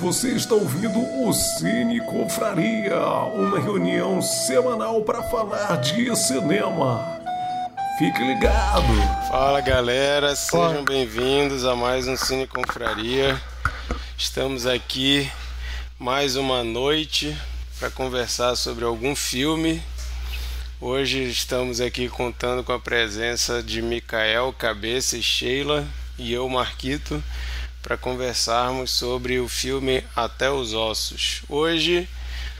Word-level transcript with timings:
Você 0.00 0.28
está 0.28 0.54
ouvindo 0.54 1.00
o 1.00 1.32
Cine 1.32 2.00
Confraria, 2.00 3.00
uma 3.34 3.58
reunião 3.58 4.22
semanal 4.22 5.02
para 5.02 5.24
falar 5.24 5.74
de 5.80 6.14
cinema. 6.14 7.04
Fique 7.98 8.22
ligado! 8.22 8.84
Fala 9.28 9.60
galera, 9.60 10.36
sejam 10.36 10.84
bem-vindos 10.84 11.64
a 11.64 11.74
mais 11.74 12.06
um 12.06 12.16
Cine 12.16 12.46
Confraria. 12.46 13.40
Estamos 14.16 14.66
aqui 14.66 15.28
mais 15.98 16.36
uma 16.36 16.62
noite 16.62 17.36
para 17.80 17.90
conversar 17.90 18.54
sobre 18.54 18.84
algum 18.84 19.16
filme. 19.16 19.82
Hoje 20.80 21.24
estamos 21.24 21.80
aqui 21.80 22.08
contando 22.08 22.62
com 22.62 22.72
a 22.72 22.78
presença 22.78 23.60
de 23.60 23.82
Micael, 23.82 24.54
Cabeça 24.56 25.16
e 25.16 25.22
Sheila 25.22 25.84
e 26.16 26.32
eu, 26.32 26.48
Marquito 26.48 27.20
para 27.88 27.96
conversarmos 27.96 28.90
sobre 28.90 29.40
o 29.40 29.48
filme 29.48 30.04
Até 30.14 30.50
os 30.50 30.74
Ossos. 30.74 31.40
Hoje, 31.48 32.06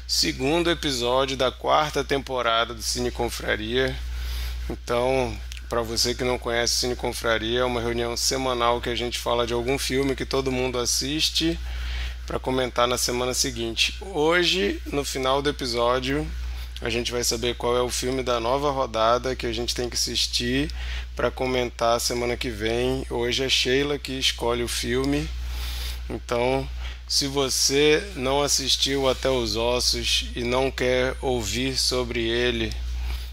segundo 0.07 0.71
episódio 0.71 1.37
da 1.37 1.53
quarta 1.53 2.03
temporada 2.03 2.73
do 2.73 2.81
Cine 2.81 3.11
Confraria. 3.11 3.95
Então, 4.71 5.39
para 5.69 5.83
você 5.83 6.15
que 6.15 6.25
não 6.25 6.39
conhece 6.39 6.77
Cine 6.77 6.97
Confraria, 6.97 7.61
é 7.61 7.65
uma 7.65 7.83
reunião 7.83 8.17
semanal 8.17 8.81
que 8.81 8.89
a 8.89 8.95
gente 8.95 9.19
fala 9.19 9.47
de 9.47 9.53
algum 9.53 9.79
filme 9.79 10.17
que 10.17 10.25
todo 10.25 10.51
mundo 10.51 10.79
assiste 10.79 11.61
para 12.27 12.39
comentar 12.39 12.89
na 12.89 12.97
semana 12.97 13.35
seguinte. 13.35 13.99
Hoje, 14.01 14.81
no 14.91 15.05
final 15.05 15.43
do 15.43 15.51
episódio, 15.51 16.27
a 16.81 16.89
gente 16.89 17.13
vai 17.13 17.23
saber 17.23 17.55
qual 17.57 17.77
é 17.77 17.83
o 17.83 17.91
filme 17.91 18.23
da 18.23 18.41
nova 18.41 18.71
rodada 18.71 19.37
que 19.37 19.45
a 19.47 19.53
gente 19.53 19.75
tem 19.75 19.91
que 19.91 19.97
assistir 19.97 20.71
para 21.19 21.33
comentar 21.33 22.01
semana 22.01 22.37
que 22.37 22.49
vem. 22.49 23.05
Hoje 23.11 23.43
é 23.43 23.49
Sheila 23.49 23.99
que 23.99 24.13
escolhe 24.13 24.63
o 24.63 24.69
filme. 24.69 25.29
Então, 26.09 26.65
se 27.09 27.27
você 27.27 28.09
não 28.15 28.41
assistiu 28.41 29.09
até 29.09 29.29
os 29.29 29.57
ossos 29.57 30.27
e 30.37 30.45
não 30.45 30.71
quer 30.71 31.17
ouvir 31.21 31.77
sobre 31.77 32.21
ele 32.21 32.73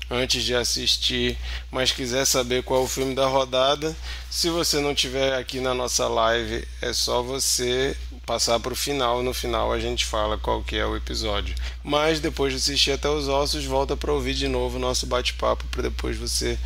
antes 0.10 0.44
de 0.44 0.56
assistir, 0.56 1.38
mas 1.70 1.92
quiser 1.92 2.26
saber 2.26 2.64
qual 2.64 2.82
é 2.82 2.84
o 2.84 2.88
filme 2.88 3.14
da 3.14 3.28
rodada, 3.28 3.96
se 4.32 4.50
você 4.50 4.80
não 4.80 4.96
tiver 4.96 5.36
aqui 5.36 5.60
na 5.60 5.76
nossa 5.76 6.08
live, 6.08 6.68
é 6.82 6.92
só 6.92 7.22
você 7.22 7.96
passar 8.26 8.60
para 8.60 8.74
o 8.74 8.76
final. 8.76 9.22
No 9.22 9.32
final 9.32 9.72
a 9.72 9.80
gente 9.80 10.06
fala 10.06 10.40
qual 10.40 10.64
que 10.64 10.76
é 10.76 10.86
o 10.88 10.98
episódio. 10.98 11.54
Mas 11.84 12.20
depois 12.20 12.52
de 12.52 12.58
assistir 12.58 12.94
até 12.94 13.10
os 13.10 13.28
ossos, 13.28 13.64
volta 13.64 13.96
para 13.96 14.12
ouvir 14.12 14.34
de 14.34 14.48
novo 14.48 14.78
o 14.78 14.82
nosso 14.82 15.06
bate-papo 15.06 15.66
para 15.66 15.84
depois 15.84 16.18
você 16.18 16.58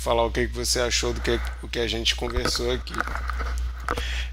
falar 0.00 0.24
o 0.24 0.30
que, 0.30 0.46
você 0.46 0.80
achou 0.80 1.12
do 1.12 1.20
que, 1.20 1.38
o 1.62 1.68
que 1.68 1.78
a 1.78 1.86
gente 1.86 2.16
conversou 2.16 2.72
aqui. 2.72 2.94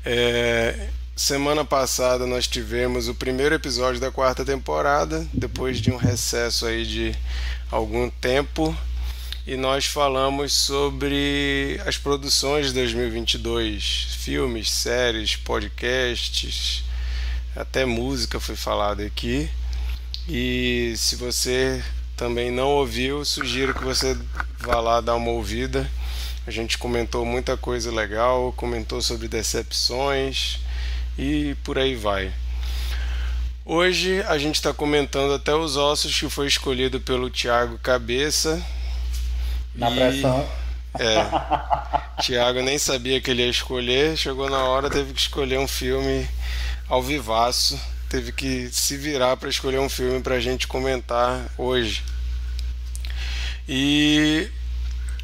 É, 0.06 0.88
semana 1.14 1.66
passada 1.66 2.26
nós 2.26 2.48
tivemos 2.48 3.10
o 3.10 3.14
primeiro 3.14 3.54
episódio 3.54 4.00
da 4.00 4.10
quarta 4.10 4.46
temporada, 4.46 5.28
depois 5.34 5.80
de 5.80 5.92
um 5.92 5.98
recesso 5.98 6.66
aí 6.66 6.86
de 6.86 7.14
algum 7.70 8.10
tempo, 8.10 8.74
e 9.46 9.58
nós 9.58 9.86
falamos 9.86 10.54
sobre 10.54 11.82
as 11.86 11.98
produções 11.98 12.68
de 12.68 12.74
2022, 12.74 14.08
filmes, 14.22 14.72
séries, 14.72 15.36
podcasts, 15.36 16.86
até 17.54 17.86
música 17.86 18.40
foi 18.40 18.56
falada 18.56 19.06
aqui. 19.06 19.50
E 20.30 20.94
se 20.96 21.16
você 21.18 21.84
também 22.18 22.50
não 22.50 22.70
ouviu, 22.70 23.24
sugiro 23.24 23.76
que 23.76 23.84
você 23.84 24.18
vá 24.60 24.80
lá 24.82 25.00
dar 25.00 25.16
uma 25.16 25.30
ouvida. 25.30 25.90
A 26.48 26.52
gente 26.52 26.78
comentou 26.78 27.24
muita 27.24 27.56
coisa 27.56 27.92
legal, 27.92 28.52
comentou 28.58 29.02
sobre 29.02 29.28
decepções 29.28 30.60
e 31.18 31.56
por 31.64 31.78
aí 31.78 31.96
vai. 31.96 32.34
Hoje 33.64 34.24
a 34.24 34.38
gente 34.38 34.56
está 34.56 34.74
comentando 34.74 35.34
até 35.34 35.54
os 35.54 35.78
ossos 35.78 36.20
que 36.20 36.30
foi 36.30 36.48
escolhido 36.48 37.00
pelo 37.00 37.30
Thiago 37.30 37.78
Cabeça. 37.78 38.66
Na 39.76 39.92
e... 39.92 39.96
pressão. 39.96 40.50
É. 40.98 42.24
Thiago 42.24 42.62
nem 42.62 42.80
sabia 42.80 43.22
que 43.22 43.30
ele 43.30 43.44
ia 43.44 43.50
escolher, 43.50 44.18
chegou 44.18 44.50
na 44.50 44.64
hora, 44.64 44.90
teve 44.90 45.14
que 45.14 45.20
escolher 45.20 45.60
um 45.60 45.68
filme 45.68 46.28
ao 46.90 47.04
vivaço, 47.04 47.80
teve 48.10 48.32
que 48.32 48.70
se 48.72 48.98
virar 48.98 49.38
para 49.38 49.50
escolher 49.50 49.80
um 49.80 49.90
filme 49.90 50.22
para 50.22 50.36
a 50.36 50.40
gente 50.40 50.66
comentar 50.66 51.46
hoje. 51.58 52.04
E 53.68 54.50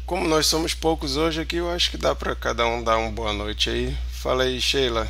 como 0.04 0.28
nós 0.28 0.46
somos 0.46 0.74
poucos 0.74 1.16
hoje 1.16 1.40
aqui, 1.40 1.56
eu 1.56 1.70
acho 1.70 1.90
que 1.90 1.96
dá 1.96 2.14
para 2.14 2.36
cada 2.36 2.66
um 2.66 2.82
dar 2.82 2.98
uma 2.98 3.10
boa 3.10 3.32
noite 3.32 3.70
aí. 3.70 3.96
Fala 4.10 4.42
aí, 4.42 4.60
Sheila. 4.60 5.08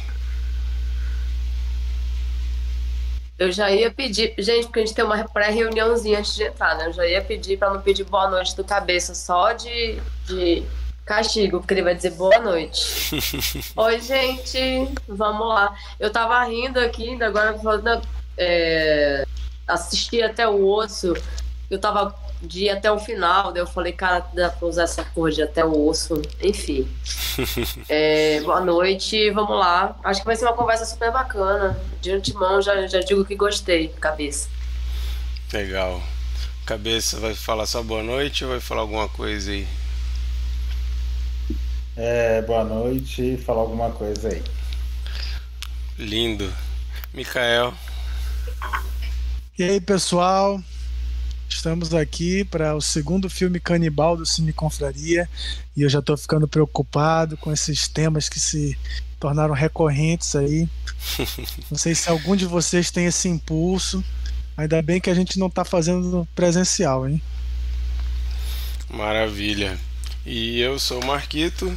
Eu 3.37 3.51
já 3.51 3.69
ia 3.73 3.91
pedir, 3.91 4.33
gente, 4.39 4.67
porque 4.67 4.79
a 4.79 4.87
gente 4.87 4.95
tem 4.95 5.05
uma 5.05 5.25
pré-reuniãozinha 5.29 6.21
antes 6.21 6.37
de 6.37 6.45
entrar, 6.45 6.77
né? 6.77 6.87
Eu 6.87 6.93
já 6.93 7.05
ia 7.05 7.21
pedir 7.21 7.59
para 7.59 7.73
não 7.73 7.81
pedir 7.81 8.05
boa 8.05 8.31
noite 8.31 8.55
do 8.55 8.63
cabeça, 8.63 9.13
só 9.13 9.53
de, 9.53 9.99
de 10.27 10.63
castigo, 11.05 11.59
porque 11.59 11.75
ele 11.75 11.83
vai 11.83 11.97
dizer 11.97 12.13
boa 12.13 12.39
noite. 12.39 13.21
Oi, 13.75 14.01
gente, 14.01 14.89
vamos 15.09 15.49
lá. 15.49 15.77
Eu 15.99 16.13
tava 16.13 16.45
rindo 16.45 16.79
aqui, 16.79 17.11
ainda 17.11 17.27
agora 17.27 17.59
falando, 17.59 18.07
é, 18.39 19.27
assisti 19.67 20.23
até 20.23 20.47
o 20.47 20.65
osso. 20.69 21.15
Eu 21.69 21.81
tava 21.81 22.15
de 22.47 22.65
ir 22.65 22.71
até 22.71 22.91
o 22.91 22.99
final, 22.99 23.53
daí 23.53 23.63
eu 23.63 23.67
falei, 23.67 23.93
cara, 23.93 24.27
dá 24.33 24.51
pra 24.51 24.69
usar 24.69 24.85
essa 24.85 25.05
cor 25.05 25.31
de 25.31 25.43
até 25.43 25.65
o 25.65 25.87
osso, 25.87 26.21
enfim. 26.43 26.89
é, 27.89 28.41
boa 28.41 28.61
noite, 28.61 29.31
vamos 29.31 29.59
lá. 29.59 29.97
Acho 30.05 30.21
que 30.21 30.27
vai 30.27 30.37
ser 30.37 30.45
uma 30.45 30.55
conversa 30.55 30.85
super 30.85 31.11
bacana. 31.11 31.79
De 32.01 32.13
antemão, 32.13 32.61
já, 32.61 32.87
já 32.87 33.01
digo 33.01 33.25
que 33.25 33.35
gostei, 33.35 33.89
cabeça. 33.89 34.49
Legal. 35.53 36.03
Cabeça, 36.67 37.21
vai 37.21 37.35
falar 37.35 37.67
só 37.67 37.83
boa 37.83 38.03
noite 38.03 38.45
ou 38.45 38.51
vai 38.51 38.61
falar 38.61 38.83
alguma 38.83 39.09
coisa 39.09 39.51
aí? 39.51 39.67
É, 41.97 42.43
boa 42.43 42.65
noite, 42.65 43.37
falar 43.37 43.61
alguma 43.61 43.91
coisa 43.91 44.29
aí. 44.29 44.43
Lindo. 45.99 46.53
Micael. 47.13 47.73
E 49.57 49.63
aí, 49.63 49.81
pessoal? 49.81 50.61
Estamos 51.55 51.95
aqui 51.95 52.45
para 52.45 52.75
o 52.75 52.81
segundo 52.81 53.31
filme 53.31 53.61
canibal 53.61 54.17
do 54.17 54.27
Cine 54.27 54.53
Confraria 54.53 55.31
e 55.75 55.83
eu 55.83 55.89
já 55.89 56.01
estou 56.01 56.17
ficando 56.17 56.49
preocupado 56.49 57.37
com 57.37 57.53
esses 57.53 57.87
temas 57.87 58.29
que 58.29 58.41
se 58.41 58.77
tornaram 59.21 59.55
recorrentes 59.55 60.35
aí. 60.35 60.69
Não 61.71 61.79
sei 61.79 61.95
se 61.95 62.11
algum 62.11 62.35
de 62.35 62.45
vocês 62.45 62.91
tem 62.91 63.07
esse 63.07 63.29
impulso. 63.29 64.05
Ainda 64.57 64.83
bem 64.83 65.01
que 65.01 65.09
a 65.09 65.15
gente 65.15 65.39
não 65.39 65.47
está 65.47 65.65
fazendo 65.65 66.29
presencial, 66.35 67.09
hein? 67.09 67.23
Maravilha. 68.91 69.79
E 70.27 70.61
eu 70.61 70.79
sou 70.79 71.01
o 71.01 71.07
Marquito. 71.07 71.73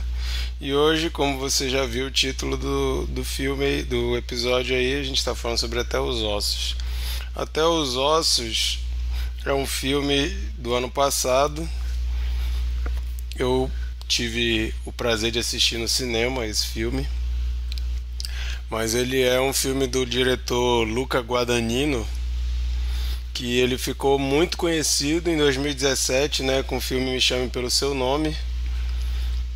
E 0.59 0.73
hoje, 0.73 1.11
como 1.11 1.37
você 1.37 1.69
já 1.69 1.85
viu 1.85 2.07
o 2.07 2.11
título 2.11 2.57
do, 2.57 3.05
do 3.05 3.23
filme, 3.23 3.83
do 3.83 4.17
episódio 4.17 4.75
aí, 4.75 4.99
a 4.99 5.03
gente 5.03 5.17
está 5.17 5.35
falando 5.35 5.59
sobre 5.59 5.79
Até 5.79 5.99
os 5.99 6.21
Ossos. 6.23 6.75
Até 7.35 7.63
os 7.63 7.95
Ossos 7.95 8.86
é 9.51 9.53
um 9.53 9.65
filme 9.65 10.29
do 10.57 10.73
ano 10.73 10.89
passado. 10.89 11.67
Eu 13.37 13.71
tive 14.07 14.73
o 14.85 14.91
prazer 14.91 15.31
de 15.31 15.39
assistir 15.39 15.77
no 15.77 15.87
cinema 15.87 16.45
esse 16.45 16.67
filme. 16.67 17.07
Mas 18.69 18.93
ele 18.93 19.21
é 19.21 19.39
um 19.39 19.53
filme 19.53 19.87
do 19.87 20.05
diretor 20.05 20.83
Luca 20.83 21.19
Guadagnino, 21.21 22.05
que 23.33 23.57
ele 23.57 23.77
ficou 23.77 24.19
muito 24.19 24.57
conhecido 24.57 25.29
em 25.29 25.37
2017, 25.37 26.43
né, 26.43 26.63
com 26.63 26.77
o 26.77 26.81
filme 26.81 27.11
Me 27.11 27.21
Chame 27.21 27.49
pelo 27.49 27.71
Seu 27.71 27.93
Nome, 27.93 28.35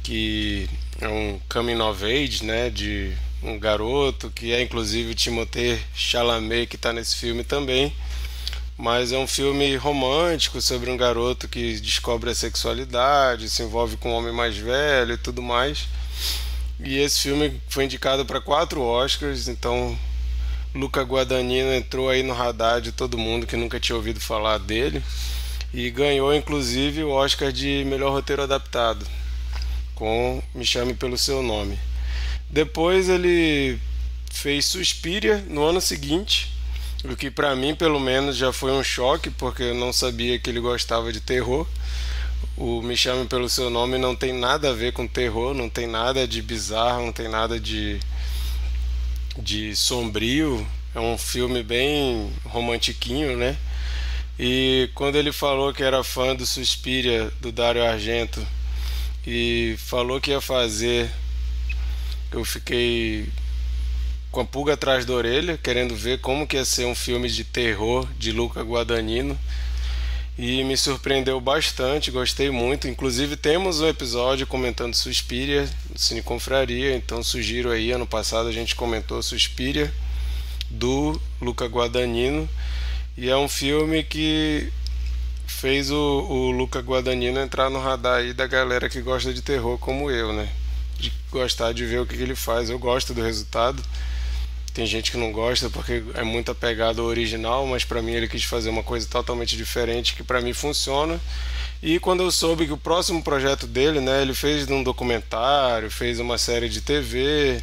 que 0.03 0.69
é 1.01 1.07
um 1.09 1.39
coming 1.49 1.81
of 1.81 2.05
age, 2.05 2.45
né, 2.45 2.69
de 2.69 3.11
um 3.43 3.59
garoto 3.59 4.29
que 4.29 4.53
é 4.53 4.61
inclusive 4.61 5.15
Timothée 5.15 5.81
Chalamet 5.95 6.67
que 6.67 6.75
está 6.75 6.93
nesse 6.93 7.15
filme 7.15 7.43
também 7.43 7.91
mas 8.77 9.11
é 9.11 9.17
um 9.17 9.27
filme 9.27 9.75
romântico 9.75 10.61
sobre 10.61 10.89
um 10.89 10.97
garoto 10.97 11.47
que 11.47 11.79
descobre 11.79 12.29
a 12.29 12.35
sexualidade, 12.35 13.49
se 13.49 13.63
envolve 13.63 13.97
com 13.97 14.11
um 14.11 14.15
homem 14.15 14.33
mais 14.33 14.57
velho 14.57 15.13
e 15.13 15.17
tudo 15.17 15.41
mais. 15.41 15.87
E 16.79 16.97
esse 16.97 17.19
filme 17.19 17.61
foi 17.69 17.85
indicado 17.85 18.25
para 18.25 18.41
quatro 18.41 18.81
Oscars, 18.81 19.47
então 19.47 19.97
Luca 20.73 21.03
Guadagnino 21.03 21.73
entrou 21.73 22.09
aí 22.09 22.23
no 22.23 22.33
radar 22.33 22.81
de 22.81 22.91
todo 22.91 23.17
mundo 23.17 23.45
que 23.45 23.55
nunca 23.55 23.79
tinha 23.79 23.95
ouvido 23.95 24.19
falar 24.19 24.57
dele 24.57 25.03
e 25.73 25.89
ganhou 25.89 26.33
inclusive 26.33 27.03
o 27.03 27.11
Oscar 27.11 27.51
de 27.51 27.83
melhor 27.85 28.11
roteiro 28.11 28.41
adaptado 28.41 29.05
com 29.95 30.41
Me 30.55 30.65
Chame 30.65 30.93
pelo 30.93 31.17
Seu 31.17 31.43
Nome. 31.43 31.77
Depois 32.49 33.07
ele 33.07 33.79
fez 34.31 34.65
Suspiria 34.65 35.37
no 35.47 35.63
ano 35.63 35.79
seguinte 35.79 36.51
o 37.03 37.15
que 37.15 37.31
para 37.31 37.55
mim, 37.55 37.73
pelo 37.73 37.99
menos, 37.99 38.37
já 38.37 38.53
foi 38.53 38.71
um 38.71 38.83
choque, 38.83 39.29
porque 39.29 39.63
eu 39.63 39.75
não 39.75 39.91
sabia 39.91 40.37
que 40.37 40.49
ele 40.49 40.59
gostava 40.59 41.11
de 41.11 41.19
terror. 41.19 41.67
O 42.55 42.81
Me 42.81 42.95
Chame 42.95 43.27
Pelo 43.27 43.49
Seu 43.49 43.69
Nome 43.69 43.97
não 43.97 44.15
tem 44.15 44.33
nada 44.33 44.69
a 44.69 44.73
ver 44.73 44.93
com 44.93 45.07
terror, 45.07 45.53
não 45.53 45.69
tem 45.69 45.87
nada 45.87 46.27
de 46.27 46.41
bizarro, 46.41 47.05
não 47.05 47.11
tem 47.11 47.27
nada 47.27 47.59
de, 47.59 47.99
de 49.37 49.75
sombrio. 49.75 50.65
É 50.93 50.99
um 50.99 51.17
filme 51.17 51.63
bem 51.63 52.31
romantiquinho, 52.45 53.35
né? 53.37 53.57
E 54.37 54.89
quando 54.93 55.15
ele 55.15 55.31
falou 55.31 55.73
que 55.73 55.83
era 55.83 56.03
fã 56.03 56.35
do 56.35 56.45
Suspiria, 56.45 57.31
do 57.39 57.51
Dario 57.51 57.85
Argento, 57.85 58.45
e 59.25 59.75
falou 59.77 60.19
que 60.19 60.31
ia 60.31 60.41
fazer, 60.41 61.09
eu 62.31 62.43
fiquei 62.43 63.27
com 64.31 64.39
a 64.39 64.45
pulga 64.45 64.73
atrás 64.73 65.05
da 65.05 65.13
orelha, 65.13 65.57
querendo 65.57 65.95
ver 65.95 66.21
como 66.21 66.47
que 66.47 66.55
ia 66.55 66.63
ser 66.63 66.85
um 66.85 66.95
filme 66.95 67.29
de 67.29 67.43
terror 67.43 68.07
de 68.17 68.31
Luca 68.31 68.61
Guadagnino. 68.61 69.37
E 70.37 70.63
me 70.63 70.77
surpreendeu 70.77 71.39
bastante, 71.41 72.09
gostei 72.09 72.49
muito. 72.49 72.87
Inclusive 72.87 73.35
temos 73.35 73.81
um 73.81 73.87
episódio 73.87 74.47
comentando 74.47 74.95
Suspiria, 74.95 75.69
Cine 75.95 76.21
Confraria, 76.23 76.95
então 76.95 77.21
sugiro 77.21 77.69
aí, 77.69 77.91
ano 77.91 78.07
passado 78.07 78.47
a 78.47 78.51
gente 78.51 78.73
comentou 78.73 79.21
Suspiria 79.21 79.93
do 80.69 81.19
Luca 81.41 81.65
Guadagnino. 81.65 82.49
E 83.17 83.29
é 83.29 83.35
um 83.35 83.49
filme 83.49 84.01
que 84.03 84.71
fez 85.45 85.91
o, 85.91 85.95
o 85.97 86.51
Luca 86.51 86.79
Guadagnino 86.79 87.39
entrar 87.39 87.69
no 87.69 87.79
radar 87.79 88.19
aí 88.19 88.33
da 88.33 88.47
galera 88.47 88.89
que 88.89 89.01
gosta 89.01 89.33
de 89.33 89.41
terror 89.41 89.77
como 89.77 90.09
eu, 90.09 90.31
né? 90.31 90.49
De 90.97 91.11
gostar 91.29 91.73
de 91.73 91.85
ver 91.85 91.99
o 91.99 92.05
que, 92.05 92.15
que 92.15 92.23
ele 92.23 92.35
faz. 92.35 92.69
Eu 92.69 92.79
gosto 92.79 93.13
do 93.13 93.21
resultado. 93.21 93.83
Tem 94.73 94.85
gente 94.85 95.11
que 95.11 95.17
não 95.17 95.31
gosta 95.33 95.69
porque 95.69 96.01
é 96.13 96.23
muito 96.23 96.49
apegado 96.51 97.01
ao 97.01 97.07
original, 97.07 97.67
mas 97.67 97.83
para 97.83 98.01
mim 98.01 98.13
ele 98.13 98.27
quis 98.27 98.43
fazer 98.43 98.69
uma 98.69 98.83
coisa 98.83 99.05
totalmente 99.07 99.57
diferente 99.57 100.15
que 100.15 100.23
para 100.23 100.39
mim 100.39 100.53
funciona. 100.53 101.19
E 101.83 101.99
quando 101.99 102.23
eu 102.23 102.31
soube 102.31 102.67
que 102.67 102.71
o 102.71 102.77
próximo 102.77 103.21
projeto 103.21 103.67
dele, 103.67 103.99
né, 103.99 104.21
ele 104.21 104.33
fez 104.33 104.69
um 104.69 104.81
documentário, 104.81 105.91
fez 105.91 106.19
uma 106.19 106.37
série 106.37 106.69
de 106.69 106.79
TV, 106.79 107.61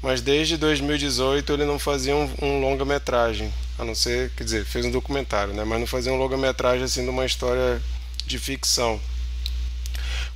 mas 0.00 0.20
desde 0.22 0.56
2018 0.56 1.52
ele 1.52 1.64
não 1.64 1.78
fazia 1.78 2.16
um, 2.16 2.30
um 2.40 2.60
longa-metragem, 2.60 3.52
a 3.78 3.84
não 3.84 3.94
ser, 3.94 4.30
quer 4.36 4.44
dizer, 4.44 4.64
fez 4.64 4.86
um 4.86 4.90
documentário, 4.90 5.52
né, 5.52 5.64
mas 5.64 5.80
não 5.80 5.86
fazia 5.86 6.12
um 6.12 6.16
longa-metragem 6.16 6.84
assim 6.84 7.02
de 7.02 7.10
uma 7.10 7.26
história 7.26 7.82
de 8.24 8.38
ficção. 8.38 9.00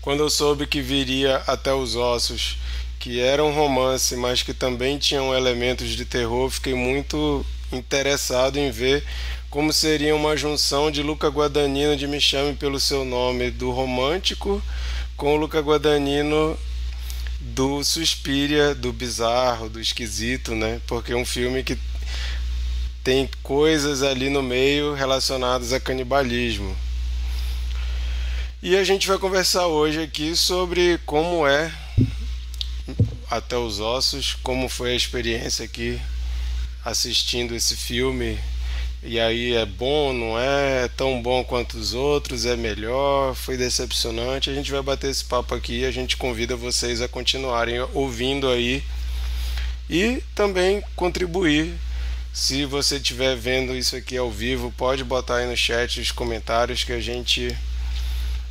Quando 0.02 0.20
eu 0.20 0.28
soube 0.28 0.66
que 0.66 0.82
viria 0.82 1.36
até 1.46 1.72
os 1.72 1.94
ossos 1.94 2.58
que 3.00 3.18
era 3.18 3.42
um 3.42 3.50
romance, 3.50 4.14
mas 4.14 4.42
que 4.42 4.52
também 4.52 4.98
tinham 4.98 5.34
elementos 5.34 5.88
de 5.88 6.04
terror, 6.04 6.50
fiquei 6.50 6.74
muito 6.74 7.44
interessado 7.72 8.58
em 8.58 8.70
ver 8.70 9.02
como 9.48 9.72
seria 9.72 10.14
uma 10.14 10.36
junção 10.36 10.90
de 10.90 11.02
Luca 11.02 11.28
Guadagnino 11.28 11.96
de 11.96 12.06
Me 12.06 12.20
Chame 12.20 12.54
Pelo 12.54 12.78
Seu 12.78 13.04
Nome 13.04 13.50
do 13.50 13.70
romântico 13.70 14.62
com 15.16 15.34
o 15.34 15.36
Luca 15.36 15.60
Guadagnino 15.60 16.58
do 17.40 17.82
Suspiria, 17.82 18.74
do 18.74 18.92
bizarro, 18.92 19.70
do 19.70 19.80
esquisito, 19.80 20.54
né? 20.54 20.78
Porque 20.86 21.12
é 21.12 21.16
um 21.16 21.24
filme 21.24 21.64
que 21.64 21.78
tem 23.02 23.30
coisas 23.42 24.02
ali 24.02 24.28
no 24.28 24.42
meio 24.42 24.92
relacionadas 24.92 25.72
a 25.72 25.80
canibalismo. 25.80 26.76
E 28.62 28.76
a 28.76 28.84
gente 28.84 29.08
vai 29.08 29.16
conversar 29.16 29.66
hoje 29.68 30.02
aqui 30.02 30.36
sobre 30.36 31.00
como 31.06 31.46
é 31.46 31.72
até 33.30 33.56
os 33.56 33.78
ossos, 33.78 34.36
como 34.42 34.68
foi 34.68 34.92
a 34.92 34.96
experiência 34.96 35.64
aqui 35.64 36.00
assistindo 36.84 37.54
esse 37.54 37.76
filme. 37.76 38.38
E 39.02 39.18
aí 39.18 39.54
é 39.54 39.64
bom, 39.64 40.12
não 40.12 40.38
é? 40.38 40.84
É 40.84 40.88
tão 40.88 41.22
bom 41.22 41.42
quanto 41.44 41.78
os 41.78 41.94
outros, 41.94 42.44
é 42.44 42.56
melhor, 42.56 43.34
foi 43.34 43.56
decepcionante. 43.56 44.50
A 44.50 44.54
gente 44.54 44.70
vai 44.70 44.82
bater 44.82 45.10
esse 45.10 45.24
papo 45.24 45.54
aqui 45.54 45.84
a 45.84 45.90
gente 45.90 46.16
convida 46.16 46.56
vocês 46.56 47.00
a 47.00 47.08
continuarem 47.08 47.80
ouvindo 47.94 48.48
aí 48.48 48.82
e 49.88 50.22
também 50.34 50.82
contribuir. 50.96 51.74
Se 52.32 52.64
você 52.64 52.96
estiver 52.96 53.36
vendo 53.36 53.76
isso 53.76 53.96
aqui 53.96 54.16
ao 54.16 54.30
vivo, 54.30 54.72
pode 54.76 55.02
botar 55.02 55.36
aí 55.36 55.46
no 55.46 55.56
chat 55.56 56.00
os 56.00 56.12
comentários 56.12 56.84
que 56.84 56.92
a 56.92 57.00
gente 57.00 57.56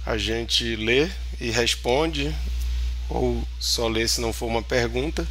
a 0.06 0.18
gente 0.18 0.76
lê 0.76 1.08
e 1.40 1.52
responde 1.52 2.34
ou 3.10 3.44
só 3.60 3.88
ler 3.88 4.08
se 4.08 4.22
não 4.22 4.32
for 4.32 4.46
uma 4.46 4.62
pergunta. 4.62 5.28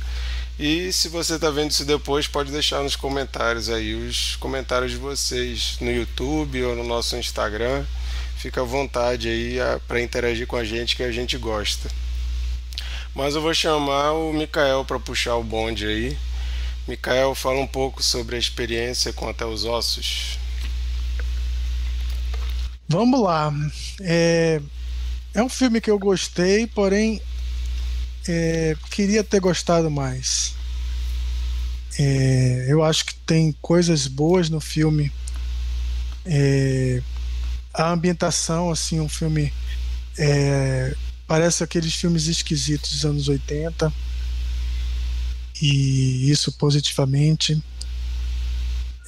E 0.59 0.93
se 0.93 1.09
você 1.09 1.37
está 1.37 1.51
vendo 1.51 1.71
isso 1.71 1.85
depois, 1.85 2.27
pode 2.27 2.51
deixar 2.51 2.83
nos 2.83 2.97
comentários 2.97 3.71
aí 3.71 3.95
os 3.95 4.35
comentários 4.37 4.91
de 4.91 4.97
vocês 4.97 5.77
no 5.81 5.91
YouTube 5.91 6.65
ou 6.65 6.75
no 6.75 6.83
nosso 6.83 7.17
Instagram. 7.17 7.85
Fica 8.37 8.61
à 8.61 8.65
vontade 8.65 9.29
aí 9.29 9.59
para 9.87 10.01
interagir 10.01 10.47
com 10.47 10.57
a 10.57 10.65
gente 10.65 10.97
que 10.97 11.03
a 11.05 11.13
gente 11.13 11.39
gosta. 11.39 11.89
Mas 13.15 13.35
eu 13.35 13.41
vou 13.41 13.55
chamar 13.55 14.13
o 14.13 14.33
Mikael 14.33 14.85
para 14.85 14.99
puxar 14.99 15.37
o 15.37 15.45
bonde 15.45 15.87
aí. 15.87 16.19
Mikael, 16.89 17.35
fala 17.35 17.61
um 17.61 17.67
pouco 17.67 18.03
sobre 18.03 18.35
a 18.35 18.39
experiência 18.39 19.13
com 19.13 19.29
Até 19.29 19.45
os 19.45 19.65
Ossos. 19.65 20.39
Vamos 22.89 23.21
lá. 23.21 23.53
É, 24.01 24.61
é 25.35 25.43
um 25.43 25.49
filme 25.49 25.81
que 25.81 25.91
eu 25.91 25.99
gostei, 25.99 26.67
porém 26.67 27.21
é, 28.29 28.77
queria 28.91 29.25
ter 29.25 29.41
gostado 29.41 29.91
mais. 29.91 30.55
É, 31.99 32.67
eu 32.69 32.85
acho 32.85 33.07
que 33.07 33.15
tem 33.15 33.53
coisas 33.61 34.07
boas 34.07 34.51
no 34.51 34.61
filme. 34.61 35.11
É, 36.25 37.03
a 37.73 37.91
ambientação, 37.91 38.71
assim, 38.71 39.01
um 39.01 39.09
filme 39.09 39.53
é, 40.19 40.95
parece 41.27 41.65
aqueles 41.65 41.95
filmes 41.95 42.27
esquisitos 42.27 42.91
dos 42.91 43.05
anos 43.05 43.29
80 43.29 43.93
e 45.61 46.31
isso 46.31 46.53
positivamente. 46.53 47.63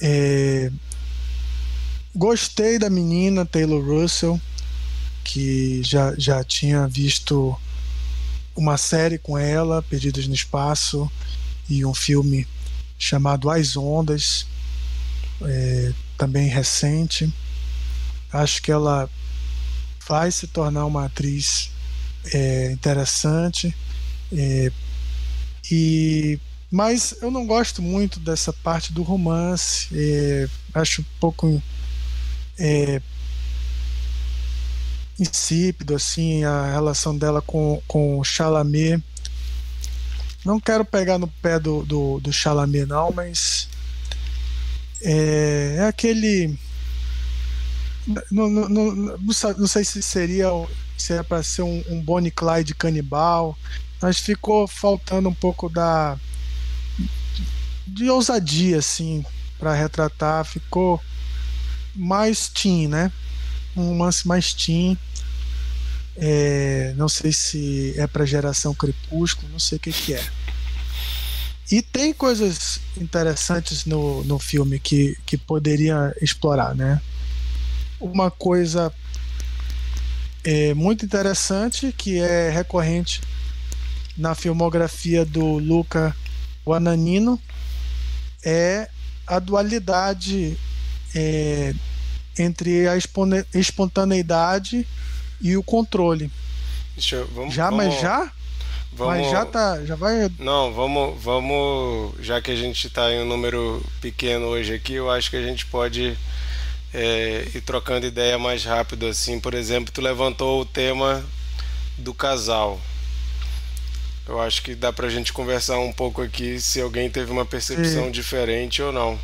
É, 0.01 0.71
gostei 2.15 2.79
da 2.79 2.89
menina 2.89 3.45
Taylor 3.45 3.83
Russell, 3.83 4.41
que 5.23 5.81
já, 5.83 6.13
já 6.17 6.43
tinha 6.43 6.87
visto 6.87 7.55
uma 8.55 8.77
série 8.77 9.17
com 9.17 9.37
ela, 9.37 9.81
Perdidos 9.81 10.27
no 10.27 10.33
Espaço, 10.33 11.09
e 11.69 11.85
um 11.85 11.93
filme 11.93 12.47
chamado 12.97 13.49
As 13.49 13.75
Ondas, 13.75 14.45
é, 15.41 15.93
também 16.17 16.47
recente. 16.47 17.31
Acho 18.31 18.61
que 18.61 18.71
ela 18.71 19.09
vai 20.07 20.31
se 20.31 20.47
tornar 20.47 20.85
uma 20.85 21.05
atriz 21.05 21.71
é, 22.33 22.71
interessante. 22.71 23.75
É, 24.31 24.71
e 25.69 26.39
mas 26.71 27.13
eu 27.21 27.29
não 27.29 27.45
gosto 27.45 27.81
muito 27.81 28.17
dessa 28.17 28.53
parte 28.53 28.93
do 28.93 29.03
romance. 29.03 29.89
É, 29.93 30.47
acho 30.73 31.01
um 31.01 31.05
pouco 31.19 31.61
é, 32.57 33.01
insípido, 35.21 35.95
assim, 35.95 36.43
a 36.43 36.71
relação 36.71 37.15
dela 37.15 37.41
com, 37.41 37.81
com 37.87 38.19
o 38.19 38.23
Chalamet. 38.23 39.03
Não 40.43 40.59
quero 40.59 40.83
pegar 40.83 41.19
no 41.19 41.27
pé 41.27 41.59
do, 41.59 41.85
do, 41.85 42.19
do 42.19 42.33
Chalamet, 42.33 42.87
não, 42.87 43.11
mas 43.11 43.69
é, 45.03 45.75
é 45.77 45.87
aquele. 45.87 46.57
Não, 48.31 48.49
não, 48.49 48.67
não, 48.67 48.91
não, 48.95 49.67
sei 49.67 49.83
se 49.83 50.01
seria 50.01 50.47
se 50.97 51.13
é 51.13 51.21
para 51.21 51.43
ser 51.43 51.61
um, 51.61 51.83
um 51.87 52.01
Bonnie 52.01 52.31
Clyde 52.31 52.73
canibal, 52.73 53.55
mas 54.01 54.19
ficou 54.19 54.67
faltando 54.67 55.29
um 55.29 55.33
pouco 55.33 55.69
da 55.69 56.17
de 57.85 58.09
ousadia 58.09 58.79
assim 58.79 59.23
para 59.59 59.75
retratar, 59.75 60.43
ficou 60.45 60.99
mais 61.95 62.47
teen, 62.47 62.87
né? 62.87 63.11
Um 63.75 63.89
romance 63.89 64.27
mais 64.27 64.53
teen. 64.53 64.97
É, 66.17 66.93
não 66.97 67.07
sei 67.07 67.31
se 67.31 67.93
é 67.97 68.05
para 68.05 68.25
geração 68.25 68.73
Crepúsculo, 68.73 69.49
não 69.51 69.59
sei 69.59 69.77
o 69.77 69.81
que, 69.81 69.91
que 69.91 70.13
é. 70.13 70.23
E 71.71 71.81
tem 71.81 72.13
coisas 72.13 72.81
interessantes 72.97 73.85
no, 73.85 74.23
no 74.25 74.37
filme 74.37 74.77
que, 74.77 75.17
que 75.25 75.37
poderia 75.37 76.13
explorar, 76.21 76.75
né? 76.75 77.01
Uma 77.99 78.29
coisa 78.29 78.93
é, 80.43 80.73
muito 80.73 81.05
interessante 81.05 81.93
que 81.97 82.19
é 82.19 82.49
recorrente 82.49 83.21
na 84.17 84.35
filmografia 84.35 85.23
do 85.23 85.59
Luca 85.59 86.15
Guadagnino 86.65 87.39
é 88.43 88.89
a 89.25 89.39
dualidade 89.39 90.57
é, 91.15 91.73
entre 92.41 92.87
a 92.87 92.93
espontaneidade 93.53 94.87
e 95.39 95.55
o 95.55 95.63
controle. 95.63 96.31
Eu, 97.11 97.27
vamos, 97.27 97.53
já, 97.53 97.69
vamos, 97.69 97.85
mas 97.85 98.01
já? 98.01 98.31
Vamos, 98.93 99.15
mas 99.15 99.31
já 99.31 99.45
tá, 99.45 99.85
já 99.85 99.95
vai. 99.95 100.29
Não, 100.37 100.73
vamos, 100.73 101.21
vamos, 101.23 102.13
já 102.19 102.41
que 102.41 102.51
a 102.51 102.55
gente 102.55 102.87
está 102.87 103.11
em 103.11 103.21
um 103.21 103.25
número 103.25 103.83
pequeno 104.01 104.47
hoje 104.47 104.73
aqui, 104.73 104.93
eu 104.93 105.09
acho 105.09 105.29
que 105.29 105.37
a 105.37 105.41
gente 105.41 105.65
pode 105.65 106.17
é, 106.93 107.47
ir 107.55 107.61
trocando 107.61 108.05
ideia 108.05 108.37
mais 108.37 108.65
rápido 108.65 109.07
assim. 109.07 109.39
Por 109.39 109.53
exemplo, 109.53 109.93
tu 109.93 110.01
levantou 110.01 110.61
o 110.61 110.65
tema 110.65 111.23
do 111.97 112.13
casal. 112.13 112.79
Eu 114.27 114.39
acho 114.39 114.61
que 114.61 114.75
dá 114.75 114.93
pra 114.93 115.09
gente 115.09 115.33
conversar 115.33 115.79
um 115.79 115.91
pouco 115.91 116.21
aqui 116.21 116.59
se 116.59 116.79
alguém 116.79 117.09
teve 117.09 117.31
uma 117.31 117.45
percepção 117.45 118.05
Sim. 118.05 118.11
diferente 118.11 118.81
ou 118.81 118.91
não. 118.91 119.19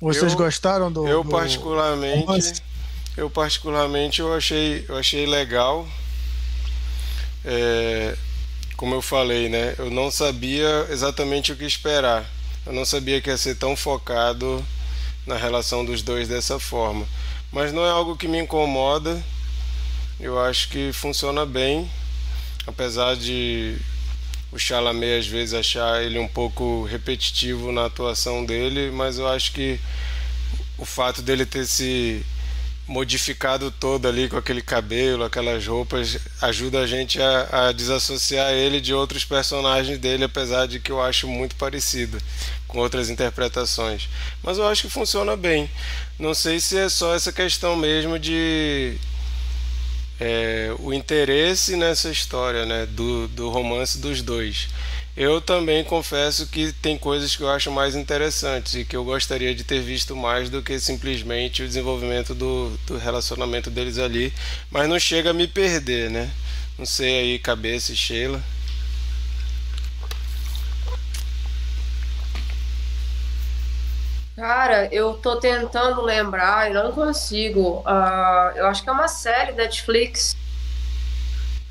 Vocês 0.00 0.32
Eu- 0.32 0.38
gostaram 0.38 0.90
do. 0.92 1.06
Eu 1.06 1.24
do- 1.24 1.30
particularmente, 1.30 2.24
romance? 2.26 2.62
eu 3.16 3.28
particularmente 3.28 4.20
eu 4.20 4.32
achei, 4.34 4.84
eu 4.88 4.96
achei 4.96 5.26
legal. 5.26 5.86
É, 7.44 8.16
como 8.76 8.94
eu 8.94 9.02
falei, 9.02 9.48
né? 9.48 9.74
Eu 9.78 9.90
não 9.90 10.10
sabia 10.10 10.86
exatamente 10.90 11.52
o 11.52 11.56
que 11.56 11.64
esperar. 11.64 12.24
Eu 12.66 12.72
não 12.72 12.84
sabia 12.84 13.20
que 13.20 13.30
ia 13.30 13.36
ser 13.36 13.56
tão 13.56 13.74
focado 13.76 14.64
na 15.26 15.36
relação 15.36 15.84
dos 15.84 16.02
dois 16.02 16.28
dessa 16.28 16.58
forma. 16.60 17.06
Mas 17.50 17.72
não 17.72 17.84
é 17.84 17.90
algo 17.90 18.16
que 18.16 18.28
me 18.28 18.38
incomoda. 18.38 19.22
Eu 20.20 20.38
acho 20.40 20.68
que 20.68 20.92
funciona 20.92 21.46
bem, 21.46 21.90
apesar 22.66 23.16
de 23.16 23.76
o 24.50 24.58
Chalamet 24.58 25.18
às 25.18 25.26
vezes 25.26 25.54
achar 25.54 26.02
ele 26.02 26.18
um 26.18 26.28
pouco 26.28 26.84
repetitivo 26.84 27.70
na 27.70 27.86
atuação 27.86 28.44
dele, 28.44 28.90
mas 28.90 29.18
eu 29.18 29.28
acho 29.28 29.52
que 29.52 29.78
o 30.78 30.84
fato 30.84 31.20
dele 31.20 31.44
ter 31.44 31.66
se 31.66 32.24
modificado 32.86 33.70
todo 33.70 34.08
ali 34.08 34.30
com 34.30 34.38
aquele 34.38 34.62
cabelo, 34.62 35.22
aquelas 35.22 35.66
roupas, 35.66 36.18
ajuda 36.40 36.80
a 36.80 36.86
gente 36.86 37.20
a, 37.20 37.68
a 37.68 37.72
desassociar 37.72 38.52
ele 38.52 38.80
de 38.80 38.94
outros 38.94 39.26
personagens 39.26 39.98
dele, 39.98 40.24
apesar 40.24 40.66
de 40.66 40.80
que 40.80 40.90
eu 40.90 41.02
acho 41.02 41.28
muito 41.28 41.54
parecido 41.56 42.18
com 42.66 42.78
outras 42.78 43.10
interpretações. 43.10 44.08
Mas 44.42 44.56
eu 44.56 44.66
acho 44.66 44.82
que 44.82 44.90
funciona 44.90 45.36
bem. 45.36 45.70
Não 46.18 46.32
sei 46.32 46.60
se 46.60 46.78
é 46.78 46.88
só 46.88 47.14
essa 47.14 47.30
questão 47.30 47.76
mesmo 47.76 48.18
de 48.18 48.96
é, 50.20 50.74
o 50.78 50.92
interesse 50.92 51.76
nessa 51.76 52.10
história, 52.10 52.66
né, 52.66 52.86
do, 52.86 53.28
do 53.28 53.48
romance 53.50 53.98
dos 53.98 54.22
dois. 54.22 54.68
Eu 55.16 55.40
também 55.40 55.82
confesso 55.82 56.46
que 56.46 56.72
tem 56.72 56.96
coisas 56.96 57.34
que 57.34 57.42
eu 57.42 57.50
acho 57.50 57.72
mais 57.72 57.96
interessantes 57.96 58.74
e 58.74 58.84
que 58.84 58.94
eu 58.94 59.04
gostaria 59.04 59.52
de 59.52 59.64
ter 59.64 59.80
visto 59.80 60.14
mais 60.14 60.48
do 60.48 60.62
que 60.62 60.78
simplesmente 60.78 61.62
o 61.62 61.66
desenvolvimento 61.66 62.34
do, 62.34 62.70
do 62.86 62.96
relacionamento 62.96 63.68
deles 63.68 63.98
ali, 63.98 64.32
mas 64.70 64.88
não 64.88 64.98
chega 64.98 65.30
a 65.30 65.34
me 65.34 65.48
perder, 65.48 66.08
né? 66.08 66.30
Não 66.78 66.86
sei 66.86 67.18
aí, 67.18 67.38
cabeça 67.40 67.92
e 67.92 67.96
Sheila. 67.96 68.40
Cara, 74.38 74.86
eu 74.94 75.14
tô 75.14 75.34
tentando 75.40 76.00
lembrar 76.00 76.70
e 76.70 76.72
não 76.72 76.92
consigo. 76.92 77.82
Ah, 77.84 78.52
eu 78.54 78.68
acho 78.68 78.84
que 78.84 78.88
é 78.88 78.92
uma 78.92 79.08
série 79.08 79.50
Netflix 79.50 80.36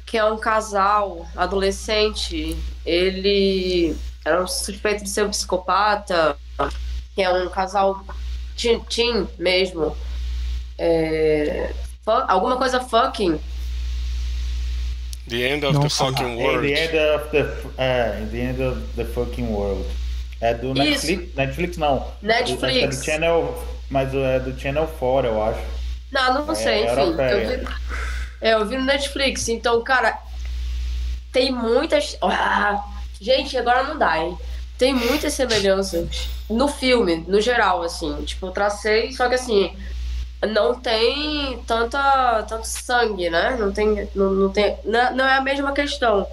que 0.05 0.17
é 0.17 0.25
um 0.25 0.37
casal 0.37 1.25
adolescente. 1.33 2.57
Ele 2.85 3.95
era 4.25 4.43
um 4.43 4.47
suspeito 4.47 5.05
de 5.05 5.09
ser 5.09 5.23
um 5.23 5.29
psicopata, 5.29 6.37
que 7.15 7.21
é 7.21 7.29
um 7.31 7.47
casal 7.47 8.03
teen, 8.57 8.81
teen 8.81 9.29
mesmo. 9.39 9.95
É, 10.77 11.71
alguma 12.05 12.57
coisa 12.57 12.81
fucking. 12.81 13.39
The 15.29 15.35
End 15.37 15.65
of 15.65 15.73
Não 15.73 15.83
the. 15.83 15.89
Fucking 15.89 16.33
In 16.33 16.43
World. 16.43 16.67
the 16.67 16.73
end 16.73 17.15
of 17.15 17.29
the, 17.31 17.69
é, 17.77 18.19
in 18.21 18.29
the 18.29 18.41
end 18.41 18.61
of 18.61 18.81
the 18.97 19.05
fucking 19.05 19.47
world. 19.53 19.85
É 20.39 20.53
do 20.53 20.67
Isso. 20.71 21.07
Netflix? 21.07 21.35
Netflix 21.35 21.77
não. 21.77 22.07
Netflix. 22.21 22.83
É 22.83 22.87
do 22.87 23.05
Channel, 23.05 23.63
mas 23.89 24.13
é 24.13 24.39
do 24.39 24.59
Channel 24.59 24.87
4, 24.99 25.29
eu 25.29 25.43
acho. 25.43 25.59
Não, 26.11 26.45
não 26.45 26.51
É, 26.51 26.55
sei, 26.55 26.85
enfim. 26.85 27.15
Eu 27.19 27.47
vi, 27.47 27.67
é, 28.41 28.53
eu 28.53 28.65
vi 28.65 28.77
no 28.77 28.85
Netflix, 28.85 29.49
então, 29.49 29.83
cara, 29.83 30.17
tem 31.31 31.51
muitas. 31.51 32.17
Ah, 32.21 32.83
gente, 33.19 33.57
agora 33.57 33.83
não 33.83 33.97
dá, 33.97 34.17
hein? 34.19 34.37
Tem 34.77 34.93
muitas 34.93 35.33
semelhanças 35.33 36.29
no 36.49 36.67
filme, 36.67 37.25
no 37.27 37.41
geral, 37.41 37.81
assim. 37.81 38.13
Tipo, 38.23 38.47
eu 38.47 38.51
tracei, 38.51 39.11
só 39.11 39.27
que 39.27 39.35
assim, 39.35 39.75
não 40.47 40.79
tem 40.79 41.59
tanta, 41.65 42.43
tanto 42.43 42.67
sangue, 42.67 43.29
né? 43.29 43.57
Não 43.59 43.71
tem. 43.71 44.07
Não, 44.13 44.31
não, 44.31 44.49
tem 44.49 44.77
não, 44.85 45.15
não 45.15 45.25
é 45.25 45.37
a 45.37 45.41
mesma 45.41 45.71
questão. 45.73 46.27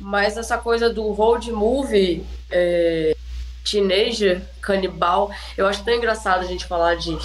Mas 0.00 0.36
essa 0.36 0.58
coisa 0.58 0.92
do 0.92 1.12
road 1.12 1.50
movie. 1.52 2.24
É, 2.50 3.14
teenager, 3.64 4.42
canibal. 4.60 5.30
Eu 5.56 5.66
acho 5.66 5.82
tão 5.84 5.94
engraçado 5.94 6.40
a 6.42 6.46
gente 6.46 6.66
falar 6.66 6.94
de, 6.96 7.16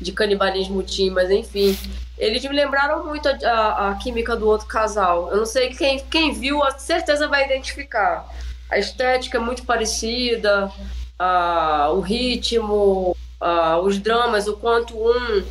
de 0.00 0.12
canibalismo 0.12 0.82
teen, 0.82 1.10
mas 1.10 1.30
enfim. 1.30 1.78
Eles 2.18 2.42
me 2.44 2.56
lembraram 2.56 3.04
muito 3.04 3.28
a, 3.28 3.32
a- 3.32 3.90
a 3.90 3.94
química 3.96 4.34
do 4.34 4.48
outro 4.48 4.66
casal. 4.66 5.30
Eu 5.30 5.36
não 5.36 5.46
sei 5.46 5.68
quem, 5.74 5.98
quem 6.00 6.32
viu, 6.32 6.62
a 6.64 6.70
certeza 6.78 7.28
vai 7.28 7.44
identificar. 7.44 8.26
A 8.70 8.78
estética 8.78 9.36
é 9.36 9.40
muito 9.40 9.64
parecida, 9.64 10.72
a, 11.18 11.90
o 11.92 12.00
ritmo, 12.00 13.14
a, 13.38 13.78
os 13.78 13.98
dramas, 13.98 14.48
o 14.48 14.56
quanto 14.56 14.96
um 14.96 15.44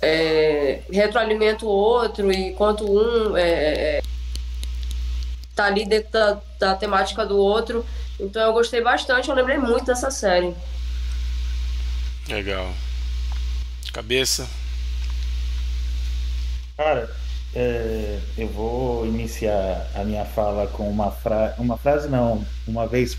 é, 0.00 0.80
retroalimenta 0.90 1.66
o 1.66 1.68
outro 1.68 2.30
e 2.30 2.52
quanto 2.54 2.84
um 2.90 3.36
é, 3.36 3.98
é, 3.98 4.02
tá 5.54 5.64
ali 5.64 5.84
dentro 5.86 6.12
da, 6.12 6.40
da 6.58 6.74
temática 6.76 7.26
do 7.26 7.36
outro. 7.36 7.84
Então 8.18 8.42
eu 8.42 8.52
gostei 8.52 8.82
bastante, 8.82 9.28
eu 9.28 9.34
lembrei 9.34 9.58
muito 9.58 9.84
dessa 9.84 10.10
série. 10.10 10.54
Legal. 12.28 12.72
Cabeça. 13.92 14.48
Cara, 16.76 17.10
é, 17.54 18.18
eu 18.36 18.48
vou 18.48 19.06
iniciar 19.06 19.88
a 19.94 20.04
minha 20.04 20.24
fala 20.24 20.66
com 20.66 20.88
uma, 20.90 21.10
fra 21.10 21.54
uma 21.58 21.78
frase, 21.78 22.08
não. 22.08 22.44
Uma 22.66 22.86
vez 22.86 23.16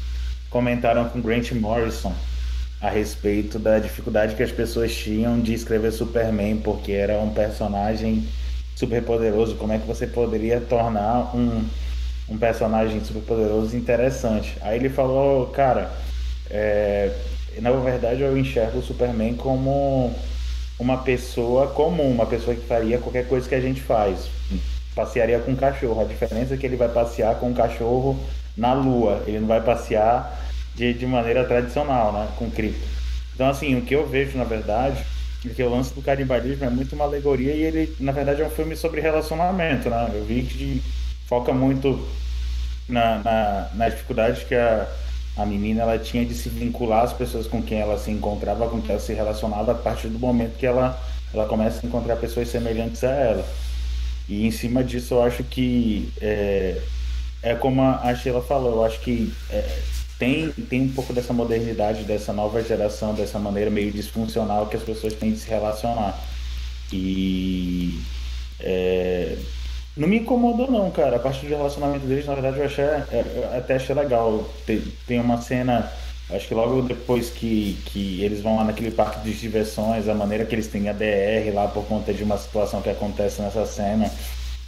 comentaram 0.49 1.09
com 1.09 1.21
Grant 1.21 1.51
Morrison 1.53 2.13
a 2.79 2.89
respeito 2.89 3.57
da 3.57 3.79
dificuldade 3.79 4.35
que 4.35 4.43
as 4.43 4.51
pessoas 4.51 4.95
tinham 4.95 5.39
de 5.39 5.53
escrever 5.53 5.91
Superman, 5.91 6.57
porque 6.57 6.91
era 6.91 7.17
um 7.19 7.33
personagem 7.33 8.27
superpoderoso. 8.75 9.55
Como 9.55 9.73
é 9.73 9.79
que 9.79 9.87
você 9.87 10.05
poderia 10.05 10.61
tornar 10.61 11.35
um, 11.35 11.65
um 12.29 12.37
personagem 12.37 13.03
superpoderoso 13.03 13.75
interessante? 13.75 14.57
Aí 14.61 14.77
ele 14.77 14.89
falou, 14.89 15.47
cara, 15.47 15.91
é, 16.49 17.11
na 17.59 17.71
verdade 17.71 18.21
eu 18.21 18.37
enxergo 18.37 18.79
o 18.79 18.83
Superman 18.83 19.35
como 19.35 20.13
uma 20.79 20.97
pessoa 20.97 21.67
comum, 21.67 22.11
uma 22.11 22.25
pessoa 22.25 22.55
que 22.55 22.65
faria 22.65 22.99
qualquer 22.99 23.27
coisa 23.27 23.47
que 23.47 23.55
a 23.55 23.61
gente 23.61 23.81
faz. 23.81 24.27
Passearia 24.95 25.39
com 25.39 25.51
um 25.51 25.55
cachorro. 25.55 26.01
A 26.01 26.05
diferença 26.05 26.53
é 26.53 26.57
que 26.57 26.65
ele 26.65 26.75
vai 26.75 26.89
passear 26.89 27.35
com 27.35 27.49
um 27.49 27.53
cachorro 27.53 28.19
na 28.55 28.73
lua. 28.73 29.23
Ele 29.27 29.39
não 29.39 29.47
vai 29.47 29.61
passear 29.61 30.47
de, 30.75 30.93
de 30.93 31.05
maneira 31.05 31.45
tradicional, 31.45 32.11
né? 32.13 32.27
Com 32.37 32.49
cripto. 32.49 32.87
Então, 33.33 33.47
assim, 33.49 33.75
o 33.75 33.81
que 33.81 33.95
eu 33.95 34.07
vejo, 34.07 34.37
na 34.37 34.43
verdade, 34.43 35.03
é 35.45 35.49
que 35.49 35.61
o 35.61 35.69
lance 35.69 35.93
do 35.93 36.01
canibalismo 36.01 36.65
é 36.65 36.69
muito 36.69 36.95
uma 36.95 37.05
alegoria 37.05 37.53
e 37.53 37.61
ele, 37.61 37.95
na 37.99 38.11
verdade, 38.11 38.41
é 38.41 38.45
um 38.45 38.49
filme 38.49 38.75
sobre 38.75 39.01
relacionamento, 39.01 39.89
né? 39.89 40.11
Eu 40.13 40.25
vi 40.25 40.41
que 40.43 40.81
foca 41.27 41.53
muito 41.53 42.07
na, 42.87 43.19
na, 43.19 43.69
na 43.73 43.89
dificuldade 43.89 44.45
que 44.45 44.55
a, 44.55 44.87
a 45.35 45.45
menina 45.45 45.83
ela 45.83 45.99
tinha 45.99 46.25
de 46.25 46.33
se 46.33 46.49
vincular 46.49 47.03
às 47.03 47.13
pessoas 47.13 47.45
com 47.45 47.61
quem 47.61 47.79
ela 47.79 47.97
se 47.97 48.09
encontrava, 48.09 48.69
com 48.69 48.81
quem 48.81 48.91
ela 48.91 48.99
se 48.99 49.13
relacionava, 49.13 49.73
a 49.73 49.75
partir 49.75 50.07
do 50.07 50.17
momento 50.17 50.57
que 50.57 50.65
ela, 50.65 50.99
ela 51.33 51.45
começa 51.45 51.85
a 51.85 51.87
encontrar 51.87 52.15
pessoas 52.15 52.47
semelhantes 52.47 53.03
a 53.03 53.11
ela. 53.11 53.45
E 54.27 54.47
em 54.47 54.51
cima 54.51 54.83
disso, 54.83 55.13
eu 55.13 55.23
acho 55.23 55.43
que 55.43 56.11
é, 56.19 56.81
é 57.43 57.55
como 57.55 57.81
a 57.81 58.15
Sheila 58.15 58.41
falou, 58.41 58.75
eu 58.75 58.85
acho 58.85 58.99
que 59.01 59.31
é, 59.49 59.79
tem, 60.17 60.49
tem 60.51 60.81
um 60.81 60.89
pouco 60.89 61.13
dessa 61.13 61.33
modernidade, 61.33 62.03
dessa 62.03 62.33
nova 62.33 62.61
geração, 62.63 63.13
dessa 63.13 63.37
maneira 63.37 63.69
meio 63.69 63.91
disfuncional 63.91 64.67
que 64.67 64.75
as 64.75 64.83
pessoas 64.83 65.13
têm 65.13 65.31
de 65.31 65.39
se 65.39 65.47
relacionar. 65.47 66.19
E 66.91 68.01
é, 68.59 69.37
não 69.97 70.07
me 70.07 70.19
incomodou 70.19 70.71
não, 70.71 70.89
cara. 70.91 71.15
A 71.15 71.19
parte 71.19 71.45
do 71.45 71.49
relacionamento 71.49 72.05
deles, 72.05 72.25
na 72.25 72.33
verdade, 72.33 72.59
eu 72.59 72.65
achei, 72.65 72.83
é, 72.85 73.25
eu 73.35 73.57
até 73.57 73.75
achei 73.75 73.95
legal. 73.95 74.47
Tem, 74.65 74.81
tem 75.07 75.19
uma 75.19 75.41
cena, 75.41 75.91
acho 76.29 76.47
que 76.47 76.53
logo 76.53 76.83
depois 76.83 77.29
que, 77.29 77.77
que 77.85 78.23
eles 78.23 78.41
vão 78.41 78.57
lá 78.57 78.63
naquele 78.63 78.91
parque 78.91 79.19
de 79.21 79.33
diversões, 79.33 80.07
a 80.07 80.13
maneira 80.13 80.45
que 80.45 80.53
eles 80.53 80.67
têm 80.67 80.87
a 80.87 80.93
DR 80.93 81.51
lá 81.53 81.67
por 81.67 81.85
conta 81.85 82.13
de 82.13 82.23
uma 82.23 82.37
situação 82.37 82.81
que 82.81 82.89
acontece 82.89 83.41
nessa 83.41 83.65
cena, 83.65 84.11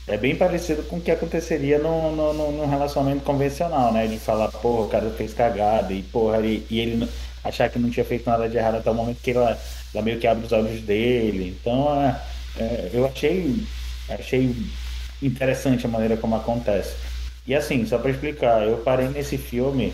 é 0.08 0.18
bem 0.18 0.36
parecido 0.36 0.82
com 0.84 0.98
o 0.98 1.02
que 1.02 1.12
aconteceria 1.12 1.78
no, 1.78 2.34
no, 2.34 2.66
relacionamento 2.66 3.24
convencional, 3.24 3.94
né? 3.94 4.08
De 4.08 4.18
falar, 4.18 4.48
porra, 4.48 4.82
o 4.86 4.90
cara 4.90 5.10
fez 5.12 5.34
cagada 5.34 5.94
e 5.94 6.02
porra, 6.02 6.40
e, 6.40 6.66
e 6.72 6.80
ele 6.80 7.08
achar 7.44 7.70
que 7.70 7.78
não 7.78 7.92
tinha 7.92 8.04
feito 8.04 8.28
nada 8.28 8.50
de 8.50 8.58
errado 8.58 8.78
até 8.78 8.90
o 8.90 8.96
momento 8.96 9.22
que 9.22 9.32
ela, 9.32 9.58
ela 9.94 10.04
meio 10.04 10.20
que 10.20 10.26
abre 10.26 10.46
os 10.46 10.52
olhos 10.52 10.82
dele. 10.82 11.56
Então, 11.62 11.94
é, 12.02 12.20
é, 12.58 12.90
eu 12.92 13.06
achei, 13.06 13.64
achei 14.10 14.56
interessante 15.22 15.86
a 15.86 15.90
maneira 15.90 16.18
como 16.18 16.36
acontece. 16.36 16.96
E 17.46 17.56
assim, 17.56 17.86
só 17.86 17.98
para 17.98 18.12
explicar, 18.12 18.64
eu 18.64 18.78
parei 18.78 19.08
nesse 19.10 19.38
filme, 19.38 19.94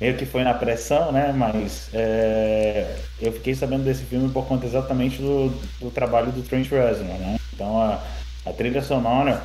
meio 0.00 0.16
que 0.16 0.24
foi 0.24 0.42
na 0.42 0.54
pressão, 0.54 1.12
né? 1.12 1.32
Mas 1.36 1.88
é, 1.92 2.96
eu 3.20 3.32
fiquei 3.32 3.54
sabendo 3.54 3.84
desse 3.84 4.04
filme 4.04 4.30
por 4.30 4.46
conta 4.46 4.66
exatamente 4.66 5.20
do, 5.20 5.50
do 5.80 5.90
trabalho 5.90 6.32
do 6.32 6.42
Trent 6.42 6.68
Reznor, 6.70 7.18
né? 7.18 7.36
Então 7.52 7.80
a, 7.80 8.02
a 8.46 8.52
trilha 8.52 8.82
sonora, 8.82 9.42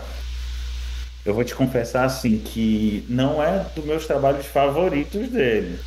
eu 1.25 1.33
vou 1.33 1.43
te 1.43 1.53
confessar 1.53 2.05
assim 2.05 2.37
que 2.37 3.05
não 3.09 3.43
é 3.43 3.65
dos 3.75 3.85
meus 3.85 4.07
trabalhos 4.07 4.45
favoritos 4.45 5.29
dele. 5.29 5.79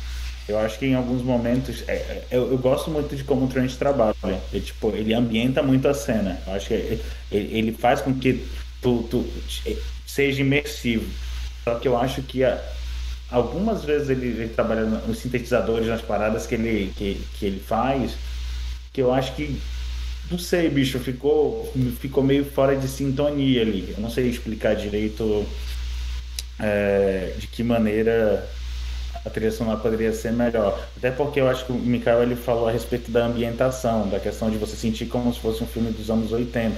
Eu 0.47 0.59
acho 0.59 0.77
que 0.77 0.85
em 0.85 0.93
alguns 0.93 1.21
momentos. 1.21 1.83
É, 1.87 1.93
é, 1.93 2.27
eu, 2.31 2.51
eu, 2.51 2.57
gosto 2.57 2.91
muito 2.91 3.15
de 3.15 3.23
como 3.23 3.45
o 3.45 3.47
Trent 3.47 3.75
trabalha. 3.75 4.13
Ele, 4.51 4.61
tipo, 4.61 4.89
ele 4.89 5.13
ambienta 5.13 5.63
muito 5.63 5.87
a 5.87 5.93
cena. 5.93 6.37
Eu 6.45 6.53
acho 6.53 6.67
que 6.67 6.73
ele, 6.73 7.01
ele 7.31 7.71
faz 7.71 8.01
com 8.01 8.13
que 8.13 8.45
tu, 8.83 9.07
tu, 9.09 9.25
seja 10.05 10.41
imersivo. 10.41 11.09
Só 11.63 11.75
que 11.75 11.87
eu 11.87 11.97
acho 11.97 12.21
que 12.21 12.43
a, 12.43 12.61
algumas 13.31 13.83
vezes 13.83 14.09
ele, 14.09 14.27
ele, 14.27 14.49
trabalha 14.49 14.83
nos 14.83 15.19
sintetizadores, 15.19 15.87
nas 15.87 16.01
paradas 16.01 16.45
que 16.45 16.55
ele, 16.55 16.93
que, 16.95 17.19
que 17.39 17.45
ele 17.45 17.59
faz, 17.59 18.11
que 18.91 19.01
eu 19.01 19.13
acho 19.13 19.33
que. 19.33 19.59
Não 20.29 20.39
sei, 20.39 20.69
bicho, 20.69 20.99
ficou, 20.99 21.71
ficou 21.99 22.23
meio 22.23 22.45
fora 22.45 22.75
de 22.75 22.87
sintonia 22.87 23.61
ali. 23.61 23.93
Eu 23.95 24.01
não 24.01 24.09
sei 24.09 24.29
explicar 24.29 24.75
direito 24.75 25.45
é, 26.59 27.33
de 27.37 27.47
que 27.47 27.61
maneira 27.61 28.47
a 29.25 29.29
trilha 29.29 29.51
sonora 29.51 29.77
poderia 29.77 30.11
ser 30.13 30.31
melhor. 30.31 30.81
Até 30.97 31.11
porque 31.11 31.39
eu 31.39 31.49
acho 31.49 31.65
que 31.65 31.71
o 31.71 31.75
Mikael 31.75 32.23
ele 32.23 32.35
falou 32.35 32.67
a 32.67 32.71
respeito 32.71 33.11
da 33.11 33.25
ambientação, 33.25 34.07
da 34.09 34.19
questão 34.19 34.49
de 34.49 34.57
você 34.57 34.75
sentir 34.75 35.05
como 35.05 35.33
se 35.33 35.39
fosse 35.39 35.63
um 35.63 35.67
filme 35.67 35.91
dos 35.91 36.09
anos 36.09 36.31
80. 36.31 36.77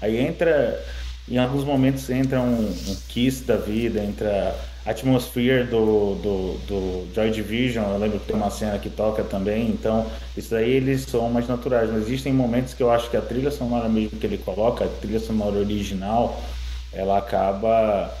Aí 0.00 0.18
entra, 0.18 0.82
em 1.30 1.38
alguns 1.38 1.64
momentos 1.64 2.08
entra 2.10 2.40
um, 2.40 2.68
um 2.68 2.96
Kiss 3.08 3.44
da 3.44 3.56
vida, 3.56 4.02
entra 4.02 4.54
a 4.84 4.90
Atmosphere 4.90 5.64
do, 5.64 6.16
do, 6.16 6.58
do 6.66 7.14
Joy 7.14 7.30
Division, 7.30 7.84
eu 7.92 7.98
lembro 7.98 8.18
que 8.18 8.26
tem 8.26 8.36
uma 8.36 8.50
cena 8.50 8.78
que 8.78 8.90
toca 8.90 9.22
também, 9.22 9.68
então 9.68 10.10
isso 10.36 10.50
daí 10.50 10.70
eles 10.70 11.02
são 11.02 11.30
mais 11.30 11.46
naturais, 11.46 11.90
mas 11.90 12.02
existem 12.02 12.32
momentos 12.32 12.74
que 12.74 12.82
eu 12.82 12.90
acho 12.90 13.08
que 13.10 13.16
a 13.16 13.20
trilha 13.20 13.50
sonora 13.50 13.88
mesmo 13.88 14.18
que 14.18 14.26
ele 14.26 14.38
coloca, 14.38 14.84
a 14.84 14.88
trilha 14.88 15.20
sonora 15.20 15.56
original, 15.56 16.42
ela 16.92 17.18
acaba 17.18 18.12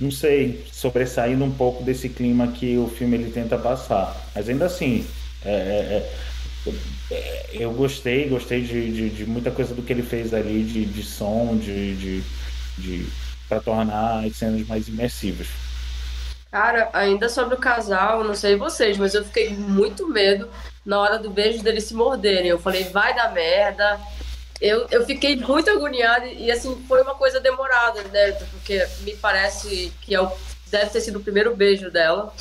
não 0.00 0.10
sei, 0.10 0.64
sobressaindo 0.72 1.44
um 1.44 1.50
pouco 1.50 1.82
desse 1.82 2.08
clima 2.08 2.48
que 2.48 2.76
o 2.78 2.88
filme 2.88 3.16
ele 3.16 3.30
tenta 3.30 3.58
passar. 3.58 4.16
Mas 4.34 4.48
ainda 4.48 4.66
assim, 4.66 5.04
é, 5.44 5.50
é, 5.50 6.70
é, 6.70 6.72
eu 7.52 7.72
gostei, 7.72 8.28
gostei 8.28 8.62
de, 8.62 8.92
de, 8.92 9.10
de, 9.10 9.26
muita 9.26 9.50
coisa 9.50 9.74
do 9.74 9.82
que 9.82 9.92
ele 9.92 10.02
fez 10.02 10.34
ali, 10.34 10.62
de, 10.62 10.84
de 10.84 11.02
som, 11.02 11.56
de, 11.56 11.96
de, 11.96 12.22
de 12.76 13.06
para 13.48 13.60
tornar 13.60 14.24
as 14.24 14.36
cenas 14.36 14.66
mais 14.66 14.88
imersivas. 14.88 15.46
Cara, 16.50 16.90
ainda 16.92 17.28
sobre 17.28 17.54
o 17.54 17.58
casal, 17.58 18.24
não 18.24 18.34
sei 18.34 18.56
vocês, 18.56 18.96
mas 18.96 19.14
eu 19.14 19.24
fiquei 19.24 19.50
muito 19.50 20.06
medo 20.08 20.48
na 20.84 20.98
hora 20.98 21.18
do 21.18 21.30
beijo 21.30 21.62
deles 21.62 21.84
se 21.84 21.94
morderem. 21.94 22.48
Eu 22.48 22.58
falei, 22.58 22.84
vai 22.84 23.14
dar 23.14 23.32
merda, 23.32 24.00
eu, 24.60 24.86
eu 24.90 25.06
fiquei 25.06 25.36
muito 25.36 25.70
agoniada 25.70 26.26
e 26.26 26.50
assim 26.50 26.84
foi 26.88 27.02
uma 27.02 27.14
coisa 27.14 27.38
demorada, 27.38 28.02
né? 28.04 28.32
Porque 28.50 28.86
me 29.00 29.14
parece 29.16 29.92
que 30.02 30.14
é 30.14 30.20
o, 30.20 30.30
deve 30.66 30.90
ter 30.90 31.00
sido 31.00 31.18
o 31.18 31.22
primeiro 31.22 31.54
beijo 31.54 31.90
dela. 31.90 32.32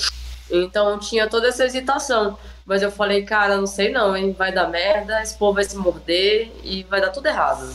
Então 0.49 0.97
tinha 0.97 1.27
toda 1.27 1.47
essa 1.47 1.65
hesitação. 1.65 2.37
Mas 2.67 2.81
eu 2.81 2.91
falei, 2.91 3.23
cara, 3.23 3.55
não 3.55 3.65
sei 3.65 3.89
não, 3.89 4.15
hein? 4.15 4.35
Vai 4.37 4.51
dar 4.51 4.67
merda, 4.67 5.23
esse 5.23 5.37
povo 5.37 5.53
vai 5.53 5.63
se 5.63 5.77
morder 5.77 6.51
e 6.65 6.83
vai 6.83 6.99
dar 6.99 7.11
tudo 7.11 7.25
errado. 7.27 7.73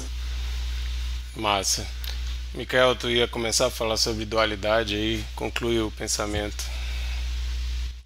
Massa. 1.35 1.87
Micael, 2.53 2.95
tu 2.95 3.09
ia 3.09 3.27
começar 3.27 3.69
a 3.69 3.71
falar 3.71 3.97
sobre 3.97 4.27
dualidade 4.27 4.95
aí, 4.95 5.25
conclui 5.35 5.81
o 5.81 5.91
pensamento. 5.91 6.63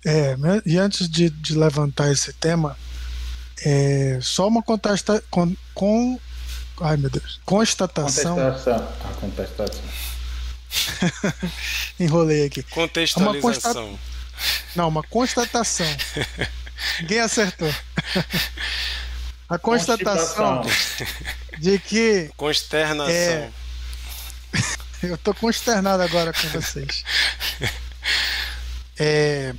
É, 0.07 0.37
e 0.65 0.79
antes 0.79 1.09
de, 1.09 1.29
de 1.29 1.59
levantar 1.59 2.13
esse 2.13 2.33
tema, 2.33 2.79
é, 3.65 4.21
só 4.23 4.47
uma 4.47 4.63
contesta, 4.63 5.21
com, 5.29 5.57
com, 5.75 6.21
ai 6.81 6.97
meu 6.97 7.11
Deus, 7.11 7.41
constatação. 7.45 8.37
Contestação. 8.37 8.89
Ah, 9.03 9.13
contestação. 9.21 9.85
Enrolei 11.99 12.47
aqui. 12.47 12.63
Contextualização. 12.63 13.87
Uma 13.89 13.91
consta... 13.91 14.07
Não, 14.77 14.89
uma 14.89 15.03
constatação. 15.03 15.87
Ninguém 17.01 17.21
acertou. 17.21 17.73
A 19.49 19.59
constatação 19.59 20.63
de 21.59 21.79
que. 21.79 22.31
Consternação. 22.37 23.13
É... 23.13 23.51
Eu 25.03 25.19
tô 25.19 25.35
consternado 25.35 26.03
agora 26.03 26.33
com 26.33 26.49
vocês. 26.49 27.05
É... 28.99 29.55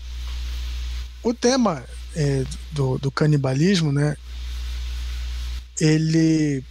O 1.23 1.33
tema 1.33 1.85
é, 2.15 2.43
do, 2.71 2.97
do 2.97 3.11
canibalismo, 3.11 3.91
né? 3.91 4.17
Ele 5.79 6.63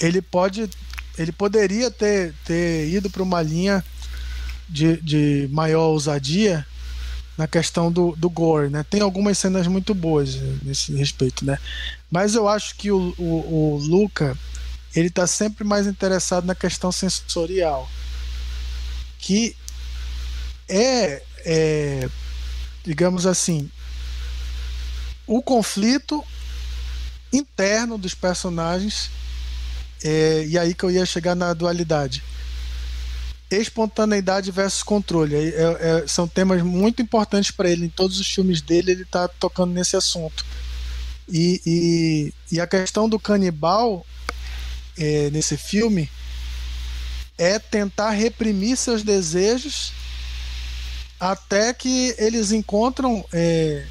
ele 0.00 0.22
pode 0.22 0.70
ele 1.18 1.32
poderia 1.32 1.90
ter, 1.90 2.32
ter 2.46 2.88
ido 2.88 3.10
para 3.10 3.22
uma 3.22 3.42
linha 3.42 3.84
de, 4.66 4.96
de 5.02 5.48
maior 5.52 5.88
ousadia 5.88 6.66
na 7.36 7.46
questão 7.46 7.90
do, 7.90 8.14
do 8.16 8.28
gore, 8.28 8.68
né? 8.68 8.84
Tem 8.88 9.00
algumas 9.00 9.38
cenas 9.38 9.66
muito 9.66 9.94
boas 9.94 10.34
nesse 10.62 10.94
respeito, 10.94 11.44
né? 11.44 11.58
Mas 12.10 12.34
eu 12.34 12.48
acho 12.48 12.76
que 12.76 12.90
o, 12.90 13.14
o, 13.18 13.74
o 13.74 13.78
Luca 13.78 14.36
ele 14.94 15.08
está 15.08 15.26
sempre 15.26 15.64
mais 15.64 15.86
interessado 15.86 16.44
na 16.44 16.54
questão 16.54 16.90
sensorial, 16.90 17.88
que 19.18 19.56
é, 20.68 21.22
é 21.44 22.08
digamos 22.84 23.26
assim, 23.26 23.70
o 25.26 25.42
conflito 25.42 26.24
interno 27.32 27.96
dos 27.96 28.14
personagens 28.14 29.10
é, 30.02 30.44
e 30.46 30.58
aí 30.58 30.74
que 30.74 30.82
eu 30.82 30.90
ia 30.90 31.06
chegar 31.06 31.34
na 31.34 31.54
dualidade 31.54 32.22
espontaneidade 33.50 34.50
versus 34.50 34.82
controle. 34.82 35.34
É, 35.34 36.02
é, 36.02 36.04
são 36.06 36.28
temas 36.28 36.62
muito 36.62 37.02
importantes 37.02 37.50
para 37.50 37.68
ele. 37.68 37.86
Em 37.86 37.90
todos 37.90 38.18
os 38.20 38.26
filmes 38.26 38.60
dele 38.60 38.92
ele 38.92 39.02
está 39.02 39.26
tocando 39.28 39.72
nesse 39.72 39.96
assunto. 39.96 40.44
E, 41.28 41.60
e, 41.64 42.56
e, 42.56 42.60
a 42.60 42.66
questão 42.66 43.08
do 43.08 43.18
canibal 43.18 44.04
é, 44.98 45.30
nesse 45.30 45.56
filme 45.56 46.10
é 47.38 47.58
tentar 47.58 48.10
reprimir 48.10 48.76
seus 48.76 49.02
desejos 49.02 49.92
até 51.20 51.72
que 51.72 52.14
eles 52.18 52.50
encontram 52.50 53.24
é, 53.32 53.86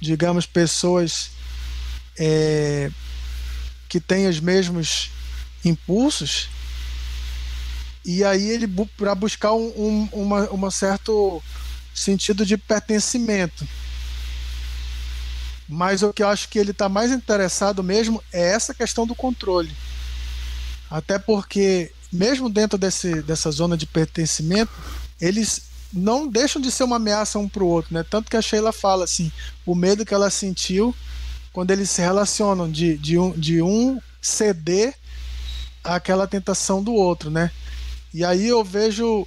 digamos, 0.00 0.46
pessoas 0.46 1.30
é, 2.18 2.90
que 3.88 4.00
têm 4.00 4.28
os 4.28 4.40
mesmos 4.40 5.10
impulsos, 5.64 6.48
e 8.08 8.24
aí 8.24 8.48
ele 8.48 8.66
para 8.96 9.14
buscar 9.14 9.52
um, 9.52 9.68
um 9.76 10.08
uma, 10.12 10.48
uma 10.48 10.70
certo 10.70 11.42
sentido 11.94 12.46
de 12.46 12.56
pertencimento. 12.56 13.68
Mas 15.68 16.02
o 16.02 16.10
que 16.10 16.22
eu 16.22 16.28
acho 16.28 16.48
que 16.48 16.58
ele 16.58 16.70
está 16.70 16.88
mais 16.88 17.12
interessado 17.12 17.82
mesmo 17.82 18.24
é 18.32 18.52
essa 18.54 18.72
questão 18.72 19.06
do 19.06 19.14
controle. 19.14 19.70
Até 20.90 21.18
porque, 21.18 21.92
mesmo 22.10 22.48
dentro 22.48 22.78
desse, 22.78 23.20
dessa 23.20 23.50
zona 23.50 23.76
de 23.76 23.84
pertencimento, 23.84 24.72
eles 25.20 25.64
não 25.92 26.26
deixam 26.26 26.62
de 26.62 26.70
ser 26.70 26.84
uma 26.84 26.96
ameaça 26.96 27.38
um 27.38 27.46
para 27.46 27.62
o 27.62 27.68
outro, 27.68 27.92
né? 27.92 28.02
Tanto 28.08 28.30
que 28.30 28.38
a 28.38 28.42
Sheila 28.42 28.72
fala 28.72 29.04
assim, 29.04 29.30
o 29.66 29.74
medo 29.74 30.06
que 30.06 30.14
ela 30.14 30.30
sentiu 30.30 30.96
quando 31.52 31.72
eles 31.72 31.90
se 31.90 32.00
relacionam 32.00 32.70
de, 32.70 32.96
de, 32.96 33.18
um, 33.18 33.32
de 33.32 33.60
um 33.60 34.00
ceder 34.18 34.94
àquela 35.84 36.26
tentação 36.26 36.82
do 36.82 36.94
outro, 36.94 37.30
né? 37.30 37.50
E 38.12 38.24
aí 38.24 38.48
eu 38.48 38.64
vejo 38.64 39.26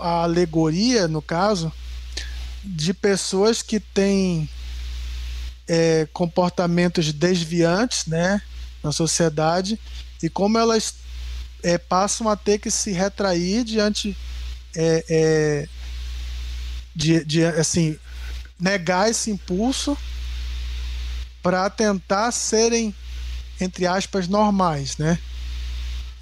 a 0.00 0.22
alegoria, 0.22 1.08
no 1.08 1.20
caso, 1.20 1.72
de 2.64 2.94
pessoas 2.94 3.62
que 3.62 3.80
têm 3.80 4.48
é, 5.66 6.06
comportamentos 6.12 7.12
desviantes, 7.12 8.06
né, 8.06 8.40
na 8.82 8.92
sociedade 8.92 9.78
e 10.22 10.28
como 10.28 10.58
elas 10.58 10.94
é, 11.62 11.78
passam 11.78 12.28
a 12.28 12.36
ter 12.36 12.58
que 12.58 12.70
se 12.70 12.92
retrair 12.92 13.64
diante 13.64 14.16
é, 14.74 15.04
é, 15.08 15.68
de, 16.94 17.24
de 17.24 17.44
assim 17.44 17.98
negar 18.58 19.10
esse 19.10 19.30
impulso 19.30 19.96
para 21.42 21.68
tentar 21.70 22.30
serem 22.32 22.94
entre 23.60 23.86
aspas 23.86 24.26
normais, 24.26 24.96
né? 24.96 25.18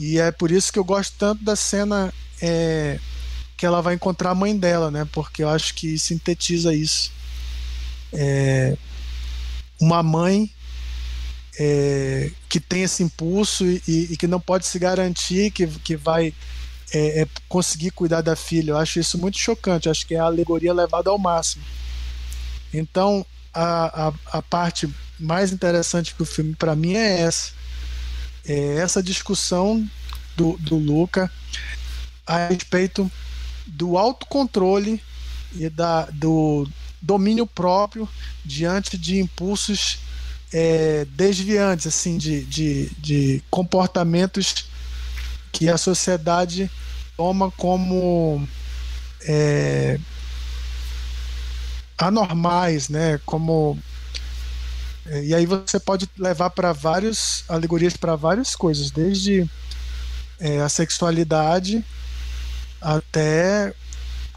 E 0.01 0.19
é 0.19 0.33
por 0.33 0.51
isso 0.51 0.73
que 0.73 0.79
eu 0.79 0.85
gosto 0.85 1.15
tanto 1.19 1.45
da 1.45 1.55
cena 1.55 2.13
é, 2.41 2.99
que 3.55 3.67
ela 3.67 3.83
vai 3.83 3.95
encontrar 3.95 4.31
a 4.31 4.35
mãe 4.35 4.57
dela, 4.57 4.91
né? 4.91 5.07
Porque 5.13 5.43
eu 5.43 5.49
acho 5.51 5.75
que 5.75 5.99
sintetiza 5.99 6.75
isso. 6.75 7.13
É, 8.11 8.79
uma 9.79 10.03
mãe 10.03 10.51
é, 11.59 12.31
que 12.49 12.59
tem 12.59 12.83
esse 12.83 13.03
impulso 13.03 13.67
e, 13.67 13.83
e, 13.87 14.17
que 14.17 14.27
não 14.27 14.41
pode 14.41 14.67
se 14.67 14.79
garantir 14.79 15.51
que, 15.51 15.67
que 15.67 15.95
vai 15.97 16.33
é, 16.95 17.21
é 17.21 17.29
conseguir 17.47 17.91
cuidar 17.91 18.23
da 18.23 18.35
filha. 18.35 18.71
Eu 18.71 18.79
acho 18.79 18.99
isso 18.99 19.19
muito 19.19 19.39
chocante. 19.39 19.91
Acho 19.91 20.07
que 20.07 20.15
é 20.15 20.19
a 20.19 20.25
alegoria 20.25 20.73
levada 20.73 21.11
ao 21.11 21.19
máximo. 21.19 21.63
Então, 22.73 23.27
a, 23.53 24.09
a, 24.09 24.39
a 24.39 24.43
parte 24.43 24.89
mais 25.19 25.53
interessante 25.53 26.15
do 26.17 26.25
filme 26.25 26.55
para 26.55 26.75
mim 26.75 26.95
é 26.95 27.21
essa. 27.21 27.60
É 28.47 28.77
essa 28.77 29.03
discussão 29.03 29.89
do, 30.37 30.57
do 30.59 30.77
Luca 30.77 31.31
a 32.27 32.49
respeito 32.49 33.11
do 33.67 33.99
autocontrole 33.99 35.03
e 35.55 35.69
da, 35.69 36.07
do 36.07 36.69
domínio 37.01 37.47
próprio 37.47 38.09
diante 38.45 38.97
de 38.97 39.21
impulsos 39.21 39.99
é, 40.53 41.05
desviantes, 41.11 41.87
assim, 41.87 42.19
de, 42.19 42.45
de, 42.45 42.91
de 42.99 43.43
comportamentos 43.51 44.67
que 45.53 45.69
a 45.69 45.77
sociedade 45.77 46.71
toma 47.17 47.51
como 47.53 48.47
é, 49.23 49.99
anormais, 51.99 52.89
né? 52.89 53.21
Como 53.25 53.79
e 55.07 55.35
aí 55.35 55.47
você 55.47 55.81
pode 55.81 56.09
levar 56.19 56.51
para 56.51 56.73
vários 56.73 57.45
alegorias 57.49 57.97
para 57.97 58.17
várias 58.17 58.55
coisas, 58.55 58.91
desde 58.91 59.49
é, 60.39 60.61
a 60.61 60.69
sexualidade 60.69 61.85
até 62.81 63.75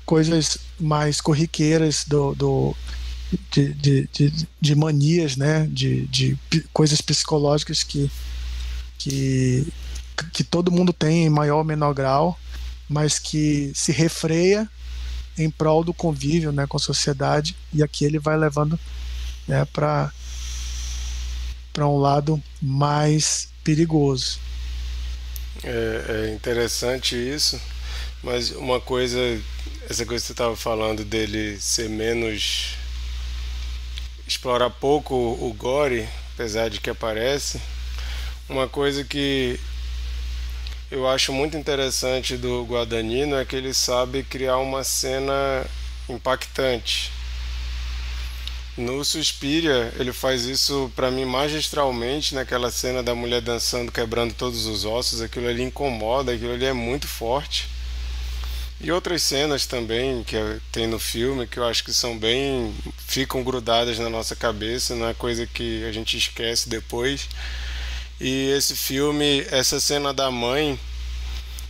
coisas 0.06 0.58
mais 0.80 1.22
corriqueiras 1.22 2.04
do, 2.06 2.36
do 2.36 2.76
de, 3.52 3.74
de, 3.74 4.10
de, 4.12 4.48
de, 4.60 4.76
manias, 4.76 5.36
né? 5.36 5.68
De, 5.72 6.06
de 6.08 6.38
coisas 6.72 7.02
psicológicas 7.02 7.84
que, 7.84 8.12
que, 8.98 9.68
que 10.32 10.44
todo 10.44 10.72
mundo 10.72 10.94
tem 10.94 11.26
em 11.26 11.30
maior 11.30 11.60
ou 11.60 11.64
menor 11.64 11.94
grau, 11.94 12.38
mas 12.88 13.18
que 13.18 13.72
se 13.74 13.92
refreia 13.92 14.70
em 15.38 15.50
prol 15.50 15.84
do 15.84 15.94
convívio 15.94 16.52
né, 16.52 16.68
com 16.68 16.78
a 16.78 16.80
sociedade, 16.80 17.56
e 17.74 17.82
aqui 17.82 18.06
ele 18.06 18.20
vai 18.20 18.38
levando 18.38 18.80
né, 19.48 19.66
para 19.66 20.12
um 21.82 21.98
lado 21.98 22.42
mais 22.62 23.50
perigoso. 23.64 24.40
É, 25.64 26.28
é 26.28 26.34
interessante 26.34 27.16
isso, 27.16 27.60
mas 28.22 28.52
uma 28.52 28.80
coisa, 28.80 29.20
essa 29.90 30.06
coisa 30.06 30.22
que 30.22 30.28
você 30.28 30.34
estava 30.34 30.56
falando 30.56 31.04
dele 31.04 31.58
ser 31.60 31.90
menos 31.90 32.76
explorar 34.28 34.70
pouco 34.70 35.16
o 35.16 35.54
gore, 35.58 36.08
apesar 36.34 36.70
de 36.70 36.80
que 36.80 36.90
aparece. 36.90 37.62
Uma 38.50 38.68
coisa 38.68 39.04
que 39.04 39.60
eu 40.92 41.08
acho 41.08 41.32
muito 41.32 41.58
interessante 41.58 42.38
do 42.38 42.64
Guadagnino 42.66 43.36
é 43.36 43.46
que 43.46 43.56
ele 43.56 43.74
sabe 43.74 44.24
criar 44.24 44.58
uma 44.58 44.84
cena 44.84 45.66
impactante. 46.10 47.12
No 48.76 49.06
Suspiria, 49.06 49.94
ele 50.00 50.12
faz 50.12 50.46
isso 50.46 50.92
para 50.96 51.12
mim 51.12 51.26
magistralmente 51.26 52.34
naquela 52.34 52.72
cena 52.72 53.04
da 53.04 53.14
mulher 53.14 53.40
dançando, 53.40 53.92
quebrando 53.92 54.34
todos 54.34 54.66
os 54.66 54.84
ossos. 54.84 55.22
Aquilo 55.22 55.48
ali 55.48 55.62
incomoda, 55.62 56.34
aquilo 56.34 56.54
ali 56.54 56.66
é 56.66 56.74
muito 56.74 57.08
forte. 57.08 57.70
E 58.82 58.92
outras 58.92 59.22
cenas 59.22 59.68
também 59.68 60.24
que 60.24 60.36
tem 60.72 60.88
no 60.88 60.98
filme 60.98 61.46
que 61.46 61.58
eu 61.58 61.66
acho 61.66 61.84
que 61.84 61.94
são 61.94 62.18
bem. 62.18 62.74
ficam 62.98 63.44
grudadas 63.44 64.00
na 64.00 64.10
nossa 64.10 64.36
cabeça, 64.36 64.96
não 64.96 65.08
é 65.08 65.14
coisa 65.14 65.46
que 65.46 65.86
a 65.86 65.92
gente 65.92 66.18
esquece 66.18 66.68
depois. 66.68 67.30
E 68.20 68.50
esse 68.50 68.76
filme, 68.76 69.46
essa 69.52 69.80
cena 69.80 70.14
da 70.14 70.32
mãe, 70.32 70.80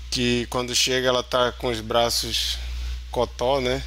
que 0.10 0.46
quando 0.50 0.74
chega 0.74 1.08
ela 1.08 1.22
tá 1.22 1.52
com 1.52 1.68
os 1.68 1.82
braços 1.82 2.58
cotó, 3.12 3.60
né? 3.60 3.84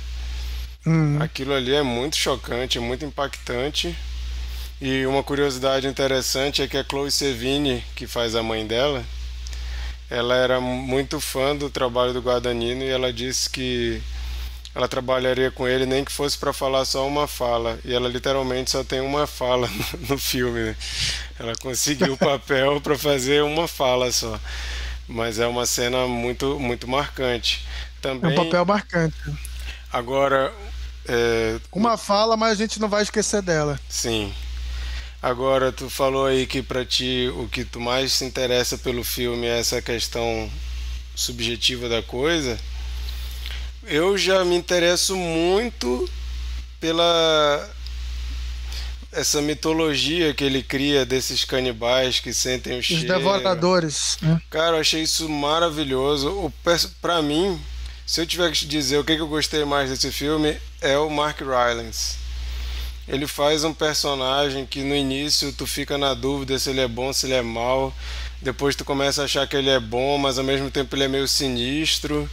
Uhum. 0.87 1.21
Aquilo 1.21 1.53
ali 1.53 1.75
é 1.75 1.83
muito 1.83 2.17
chocante, 2.17 2.79
é 2.79 2.81
muito 2.81 3.05
impactante. 3.05 3.97
E 4.81 5.05
uma 5.07 5.23
curiosidade 5.23 5.87
interessante 5.87 6.63
é 6.63 6.69
que 6.69 6.77
a 6.77 6.85
Chloe 6.85 7.11
Sevigny, 7.11 7.83
que 7.97 8.07
faz 8.07 8.35
a 8.35 8.43
mãe 8.43 8.67
dela, 8.67 9.03
ela 10.09 10.37
era 10.37 10.61
muito 10.61 11.21
fã 11.21 11.57
do 11.57 11.69
trabalho 11.69 12.13
do 12.13 12.21
Guadagnino 12.21 12.85
e 12.85 12.89
ela 12.89 13.13
disse 13.13 13.51
que 13.51 14.01
ela 14.75 14.87
trabalharia 14.87 15.51
com 15.51 15.67
ele 15.67 15.87
nem 15.87 16.05
que 16.05 16.13
fosse 16.13 16.37
para 16.37 16.53
falar 16.53 16.85
só 16.85 17.07
uma 17.07 17.27
fala 17.27 17.79
e 17.85 17.93
ela 17.93 18.09
literalmente 18.09 18.71
só 18.71 18.85
tem 18.85 19.01
uma 19.01 19.27
fala 19.27 19.69
no, 20.09 20.19
filme 20.19 20.61
né? 20.61 20.77
ela 21.39 21.55
conseguiu 21.57 22.13
o 22.13 22.19
papel 22.19 22.81
para 22.81 22.97
fazer 22.97 23.43
uma 23.43 23.67
fala 23.67 24.13
só 24.13 24.39
mas 25.09 25.39
é 25.39 25.47
uma 25.47 25.65
cena 25.65 26.07
muito 26.07 26.61
muito 26.61 26.87
marcante 26.87 27.67
também 28.03 28.37
é 28.37 28.41
um 28.41 28.45
papel 28.45 28.67
marcante 28.67 29.17
agora 29.91 30.53
é... 31.09 31.59
uma 31.73 31.97
fala 31.97 32.37
mas 32.37 32.53
a 32.53 32.55
gente 32.55 32.81
não 32.81 32.89
vai 32.89 33.03
esquecer 33.03 33.43
dela 33.43 33.79
sim 33.89 34.33
Agora, 35.23 35.73
tu 35.73 35.91
falou 35.91 36.27
aí 36.27 36.47
que 36.47 36.63
para 36.63 36.85
ti 36.85 37.29
o 37.35 37.49
que 37.49 37.65
tu 37.65 37.81
mais 37.81 38.13
se 38.13 38.25
interessa 38.25 38.79
pelo 38.79 39.03
filme 39.03 39.47
é 39.47 39.59
essa 39.59 39.83
questão 39.83 40.49
subjetiva 41.17 41.89
da 41.89 42.01
coisa. 42.01 42.57
Eu 43.83 44.17
já 44.17 44.45
me 44.45 44.55
interesso 44.55 45.17
muito 45.17 46.09
pela 46.79 47.71
essa 49.11 49.41
mitologia 49.41 50.35
que 50.35 50.45
ele 50.45 50.63
cria 50.63 51.07
desses 51.07 51.45
canibais 51.45 52.21
que 52.21 52.35
sentem 52.35 52.79
o 52.79 52.83
cheiro. 52.83 53.03
Os 53.03 53.09
devoradores. 53.09 54.19
Né? 54.21 54.41
Cara, 54.51 54.77
eu 54.77 54.81
achei 54.81 55.03
isso 55.03 55.29
maravilhoso. 55.29 56.29
O 56.29 56.53
para 57.01 57.23
mim, 57.23 57.59
se 58.07 58.21
eu 58.21 58.27
tiver 58.27 58.51
que 58.53 58.65
dizer 58.65 58.99
o 58.99 59.05
que 59.05 59.13
eu 59.13 59.27
gostei 59.27 59.65
mais 59.65 59.91
desse 59.91 60.11
filme, 60.13 60.57
é 60.81 60.97
o 60.97 61.11
Mark 61.11 61.41
Rylance 61.41 62.27
ele 63.09 63.27
faz 63.27 63.63
um 63.63 63.73
personagem 63.73 64.67
que 64.67 64.81
no 64.81 64.95
início 64.95 65.53
tu 65.53 65.67
fica 65.67 65.97
na 65.97 66.13
dúvida 66.13 66.59
se 66.59 66.71
ele 66.71 66.81
é 66.81 66.89
bom, 66.89 67.13
se 67.13 67.27
ele 67.27 67.35
é 67.35 67.43
mal. 67.43 67.95
Depois 68.43 68.75
tu 68.75 68.85
começa 68.85 69.23
a 69.23 69.25
achar 69.27 69.47
que 69.47 69.57
ele 69.57 69.71
é 69.71 69.79
bom, 69.79 70.19
mas 70.19 70.39
ao 70.39 70.45
mesmo 70.45 70.71
tempo 70.71 70.95
ele 70.95 71.05
é 71.05 71.09
meio 71.09 71.29
sinistro. 71.29 72.29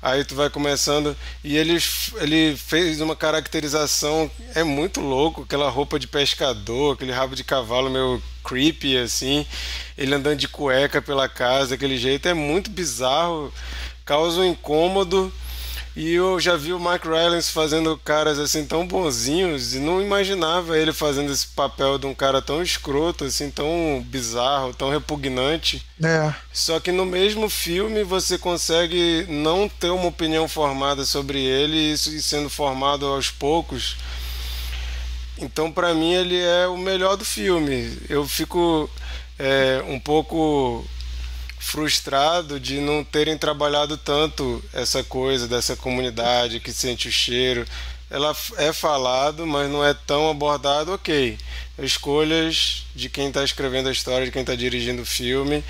Aí 0.00 0.24
tu 0.24 0.34
vai 0.34 0.50
começando 0.50 1.16
e 1.44 1.56
ele, 1.56 1.78
ele 2.16 2.56
fez 2.56 3.00
uma 3.00 3.14
caracterização 3.14 4.28
é 4.52 4.64
muito 4.64 5.00
louco, 5.00 5.42
aquela 5.42 5.70
roupa 5.70 5.96
de 5.96 6.08
pescador, 6.08 6.94
aquele 6.94 7.12
rabo 7.12 7.36
de 7.36 7.44
cavalo 7.44 7.88
meio 7.88 8.20
creepy 8.42 8.98
assim, 8.98 9.46
ele 9.96 10.12
andando 10.12 10.38
de 10.38 10.48
cueca 10.48 11.00
pela 11.00 11.28
casa, 11.28 11.76
aquele 11.76 11.96
jeito 11.96 12.26
é 12.26 12.34
muito 12.34 12.68
bizarro, 12.68 13.52
causa 14.04 14.40
um 14.40 14.44
incômodo 14.44 15.32
e 15.94 16.14
eu 16.14 16.40
já 16.40 16.56
vi 16.56 16.72
o 16.72 16.80
Mike 16.80 17.06
Rylance 17.06 17.50
fazendo 17.50 17.98
caras 17.98 18.38
assim 18.38 18.64
tão 18.64 18.86
bonzinhos 18.86 19.74
e 19.74 19.78
não 19.78 20.00
imaginava 20.00 20.78
ele 20.78 20.90
fazendo 20.90 21.30
esse 21.30 21.46
papel 21.48 21.98
de 21.98 22.06
um 22.06 22.14
cara 22.14 22.40
tão 22.40 22.62
escroto, 22.62 23.24
assim, 23.24 23.50
tão 23.50 24.02
bizarro, 24.06 24.72
tão 24.72 24.88
repugnante. 24.88 25.84
É. 26.02 26.32
Só 26.50 26.80
que 26.80 26.90
no 26.90 27.04
mesmo 27.04 27.48
filme 27.50 28.02
você 28.04 28.38
consegue 28.38 29.26
não 29.28 29.68
ter 29.68 29.90
uma 29.90 30.06
opinião 30.06 30.48
formada 30.48 31.04
sobre 31.04 31.40
ele 31.40 31.76
e 31.76 31.92
isso 31.92 32.10
sendo 32.22 32.48
formado 32.48 33.04
aos 33.04 33.28
poucos. 33.28 33.96
Então, 35.36 35.70
para 35.70 35.92
mim, 35.92 36.14
ele 36.14 36.40
é 36.40 36.66
o 36.68 36.78
melhor 36.78 37.16
do 37.16 37.24
filme. 37.24 37.98
Eu 38.08 38.26
fico 38.26 38.88
é, 39.38 39.82
um 39.86 40.00
pouco 40.00 40.86
frustrado 41.62 42.58
de 42.58 42.80
não 42.80 43.04
terem 43.04 43.38
trabalhado 43.38 43.96
tanto 43.96 44.62
essa 44.72 45.04
coisa 45.04 45.46
dessa 45.46 45.76
comunidade 45.76 46.58
que 46.58 46.72
sente 46.72 47.08
o 47.08 47.12
cheiro. 47.12 47.64
Ela 48.10 48.36
é 48.58 48.72
falado, 48.72 49.46
mas 49.46 49.70
não 49.70 49.82
é 49.82 49.94
tão 49.94 50.28
abordado, 50.28 50.92
ok. 50.92 51.38
Escolhas 51.78 52.84
de 52.96 53.08
quem 53.08 53.28
está 53.28 53.44
escrevendo 53.44 53.88
a 53.88 53.92
história, 53.92 54.26
de 54.26 54.32
quem 54.32 54.42
está 54.42 54.56
dirigindo 54.56 55.02
o 55.02 55.06
filme, 55.06 55.64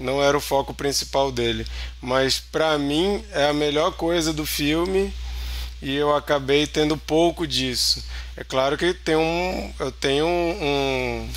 não 0.00 0.20
era 0.20 0.36
o 0.36 0.40
foco 0.40 0.72
principal 0.72 1.30
dele. 1.30 1.66
Mas 2.00 2.40
para 2.40 2.76
mim 2.78 3.22
é 3.30 3.44
a 3.50 3.52
melhor 3.52 3.92
coisa 3.92 4.32
do 4.32 4.46
filme 4.46 5.12
e 5.82 5.94
eu 5.94 6.16
acabei 6.16 6.66
tendo 6.66 6.96
pouco 6.96 7.46
disso. 7.46 8.02
É 8.34 8.42
claro 8.42 8.78
que 8.78 8.94
tem 8.94 9.14
um, 9.14 9.74
eu 9.78 9.92
tenho 9.92 10.26
um, 10.26 10.56
um 10.62 11.30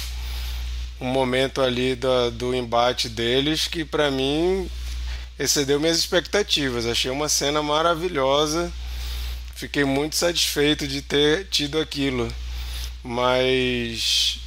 um 1.00 1.08
momento 1.08 1.62
ali 1.62 1.96
do, 1.96 2.32
do 2.32 2.56
embate 2.56 3.08
deles 3.08 3.68
que 3.68 3.86
para 3.86 4.10
mim 4.10 4.70
excedeu 5.38 5.80
minhas 5.80 5.98
expectativas. 5.98 6.86
Achei 6.86 7.12
uma 7.12 7.30
cena 7.30 7.62
maravilhosa. 7.62 8.72
Fiquei 9.56 9.84
muito 9.84 10.16
satisfeito 10.16 10.88
de 10.88 11.02
ter 11.02 11.46
tido 11.46 11.80
aquilo. 11.80 12.28
Mas 13.04 14.40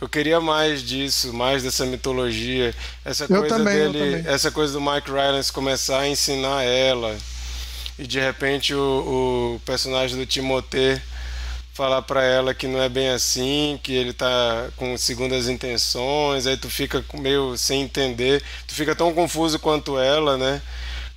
eu 0.00 0.08
queria 0.08 0.40
mais 0.40 0.82
disso, 0.82 1.32
mais 1.32 1.62
dessa 1.62 1.84
mitologia, 1.84 2.74
essa 3.04 3.24
eu 3.24 3.28
coisa 3.28 3.48
também, 3.48 3.92
dele, 3.92 4.24
essa 4.26 4.50
coisa 4.50 4.72
do 4.72 4.80
Mike 4.80 5.10
Rylance 5.10 5.52
começar 5.52 6.00
a 6.00 6.08
ensinar 6.08 6.64
ela. 6.64 7.16
E 7.98 8.06
de 8.06 8.18
repente 8.18 8.74
o, 8.74 9.56
o 9.56 9.60
personagem 9.66 10.16
do 10.16 10.24
Timothée 10.24 11.00
falar 11.80 12.02
para 12.02 12.22
ela 12.22 12.52
que 12.52 12.66
não 12.66 12.82
é 12.82 12.90
bem 12.90 13.08
assim, 13.08 13.80
que 13.82 13.90
ele 13.90 14.12
tá 14.12 14.68
com 14.76 14.98
segundas 14.98 15.48
intenções, 15.48 16.46
aí 16.46 16.54
tu 16.54 16.68
fica 16.68 17.02
meio 17.14 17.56
sem 17.56 17.80
entender, 17.80 18.42
tu 18.66 18.74
fica 18.74 18.94
tão 18.94 19.14
confuso 19.14 19.58
quanto 19.58 19.98
ela, 19.98 20.36
né? 20.36 20.60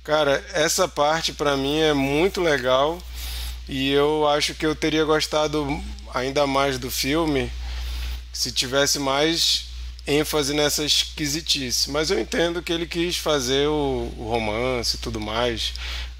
Cara, 0.02 0.42
essa 0.54 0.88
parte 0.88 1.34
para 1.34 1.54
mim 1.54 1.80
é 1.80 1.92
muito 1.92 2.40
legal 2.40 2.98
e 3.68 3.92
eu 3.92 4.26
acho 4.26 4.54
que 4.54 4.64
eu 4.64 4.74
teria 4.74 5.04
gostado 5.04 5.68
ainda 6.14 6.46
mais 6.46 6.78
do 6.78 6.90
filme 6.90 7.52
se 8.32 8.50
tivesse 8.50 8.98
mais 8.98 9.66
ênfase 10.06 10.54
nessa 10.54 10.82
esquisitice. 10.82 11.90
Mas 11.90 12.10
eu 12.10 12.18
entendo 12.18 12.62
que 12.62 12.72
ele 12.72 12.86
quis 12.86 13.18
fazer 13.18 13.68
o, 13.68 14.10
o 14.16 14.28
romance 14.30 14.96
e 14.96 14.98
tudo 14.98 15.20
mais. 15.20 15.74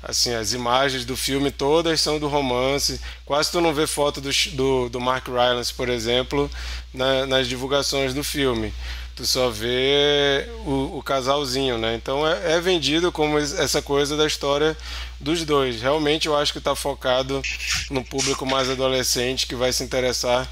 Assim, 0.07 0.35
as 0.35 0.53
imagens 0.53 1.07
do 1.07 1.17
filme 1.17 1.51
todas 1.51 2.01
são 2.01 2.19
do 2.19 2.29
romance. 2.29 3.01
Quase 3.25 3.51
tu 3.51 3.61
não 3.61 3.73
vê 3.73 3.87
foto 3.87 4.21
do, 4.21 4.31
do, 4.53 4.89
do 4.91 5.01
Mark 5.01 5.27
Rylance, 5.27 5.73
por 5.73 5.89
exemplo, 5.89 6.51
na, 6.93 7.25
nas 7.25 7.49
divulgações 7.49 8.13
do 8.13 8.23
filme. 8.23 8.73
Tu 9.17 9.25
só 9.25 9.49
vê 9.49 10.47
o, 10.67 10.99
o 10.99 11.03
casalzinho, 11.03 11.79
né? 11.79 11.95
Então 11.95 12.27
é, 12.27 12.55
é, 12.55 12.61
vendido 12.61 13.11
como 13.11 13.39
essa 13.39 13.81
coisa 13.81 14.17
da 14.17 14.27
história 14.27 14.77
dos 15.19 15.45
dois. 15.45 15.81
Realmente 15.81 16.27
eu 16.27 16.37
acho 16.37 16.53
que 16.53 16.59
está 16.59 16.75
focado 16.75 17.41
no 17.91 18.05
público 18.05 18.45
mais 18.45 18.69
adolescente 18.69 19.47
que 19.47 19.55
vai 19.55 19.73
se 19.73 19.85
interessar 19.85 20.47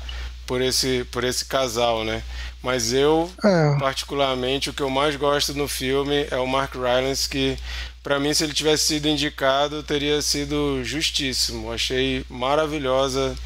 por 0.46 0.60
esse, 0.60 1.04
por 1.10 1.24
esse 1.24 1.44
casal, 1.44 2.04
né? 2.04 2.22
Mas 2.62 2.92
eu, 2.92 3.30
é. 3.44 3.78
particularmente, 3.78 4.70
o 4.70 4.72
que 4.72 4.82
eu 4.82 4.90
mais 4.90 5.16
gosto 5.16 5.52
no 5.54 5.66
filme 5.66 6.26
é 6.30 6.36
o 6.36 6.46
Mark 6.46 6.74
Rylance, 6.74 7.28
que 7.28 7.56
para 8.02 8.18
mim, 8.18 8.34
se 8.34 8.42
ele 8.42 8.52
tivesse 8.52 8.84
sido 8.86 9.08
indicado, 9.08 9.82
teria 9.82 10.20
sido 10.20 10.82
justíssimo. 10.82 11.70
Achei 11.70 12.24
maravilhosa 12.28 13.36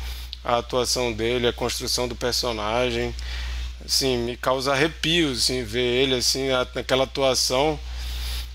a 0.42 0.58
atuação 0.58 1.12
dele, 1.12 1.46
a 1.46 1.52
construção 1.52 2.08
do 2.08 2.16
personagem. 2.16 3.14
Assim, 3.84 4.16
me 4.16 4.36
causa 4.36 4.72
arrepios 4.72 5.40
assim, 5.44 5.62
ver 5.62 6.02
ele 6.02 6.14
assim, 6.14 6.48
naquela 6.74 7.04
atuação. 7.04 7.78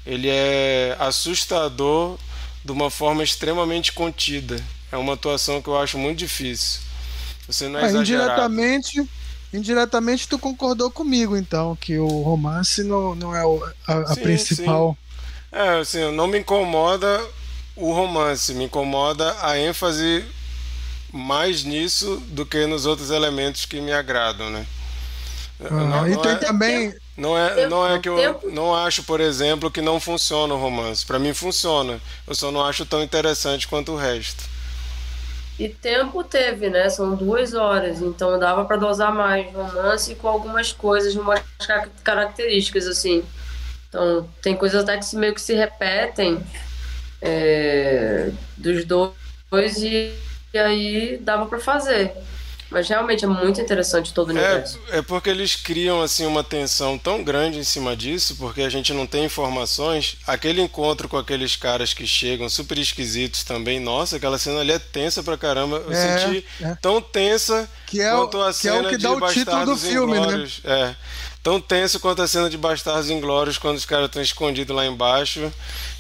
Ele 0.04 0.28
é 0.28 0.96
assustador 1.00 2.18
de 2.66 2.72
uma 2.72 2.90
forma 2.90 3.24
extremamente 3.24 3.92
contida. 3.92 4.60
É 4.92 4.98
uma 4.98 5.14
atuação 5.14 5.62
que 5.62 5.68
eu 5.68 5.78
acho 5.78 6.00
muito 6.00 6.18
difícil. 6.18 6.82
Você 7.52 7.68
não 7.68 7.80
é, 7.80 7.88
é 7.88 7.92
indiretamente, 7.92 9.10
indiretamente 9.54 10.28
tu 10.28 10.40
concordou 10.40 10.90
comigo 10.90 11.36
então 11.36 11.76
que 11.76 11.98
o 11.98 12.22
romance 12.22 12.84
não, 12.84 13.14
não 13.16 13.36
é 13.36 13.44
a, 13.88 13.94
a 13.94 14.16
sim, 14.16 14.22
principal. 14.22 14.98
Sim 14.98 15.12
é, 15.52 15.80
assim, 15.80 16.12
não 16.14 16.28
me 16.28 16.40
incomoda 16.40 17.22
o 17.76 17.92
romance, 17.92 18.54
me 18.54 18.66
incomoda 18.66 19.36
a 19.42 19.58
ênfase 19.60 20.24
mais 21.12 21.64
nisso 21.66 22.24
do 22.28 22.46
que 22.46 22.66
nos 22.66 22.86
outros 22.86 23.12
elementos 23.12 23.66
que 23.66 23.82
me 23.82 23.92
agradam, 23.92 24.50
né? 24.50 24.66
Ah, 25.60 25.70
não, 25.70 26.08
e 26.08 26.18
tem 26.18 26.32
é, 26.32 26.36
também. 26.36 26.94
Não 27.18 27.38
é, 27.38 27.68
não 27.68 27.86
é 27.86 28.00
que 28.00 28.08
eu 28.08 28.40
não 28.54 28.74
acho, 28.74 29.04
por 29.04 29.20
exemplo, 29.20 29.70
que 29.70 29.82
não 29.82 30.00
funciona 30.00 30.54
o 30.54 30.58
romance. 30.60 31.06
Para 31.06 31.20
mim 31.20 31.34
funciona. 31.34 32.00
Eu 32.26 32.34
só 32.34 32.50
não 32.50 32.64
acho 32.64 32.86
tão 32.86 33.04
interessante 33.04 33.68
quanto 33.68 33.92
o 33.92 33.98
resto. 33.98 34.44
E 35.62 35.70
tempo 35.70 36.24
teve, 36.24 36.72
né? 36.72 36.90
São 36.90 37.16
duas 37.16 37.54
horas, 37.54 38.02
então 38.02 38.40
dava 38.40 38.66
para 38.66 38.78
dosar 38.78 39.14
mais 39.14 39.46
romance 39.54 40.16
com 40.16 40.28
algumas 40.28 40.74
coisas, 40.74 41.16
umas 41.16 41.40
características 42.04 42.88
assim. 42.88 43.24
Então, 43.88 44.28
tem 44.42 44.56
coisas 44.56 44.82
até 44.82 44.98
que 44.98 45.16
meio 45.16 45.36
que 45.36 45.42
se 45.42 45.54
repetem 45.54 46.44
é, 47.22 48.32
dos 48.58 48.86
dois 48.86 49.78
e, 49.84 50.12
e 50.52 50.58
aí 50.58 51.18
dava 51.18 51.46
para 51.46 51.60
fazer. 51.60 52.12
Mas 52.72 52.88
realmente 52.88 53.26
é 53.26 53.28
muito 53.28 53.60
interessante 53.60 54.14
todo 54.14 54.30
o 54.30 54.32
é, 54.32 54.36
universo. 54.36 54.80
É, 54.90 55.00
é 55.00 55.02
porque 55.02 55.30
eles 55.30 55.58
criam 55.58 56.02
assim 56.02 56.26
uma 56.26 56.42
tensão 56.42 56.98
tão 56.98 57.22
grande 57.22 57.60
em 57.60 57.64
cima 57.66 57.98
disso, 57.98 58.38
porque 58.38 58.62
a 58.62 58.70
gente 58.70 58.94
não 58.94 59.06
tem 59.06 59.26
informações. 59.26 60.16
Aquele 60.26 60.62
encontro 60.62 61.10
com 61.10 61.18
aqueles 61.18 61.58
caras 61.58 61.94
que 61.94 62.08
chegam 62.08 62.48
super 62.50 62.78
esquisitos 62.78 63.44
também. 63.44 63.78
Nossa, 63.78 64.16
aquela 64.16 64.38
cena 64.38 64.62
ali 64.62 64.72
é 64.72 64.80
tensa 64.80 65.22
pra 65.22 65.38
caramba. 65.38 65.84
Eu 65.86 65.92
é, 65.92 66.18
senti 66.18 66.46
é. 66.62 66.76
tão 66.82 67.02
tensa 67.02 67.70
que 67.86 68.00
é 68.00 68.10
quanto 68.10 68.42
a 68.42 68.54
cena 68.54 68.80
que 68.80 68.86
é 68.86 68.88
o 68.88 68.92
que 68.92 68.98
dá 68.98 69.12
o 69.12 69.34
título 69.34 69.66
do 69.66 69.78
filme, 69.78 70.20
né? 70.20 70.48
É 70.64 70.96
tão 71.44 71.60
tenso 71.60 72.00
quanto 72.00 72.22
a 72.22 72.28
cena 72.28 72.50
de 72.50 72.58
Bastardos 72.58 73.10
Inglórios 73.10 73.58
quando 73.58 73.78
os 73.78 73.86
caras 73.86 74.06
estão 74.06 74.22
escondidos 74.22 74.76
lá 74.76 74.86
embaixo 74.86 75.52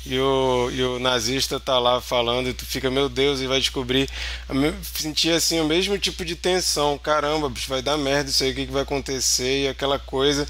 e 0.05 0.19
o, 0.19 0.69
e 0.71 0.83
o 0.83 0.99
nazista 0.99 1.59
tá 1.59 1.79
lá 1.79 1.99
falando 1.99 2.49
e 2.49 2.53
tu 2.53 2.65
fica, 2.65 2.91
meu 2.91 3.09
Deus, 3.09 3.39
e 3.39 3.47
vai 3.47 3.59
descobrir. 3.59 4.09
Eu 4.49 4.75
sentia 4.93 5.35
assim 5.35 5.59
o 5.59 5.65
mesmo 5.65 5.97
tipo 5.97 6.23
de 6.23 6.35
tensão, 6.35 6.97
caramba, 6.97 7.49
bicho, 7.49 7.69
vai 7.69 7.81
dar 7.81 7.97
merda 7.97 8.29
isso 8.29 8.43
aí, 8.43 8.51
o 8.51 8.55
que, 8.55 8.65
que 8.67 8.71
vai 8.71 8.83
acontecer 8.83 9.63
e 9.63 9.67
aquela 9.67 9.97
coisa. 9.97 10.47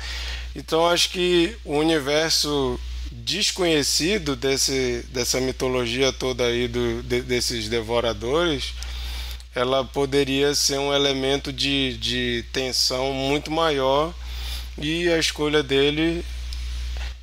Então 0.56 0.88
acho 0.88 1.10
que 1.10 1.56
o 1.63 1.77
universo 1.77 2.80
desconhecido 3.12 4.36
desse, 4.36 5.06
dessa 5.10 5.39
mitologia 5.39 6.13
toda 6.13 6.45
aí 6.45 6.67
do, 6.67 7.04
de, 7.04 7.21
desses 7.21 7.67
devoradores 7.67 8.73
ela 9.54 9.84
poderia 9.84 10.56
ser 10.56 10.80
um 10.80 10.93
elemento 10.93 11.51
de, 11.51 11.97
de 11.97 12.45
tensão 12.54 13.12
muito 13.12 13.51
maior 13.51 14.13
e 14.77 15.10
a 15.10 15.17
escolha 15.17 15.62
dele 15.62 16.23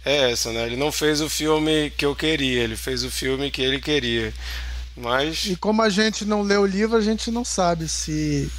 é 0.05 0.31
essa, 0.31 0.53
né? 0.53 0.67
Ele 0.67 0.77
não 0.77 0.93
fez 0.93 1.21
o 1.21 1.29
filme 1.29 1.91
que 1.91 2.05
eu 2.05 2.15
queria, 2.15 2.63
ele 2.63 2.77
fez 2.77 3.05
o 3.05 3.11
filme 3.11 3.51
que 3.51 3.63
ele 3.63 3.81
queria. 3.81 4.33
Mas 4.97 5.47
E 5.47 5.57
como 5.57 5.83
a 5.83 5.89
gente 5.89 6.25
não 6.25 6.43
lê 6.43 6.57
o 6.57 6.67
livro, 6.67 6.97
a 6.97 7.01
gente 7.01 7.31
não 7.31 7.45
sabe 7.45 7.89
se 7.89 8.51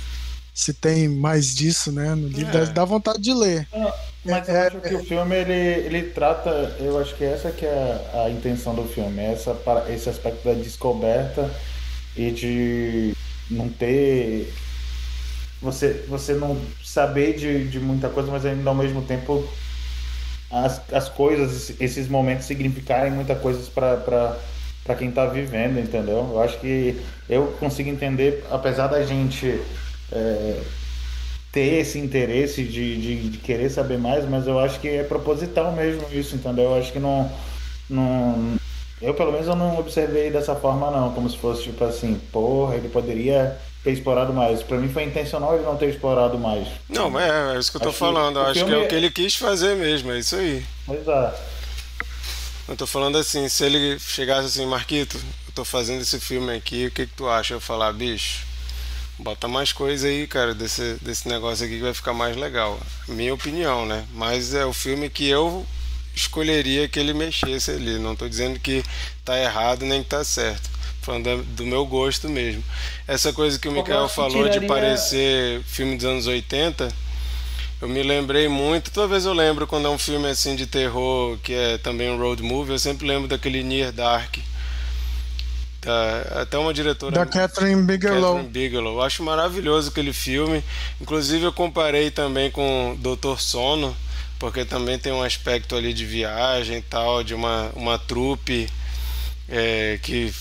se 0.54 0.74
tem 0.74 1.08
mais 1.08 1.56
disso, 1.56 1.90
né? 1.90 2.14
No 2.16 2.28
livro 2.28 2.58
é. 2.58 2.66
dá 2.66 2.84
vontade 2.84 3.22
de 3.22 3.34
ler. 3.34 3.66
É, 3.72 3.94
mas 4.26 4.50
eu 4.50 4.56
é, 4.56 4.68
acho 4.68 4.82
que 4.82 4.94
o 4.94 5.06
filme 5.06 5.36
ele, 5.36 5.54
ele 5.54 6.04
trata, 6.10 6.76
eu 6.80 7.00
acho 7.00 7.16
que 7.16 7.24
essa 7.24 7.50
que 7.50 7.66
é 7.66 8.10
a, 8.14 8.24
a 8.24 8.30
intenção 8.30 8.76
do 8.76 8.84
filme, 8.84 9.22
essa 9.24 9.56
esse 9.88 10.10
aspecto 10.10 10.44
da 10.44 10.54
descoberta 10.54 11.50
e 12.18 12.30
de 12.32 13.14
não 13.50 13.70
ter 13.70 14.54
você, 15.62 16.06
você 16.08 16.34
não 16.34 16.60
saber 16.84 17.36
de, 17.36 17.68
de 17.68 17.80
muita 17.80 18.10
coisa, 18.10 18.32
mas 18.32 18.46
ainda 18.46 18.70
ao 18.70 18.76
mesmo 18.76 19.02
tempo 19.02 19.48
as, 20.50 20.82
as 20.92 21.10
coisas, 21.10 21.74
esses 21.80 22.08
momentos 22.08 22.46
significarem 22.46 23.12
muita 23.12 23.36
coisa 23.36 23.70
para 23.72 24.96
quem 24.96 25.10
está 25.10 25.26
vivendo, 25.26 25.80
entendeu? 25.80 26.28
Eu 26.32 26.42
acho 26.42 26.60
que 26.60 27.00
eu 27.30 27.48
consigo 27.60 27.90
entender, 27.90 28.44
apesar 28.50 28.88
da 28.88 29.04
gente 29.04 29.62
é, 30.12 30.62
ter 31.52 31.80
esse 31.80 32.00
interesse 32.00 32.64
de, 32.64 33.00
de, 33.00 33.30
de, 33.30 33.38
querer 33.38 33.70
saber 33.70 33.98
mais, 33.98 34.28
mas 34.28 34.48
eu 34.48 34.58
acho 34.60 34.80
que 34.80 34.88
é 34.88 35.04
proposital 35.04 35.72
mesmo 35.72 36.08
isso, 36.12 36.36
entendeu? 36.36 36.66
Eu 36.66 36.76
acho 36.76 36.92
que 36.92 37.00
não. 37.00 37.32
não 37.90 38.58
eu, 39.02 39.14
pelo 39.14 39.32
menos, 39.32 39.48
eu 39.48 39.56
não 39.56 39.80
observei 39.80 40.30
dessa 40.30 40.56
forma, 40.56 40.92
não, 40.92 41.14
como 41.14 41.30
se 41.30 41.38
fosse 41.38 41.64
tipo 41.64 41.84
assim, 41.84 42.20
porra, 42.32 42.76
ele 42.76 42.90
poderia 42.90 43.58
ter 43.84 43.92
explorado 43.92 44.34
mais. 44.34 44.62
Para 44.62 44.78
mim 44.78 44.90
foi 44.90 45.04
intencional 45.04 45.56
ele 45.56 45.64
não 45.64 45.78
ter 45.78 45.90
explorado 45.90 46.38
mais. 46.38 46.68
Não, 46.88 47.10
mas 47.10 47.30
é, 47.30 47.56
é 47.56 47.60
isso 47.60 47.72
que 47.72 47.78
eu 47.78 47.82
tô 47.82 47.90
acho 47.90 47.98
falando. 47.98 48.40
Eu 48.40 48.46
acho 48.46 48.66
que 48.66 48.74
é 48.74 48.78
o 48.78 48.88
que 48.88 48.96
ele 48.96 49.10
quis 49.10 49.36
fazer 49.36 49.76
mesmo, 49.76 50.12
é 50.12 50.20
isso 50.20 50.36
aí. 50.36 50.66
Pois 50.86 51.08
é. 51.08 51.34
Eu 52.68 52.76
tô 52.76 52.86
falando 52.86 53.18
assim, 53.18 53.48
se 53.50 53.64
ele 53.64 53.98
chegasse 54.00 54.46
assim, 54.46 54.66
Marquito, 54.66 55.18
eu 55.48 55.54
tô 55.56 55.66
fazendo 55.66 56.02
esse 56.02 56.20
filme 56.20 56.56
aqui, 56.56 56.88
o 56.88 56.92
que 56.92 57.08
que 57.08 57.16
tu 57.16 57.28
acha? 57.28 57.56
Eu 57.56 57.60
falar, 57.60 57.92
bicho, 57.94 58.46
bota 59.18 59.48
mais 59.48 59.72
coisa 59.72 60.08
aí, 60.08 60.28
cara, 60.28 60.54
desse, 60.54 60.98
desse 61.02 61.28
negócio 61.28 61.66
aqui 61.66 61.78
que 61.78 61.84
vai 61.84 61.94
ficar 61.94 62.14
mais 62.14 62.36
legal. 62.36 62.80
Minha 63.08 63.34
opinião, 63.34 63.86
né? 63.86 64.06
Mas 64.14 64.54
é 64.54 64.66
o 64.66 64.74
filme 64.74 65.10
que 65.10 65.28
eu 65.28 65.66
escolheria 66.16 66.88
que 66.88 67.00
ele 67.00 67.14
mexesse 67.14 67.72
ali. 67.72 67.98
Não 67.98 68.16
tô 68.16 68.30
dizendo 68.30 68.60
que 68.60 68.84
tá 69.26 69.40
errado 69.40 69.84
nem 69.86 70.04
que 70.04 70.10
tá 70.10 70.24
certo 70.24 70.79
falando 71.10 71.44
do 71.56 71.66
meu 71.66 71.86
gosto 71.88 72.30
mesmo. 72.30 72.64
Essa 73.08 73.34
coisa 73.34 73.58
que 73.58 73.68
o 73.68 73.72
Mikael 73.72 74.08
falou 74.08 74.44
tiraria... 74.44 74.60
de 74.60 74.68
parecer 74.68 75.64
filme 75.64 75.96
dos 75.96 76.06
anos 76.06 76.28
80, 76.28 76.88
eu 77.82 77.90
me 77.90 78.04
lembrei 78.04 78.48
muito, 78.48 78.92
talvez 78.92 79.26
eu 79.26 79.34
lembro 79.34 79.66
quando 79.66 79.88
é 79.88 79.90
um 79.90 79.98
filme 79.98 80.28
assim 80.28 80.56
de 80.56 80.68
terror, 80.68 81.40
que 81.40 81.54
é 81.54 81.78
também 81.80 82.12
um 82.12 82.20
road 82.20 82.44
movie, 82.44 82.74
eu 82.74 82.80
sempre 82.80 83.08
lembro 83.08 83.28
daquele 83.28 83.64
Near 83.64 83.92
Dark. 83.92 84.38
Da, 85.82 86.42
até 86.42 86.58
uma 86.58 86.74
diretora. 86.74 87.16
Da 87.16 87.26
Catherine 87.26 87.82
Bigelow. 87.84 88.36
Catherine 88.36 88.50
Bigelow. 88.50 88.94
Eu 88.96 89.02
acho 89.02 89.24
maravilhoso 89.24 89.90
aquele 89.90 90.12
filme. 90.12 90.62
Inclusive, 91.00 91.46
eu 91.46 91.54
comparei 91.54 92.12
também 92.12 92.52
com 92.52 92.98
Doutor 93.00 93.40
Sono, 93.40 93.96
porque 94.38 94.66
também 94.66 95.00
tem 95.00 95.14
um 95.14 95.24
aspecto 95.24 95.78
ali 95.78 95.94
de 95.94 96.06
viagem 96.06 96.80
e 96.80 96.82
tal, 96.82 97.24
de 97.24 97.34
uma, 97.34 97.72
uma 97.76 97.98
trupe 97.98 98.68
é, 99.50 100.00
que 100.02 100.32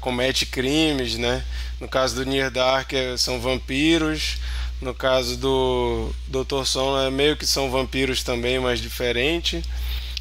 comete 0.00 0.46
crimes, 0.46 1.16
né? 1.16 1.44
No 1.80 1.88
caso 1.88 2.16
do 2.16 2.26
Near 2.26 2.50
Dark 2.50 2.92
é, 2.92 3.16
são 3.16 3.40
vampiros, 3.40 4.38
no 4.80 4.92
caso 4.92 5.36
do 5.36 6.12
Dr. 6.26 6.64
Sono 6.64 7.06
é 7.06 7.10
meio 7.10 7.36
que 7.36 7.46
são 7.46 7.70
vampiros 7.70 8.22
também, 8.22 8.58
mas 8.58 8.80
diferente. 8.80 9.62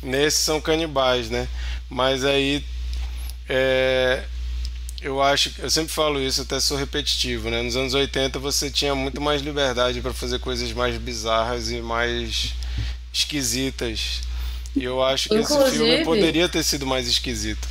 Nesses 0.03 0.41
são 0.41 0.61
canibais, 0.61 1.29
né? 1.29 1.47
Mas 1.89 2.23
aí 2.23 2.63
é, 3.49 4.23
eu 5.01 5.21
acho, 5.21 5.51
eu 5.59 5.69
sempre 5.69 5.93
falo 5.93 6.21
isso, 6.21 6.41
até 6.41 6.59
sou 6.59 6.77
repetitivo, 6.77 7.49
né? 7.49 7.61
Nos 7.61 7.75
anos 7.75 7.93
80 7.93 8.37
você 8.39 8.69
tinha 8.69 8.93
muito 8.93 9.21
mais 9.21 9.41
liberdade 9.41 10.01
para 10.01 10.13
fazer 10.13 10.39
coisas 10.39 10.71
mais 10.73 10.97
bizarras 10.97 11.71
e 11.71 11.81
mais 11.81 12.53
esquisitas. 13.11 14.21
E 14.75 14.83
eu 14.83 15.03
acho 15.03 15.29
que 15.29 15.35
Inclusive, 15.35 15.67
esse 15.67 15.77
filme 15.77 16.03
poderia 16.03 16.47
ter 16.47 16.63
sido 16.63 16.85
mais 16.85 17.07
esquisito. 17.07 17.67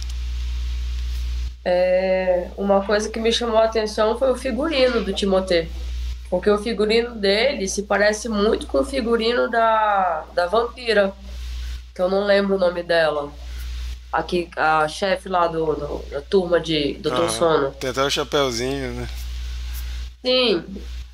É, 1.69 2.47
uma 2.57 2.81
coisa 2.87 3.09
que 3.11 3.19
me 3.19 3.33
chamou 3.33 3.59
a 3.59 3.65
atenção 3.65 4.17
foi 4.17 4.31
o 4.31 4.37
figurino 4.37 5.03
do 5.03 5.13
Timotê. 5.13 5.67
Porque 6.31 6.49
o 6.49 6.59
figurino 6.59 7.17
dele 7.17 7.67
se 7.67 7.83
parece 7.83 8.29
muito 8.29 8.69
com 8.69 8.79
o 8.79 8.85
figurino 8.85 9.51
da, 9.51 10.25
da 10.33 10.47
vampira, 10.47 11.13
que 11.93 12.01
eu 12.01 12.09
não 12.09 12.25
lembro 12.25 12.55
o 12.55 12.59
nome 12.59 12.85
dela. 12.85 13.33
aqui, 14.13 14.49
a 14.57 14.87
chefe 14.87 15.29
lá 15.29 15.49
do, 15.49 15.75
do- 15.75 16.05
da 16.09 16.21
turma 16.21 16.61
de 16.61 16.95
Doutor 17.01 17.23
Aham. 17.25 17.29
Sono. 17.31 17.71
Tem 17.73 17.91
até 17.91 18.03
o 18.05 18.11
chapéuzinho, 18.11 18.93
né? 18.93 19.09
Sim, 20.25 20.65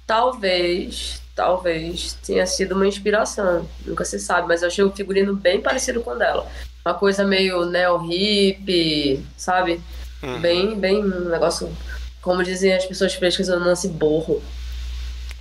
talvez, 0.07 1.23
talvez 1.35 2.12
tenha 2.27 2.47
sido 2.47 2.75
uma 2.75 2.87
inspiração. 2.87 3.67
Nunca 3.87 4.05
se 4.05 4.19
sabe, 4.19 4.47
mas 4.49 4.61
eu 4.61 4.69
achei 4.69 4.85
o 4.85 4.93
figurino 4.93 5.35
bem 5.35 5.62
parecido 5.62 6.03
com 6.03 6.11
o 6.11 6.19
dela. 6.19 6.47
Uma 6.85 6.95
coisa 6.95 7.25
meio 7.25 7.65
neo-hip, 7.65 9.25
sabe? 9.37 9.81
Uhum. 10.23 10.41
Bem, 10.41 10.79
bem 10.79 11.05
um 11.05 11.29
negócio, 11.31 11.75
como 12.21 12.43
dizem 12.45 12.73
as 12.73 12.85
pessoas 12.87 13.15
frescas, 13.15 13.49
eu 13.49 13.59
Nancy 13.61 13.89
Borro. 13.89 14.43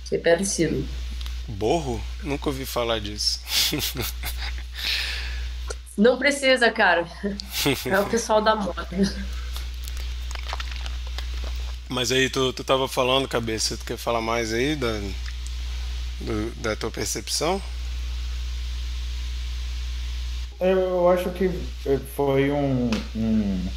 Achei 0.04 0.18
parecido. 0.18 0.86
Borro? 1.48 2.00
Nunca 2.22 2.48
ouvi 2.48 2.64
falar 2.66 3.00
disso. 3.00 3.40
Não 5.96 6.18
precisa, 6.18 6.70
cara. 6.70 7.06
É 7.86 8.00
o 8.00 8.06
pessoal 8.06 8.40
da 8.40 8.56
moda. 8.56 8.88
Mas 11.88 12.10
aí 12.10 12.30
tu, 12.30 12.52
tu 12.52 12.64
tava 12.64 12.88
falando, 12.88 13.28
cabeça, 13.28 13.76
tu 13.76 13.84
quer 13.84 13.98
falar 13.98 14.22
mais 14.22 14.52
aí 14.52 14.74
da, 14.74 14.98
do- 16.20 16.50
da 16.56 16.74
tua 16.74 16.90
percepção? 16.90 17.60
Eu 20.58 21.08
acho 21.10 21.28
que 21.30 21.50
foi 22.16 22.50
um, 22.52 22.88
um, 23.16 23.68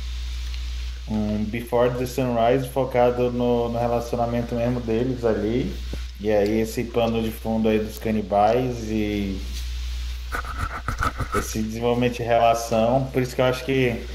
um 1.07 1.43
Before 1.45 1.91
the 1.91 2.05
Sunrise 2.05 2.67
focado 2.69 3.31
no, 3.31 3.69
no 3.69 3.77
relacionamento 3.79 4.55
mesmo 4.55 4.79
deles 4.79 5.23
ali. 5.23 5.73
E 6.19 6.31
aí 6.31 6.61
esse 6.61 6.83
pano 6.85 7.21
de 7.21 7.29
fundo 7.31 7.67
aí 7.69 7.77
dos 7.79 7.99
canibais 7.99 8.89
e 8.89 9.39
esse 11.37 11.61
desenvolvimento 11.61 12.15
de 12.15 12.23
relação. 12.23 13.05
Por 13.11 13.21
isso 13.21 13.35
que 13.35 13.41
eu 13.41 13.45
acho 13.45 13.63
que 13.65 14.05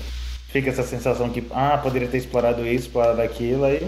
fica 0.48 0.70
essa 0.70 0.82
sensação 0.82 1.30
que, 1.30 1.46
ah, 1.52 1.78
poderia 1.78 2.08
ter 2.08 2.18
explorado 2.18 2.66
isso, 2.66 2.86
explorado 2.86 3.20
aquilo, 3.20 3.64
aí 3.64 3.80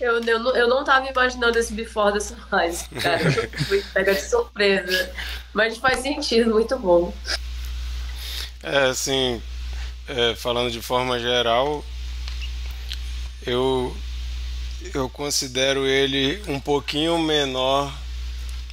Eu, 0.00 0.18
eu, 0.22 0.38
não- 0.38 0.56
eu 0.56 0.68
não 0.68 0.82
tava 0.84 1.06
imaginando 1.08 1.58
esse 1.58 1.72
Before 1.72 2.12
the 2.12 2.20
Sunrise, 2.20 2.88
cara. 3.00 3.22
Eu 3.22 3.50
fui 3.66 3.82
pega 3.94 4.14
de 4.14 4.22
surpresa. 4.22 5.10
Mas 5.52 5.76
faz 5.78 6.00
sentido, 6.00 6.50
muito 6.50 6.78
bom. 6.78 7.12
É, 8.62 8.84
assim, 8.88 9.40
é, 10.10 10.34
falando 10.34 10.70
de 10.70 10.82
forma 10.82 11.18
geral, 11.20 11.84
eu, 13.46 13.96
eu 14.92 15.08
considero 15.08 15.86
ele 15.86 16.42
um 16.48 16.58
pouquinho 16.58 17.18
menor. 17.18 17.96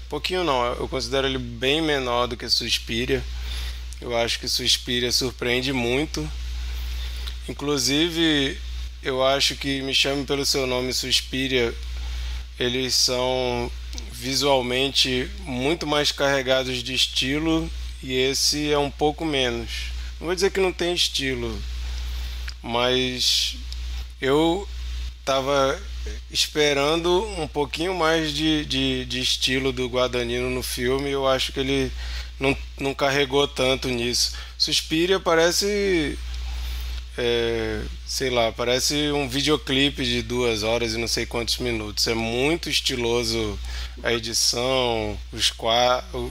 Pouquinho 0.10 0.44
não, 0.44 0.66
eu 0.74 0.88
considero 0.88 1.28
ele 1.28 1.38
bem 1.38 1.82
menor 1.82 2.28
do 2.28 2.36
que 2.36 2.50
Suspiria. 2.50 3.24
Eu 4.02 4.18
acho 4.18 4.40
que 4.40 4.48
Suspiria 4.48 5.12
surpreende 5.12 5.72
muito. 5.72 6.28
Inclusive, 7.48 8.58
eu 9.04 9.24
acho 9.24 9.56
que 9.56 9.82
Me 9.82 9.94
Chame 9.94 10.26
Pelo 10.26 10.46
Seu 10.46 10.66
Nome 10.66 10.92
Suspiria, 10.94 11.74
eles 12.60 12.96
são 12.96 13.72
visualmente 14.12 15.30
muito 15.42 15.86
mais 15.86 16.12
carregados 16.12 16.82
de 16.82 16.94
estilo 16.94 17.70
e 18.02 18.14
esse 18.14 18.72
é 18.72 18.78
um 18.78 18.90
pouco 18.92 19.24
menos. 19.24 19.97
Não 20.20 20.28
vou 20.28 20.36
dizer 20.36 20.52
que 20.52 20.60
não 20.60 20.72
tem 20.72 20.94
estilo, 20.94 21.62
mas 22.62 23.56
eu 24.20 24.68
tava 25.24 25.80
esperando 26.32 27.24
um 27.38 27.48
pouquinho 27.48 27.94
mais 27.94 28.34
de, 28.34 28.66
de, 28.66 29.06
de 29.06 29.20
estilo 29.20 29.72
do 29.72 29.88
Guadagnino 29.88 30.50
no 30.50 30.64
filme 30.64 31.10
eu 31.10 31.28
acho 31.28 31.52
que 31.52 31.60
ele 31.60 31.92
não, 32.40 32.56
não 32.80 32.94
carregou 32.94 33.48
tanto 33.48 33.88
nisso. 33.90 34.34
Suspiria 34.58 35.20
parece 35.20 36.18
é, 37.18 37.82
sei 38.06 38.30
lá, 38.30 38.52
parece 38.52 39.12
um 39.12 39.28
videoclipe 39.28 40.04
de 40.06 40.22
duas 40.22 40.62
horas 40.62 40.94
e 40.94 40.98
não 40.98 41.08
sei 41.08 41.26
quantos 41.26 41.58
minutos. 41.58 42.08
É 42.08 42.14
muito 42.14 42.70
estiloso 42.70 43.58
a 44.04 44.14
edição, 44.14 45.18
os, 45.34 45.52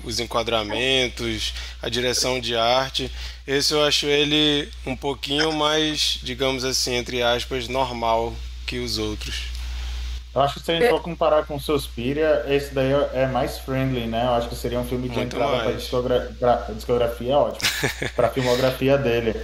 os 0.05 0.20
enquadramentos, 0.20 1.53
a 1.83 1.88
direção 1.88 2.38
de 2.38 2.55
arte. 2.55 3.11
Esse 3.46 3.75
eu 3.75 3.83
acho 3.83 4.07
ele 4.07 4.68
um 4.87 4.96
pouquinho 4.96 5.53
mais, 5.53 6.20
digamos 6.22 6.64
assim, 6.64 6.94
entre 6.94 7.22
aspas, 7.22 7.66
normal 7.66 8.33
que 8.64 8.79
os 8.79 8.99
outros. 8.99 9.57
Eu 10.33 10.42
acho 10.42 10.61
que 10.61 10.66
se 10.66 10.70
a 10.70 10.79
gente 10.79 10.90
for 10.90 11.01
comparar 11.01 11.46
com 11.46 11.59
Suspiria, 11.59 12.44
esse 12.46 12.75
daí 12.75 12.92
é 13.14 13.27
mais 13.27 13.59
friendly, 13.59 14.07
né? 14.07 14.22
Eu 14.27 14.35
acho 14.35 14.49
que 14.51 14.55
seria 14.55 14.79
um 14.79 14.85
filme 14.85 15.09
de 15.09 15.16
Muito 15.16 15.35
entrada 15.35 15.64
para 15.64 15.72
discogra... 15.72 16.37
pra 16.38 16.57
discografia, 16.75 17.33
é 17.33 17.37
ótimo. 17.37 17.70
pra 18.14 18.29
filmografia 18.29 18.99
dele. 18.99 19.35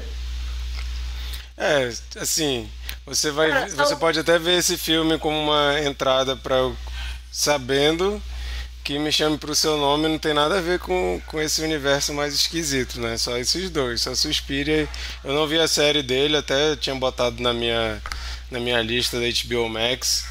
É, 1.63 1.93
assim, 2.21 2.69
você 3.07 3.31
vai, 3.31 3.69
você 3.71 3.95
pode 3.95 4.19
até 4.19 4.37
ver 4.37 4.59
esse 4.59 4.77
filme 4.77 5.17
como 5.17 5.39
uma 5.39 5.79
entrada 5.81 6.35
para 6.35 6.57
sabendo 7.31 8.21
que 8.83 8.99
me 8.99 9.13
chame 9.13 9.39
pro 9.39 9.55
seu 9.55 9.77
nome 9.77 10.09
não 10.09 10.19
tem 10.19 10.35
nada 10.35 10.59
a 10.59 10.61
ver 10.61 10.81
com, 10.81 11.23
com 11.29 11.41
esse 11.41 11.63
universo 11.63 12.13
mais 12.13 12.35
esquisito, 12.35 13.01
né? 13.01 13.17
Só 13.17 13.39
esses 13.39 13.71
dois, 13.71 14.03
só 14.03 14.13
Suspiria. 14.13 14.89
Eu 15.23 15.35
não 15.35 15.47
vi 15.47 15.57
a 15.57 15.69
série 15.69 16.03
dele, 16.03 16.37
até 16.37 16.75
tinha 16.75 16.97
botado 16.97 17.41
na 17.41 17.53
minha 17.53 18.03
na 18.51 18.59
minha 18.59 18.83
lista 18.83 19.21
da 19.21 19.27
HBO 19.27 19.69
Max, 19.69 20.25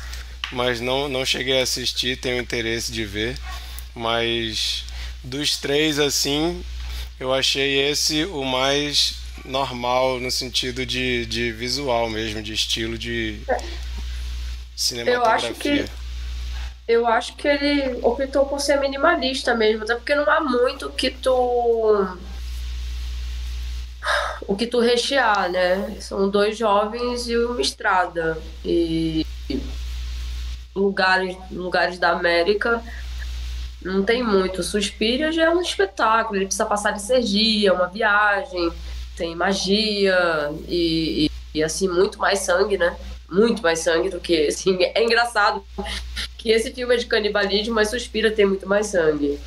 mas 0.51 0.81
não 0.81 1.07
não 1.07 1.25
cheguei 1.25 1.61
a 1.61 1.63
assistir, 1.63 2.17
tenho 2.17 2.41
interesse 2.41 2.91
de 2.91 3.05
ver. 3.05 3.37
Mas 3.95 4.83
dos 5.23 5.55
três 5.55 5.97
assim, 5.97 6.61
eu 7.17 7.33
achei 7.33 7.89
esse 7.89 8.25
o 8.25 8.43
mais 8.43 9.20
normal 9.45 10.19
no 10.19 10.31
sentido 10.31 10.85
de, 10.85 11.25
de 11.25 11.51
visual 11.51 12.09
mesmo, 12.09 12.41
de 12.41 12.53
estilo 12.53 12.97
de 12.97 13.41
cinematografia. 14.75 15.49
Eu 15.49 15.51
acho 15.51 15.53
que 15.59 16.01
eu 16.87 17.07
acho 17.07 17.35
que 17.35 17.47
ele 17.47 17.99
optou 18.01 18.45
por 18.45 18.59
ser 18.59 18.79
minimalista 18.79 19.55
mesmo, 19.55 19.83
até 19.83 19.95
porque 19.95 20.13
não 20.13 20.29
há 20.29 20.41
muito 20.41 20.87
o 20.87 20.91
que 20.91 21.09
tu 21.09 22.17
o 24.47 24.55
que 24.55 24.67
tu 24.67 24.79
rechear, 24.79 25.49
né? 25.49 25.95
São 26.01 26.29
dois 26.29 26.57
jovens 26.57 27.27
e 27.27 27.37
uma 27.37 27.61
estrada 27.61 28.37
e 28.65 29.25
lugares 30.75 31.37
lugares 31.51 31.97
da 31.99 32.11
América 32.11 32.83
não 33.81 34.03
tem 34.03 34.21
muito. 34.23 34.63
Suspiria 34.63 35.31
já 35.31 35.45
é 35.45 35.49
um 35.49 35.61
espetáculo, 35.61 36.37
ele 36.37 36.45
precisa 36.45 36.65
passar 36.65 36.91
de 36.91 37.01
Sergia, 37.01 37.69
é 37.69 37.73
uma 37.73 37.87
viagem, 37.87 38.71
tem 39.15 39.35
magia 39.35 40.51
e, 40.67 41.27
e, 41.53 41.59
e, 41.59 41.63
assim 41.63 41.87
muito 41.87 42.17
mais 42.19 42.39
sangue, 42.39 42.77
né? 42.77 42.95
Muito 43.29 43.61
mais 43.61 43.79
sangue 43.79 44.09
do 44.09 44.19
que 44.19 44.47
assim, 44.47 44.77
é 44.95 45.03
engraçado 45.03 45.63
que 46.37 46.51
esse 46.51 46.71
filme 46.73 46.95
é 46.95 46.97
de 46.97 47.05
canibalismo, 47.05 47.73
mas 47.75 47.89
Suspira 47.89 48.31
tem 48.31 48.45
muito 48.45 48.67
mais 48.67 48.87
sangue. 48.87 49.39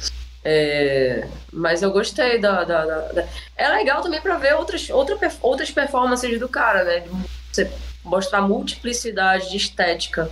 É, 0.46 1.26
mas 1.52 1.82
eu 1.82 1.90
gostei 1.90 2.38
da, 2.38 2.64
da, 2.64 2.84
da- 2.84 3.12
da- 3.12 3.28
É 3.56 3.66
legal 3.68 4.02
também 4.02 4.20
pra 4.20 4.36
ver 4.36 4.54
outras, 4.54 4.90
outra, 4.90 5.16
outras 5.40 5.70
performances 5.70 6.38
do 6.38 6.48
cara, 6.48 6.84
né? 6.84 7.04
Você 7.50 7.70
mostrar 8.04 8.42
multiplicidade 8.42 9.50
de 9.50 9.56
estética. 9.56 10.30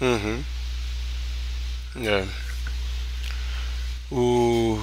Uhum. 0.00 0.42
É. 2.04 2.26
O 4.10 4.80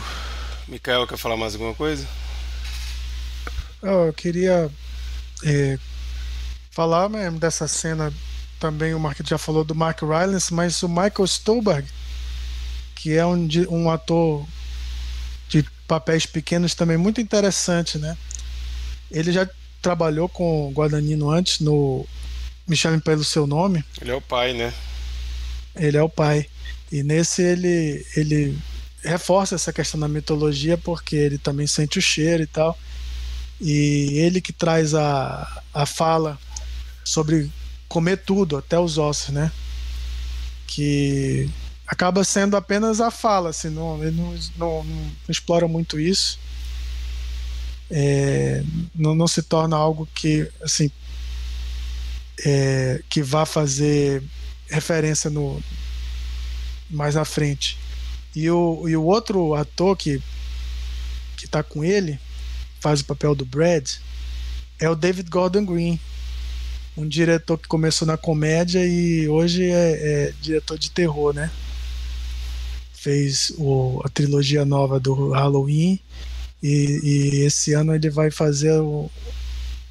Mikael 0.67 1.05
quer 1.07 1.17
falar 1.17 1.37
mais 1.37 1.53
alguma 1.53 1.73
coisa? 1.73 2.07
Eu 3.83 4.13
queria 4.13 4.71
é, 5.43 5.77
falar 6.71 7.09
mesmo 7.09 7.37
dessa 7.37 7.67
cena 7.67 8.13
também, 8.59 8.93
o 8.93 8.99
Marquito 8.99 9.29
já 9.29 9.37
falou 9.37 9.63
do 9.63 9.75
Mark 9.75 10.01
Rylance, 10.01 10.53
mas 10.53 10.81
o 10.81 10.87
Michael 10.87 11.25
Stolberg, 11.25 11.87
que 12.95 13.13
é 13.13 13.25
um, 13.25 13.47
um 13.69 13.91
ator 13.91 14.47
de 15.49 15.63
papéis 15.85 16.25
pequenos 16.25 16.73
também 16.73 16.97
muito 16.97 17.19
interessante, 17.19 17.97
né? 17.97 18.17
Ele 19.11 19.33
já 19.33 19.47
trabalhou 19.81 20.29
com 20.29 20.69
o 20.69 20.71
Guadagnino 20.71 21.29
antes 21.29 21.59
no 21.59 22.07
Me 22.65 22.77
Chame 22.77 23.01
Pelo 23.01 23.23
Seu 23.23 23.45
Nome, 23.45 23.83
Ele 24.01 24.11
é 24.11 24.15
o 24.15 24.21
pai, 24.21 24.53
né? 24.53 24.73
ele 25.75 25.97
é 25.97 26.01
o 26.01 26.09
pai. 26.09 26.47
E 26.91 27.03
nesse 27.03 27.41
ele, 27.41 28.05
ele 28.15 28.57
reforça 29.03 29.55
essa 29.55 29.73
questão 29.73 29.99
da 29.99 30.07
mitologia 30.07 30.77
porque 30.77 31.15
ele 31.15 31.37
também 31.37 31.67
sente 31.67 31.99
o 31.99 32.01
cheiro 32.01 32.43
e 32.43 32.47
tal. 32.47 32.77
E 33.59 34.19
ele 34.19 34.41
que 34.41 34.51
traz 34.51 34.93
a, 34.93 35.63
a 35.73 35.85
fala 35.85 36.37
sobre 37.03 37.51
comer 37.87 38.17
tudo, 38.17 38.57
até 38.57 38.79
os 38.79 38.97
ossos, 38.97 39.29
né? 39.29 39.51
Que 40.67 41.49
acaba 41.87 42.23
sendo 42.23 42.57
apenas 42.57 42.99
a 42.99 43.11
fala, 43.11 43.49
assim, 43.49 43.69
não, 43.69 44.01
ele 44.03 44.15
não, 44.15 44.33
não, 44.57 44.83
não 44.83 45.11
explora 45.29 45.67
muito 45.67 45.99
isso. 45.99 46.39
É, 47.91 48.63
não, 48.95 49.13
não 49.13 49.27
se 49.27 49.43
torna 49.43 49.75
algo 49.75 50.07
que, 50.15 50.49
assim, 50.61 50.89
é, 52.45 53.01
que 53.09 53.21
vá 53.21 53.45
fazer 53.45 54.23
referência 54.69 55.29
no 55.29 55.61
mais 56.89 57.15
à 57.15 57.25
frente. 57.25 57.77
E 58.35 58.49
o, 58.49 58.87
e 58.87 58.95
o 58.95 59.03
outro 59.03 59.53
ator 59.53 59.95
que 59.95 60.21
que 61.37 61.47
tá 61.47 61.61
com 61.61 61.83
ele 61.83 62.17
faz 62.83 62.99
o 62.99 63.05
papel 63.05 63.33
do 63.33 63.45
Brad 63.45 63.89
é 64.77 64.89
o 64.89 64.95
David 64.95 65.29
Gordon 65.29 65.65
Green, 65.65 65.97
um 66.97 67.07
diretor 67.07 67.57
que 67.57 67.69
começou 67.69 68.05
na 68.05 68.17
comédia 68.17 68.85
e 68.85 69.25
hoje 69.29 69.63
é, 69.63 69.91
é 70.27 70.33
diretor 70.41 70.77
de 70.77 70.91
terror, 70.91 71.33
né? 71.33 71.49
Fez 72.93 73.53
o, 73.57 74.01
a 74.03 74.09
trilogia 74.09 74.65
nova 74.65 74.99
do 74.99 75.31
Halloween 75.31 75.97
e, 76.61 76.99
e 77.01 77.45
esse 77.45 77.71
ano 77.71 77.95
ele 77.95 78.09
vai 78.09 78.29
fazer 78.29 78.73
o, 78.73 79.09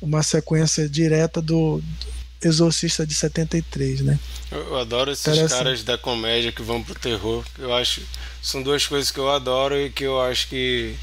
uma 0.00 0.22
sequência 0.22 0.86
direta 0.86 1.40
do, 1.40 1.78
do 1.78 2.12
Exorcista 2.46 3.06
de 3.06 3.14
73, 3.14 4.02
né? 4.02 4.18
Eu 4.50 4.76
adoro 4.76 5.10
esses 5.10 5.50
caras 5.50 5.82
da 5.82 5.96
comédia 5.96 6.52
que 6.52 6.60
vão 6.60 6.82
pro 6.82 6.94
terror. 6.94 7.42
Eu 7.58 7.72
acho 7.72 8.02
são 8.42 8.62
duas 8.62 8.86
coisas 8.86 9.10
que 9.10 9.18
eu 9.18 9.30
adoro 9.30 9.80
e 9.80 9.88
que 9.88 10.04
eu 10.04 10.20
acho 10.20 10.48
que 10.48 10.96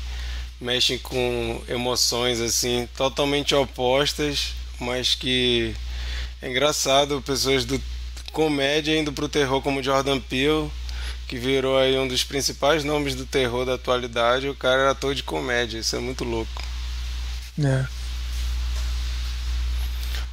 mexem 0.59 0.97
com 0.97 1.61
emoções 1.67 2.39
assim 2.39 2.87
totalmente 2.95 3.55
opostas, 3.55 4.53
mas 4.79 5.15
que 5.15 5.75
é 6.41 6.49
engraçado 6.49 7.21
pessoas 7.21 7.65
do 7.65 7.81
comédia 8.31 8.97
indo 8.97 9.11
pro 9.11 9.29
terror 9.29 9.61
como 9.61 9.83
Jordan 9.83 10.19
Peele, 10.19 10.71
que 11.27 11.37
virou 11.37 11.77
aí 11.77 11.97
um 11.97 12.07
dos 12.07 12.23
principais 12.23 12.83
nomes 12.83 13.15
do 13.15 13.25
terror 13.25 13.65
da 13.65 13.75
atualidade, 13.75 14.49
o 14.49 14.55
cara 14.55 14.81
era 14.81 14.91
ator 14.91 15.15
de 15.15 15.23
comédia, 15.23 15.79
isso 15.79 15.95
é 15.95 15.99
muito 15.99 16.23
louco. 16.23 16.63
É. 17.63 17.85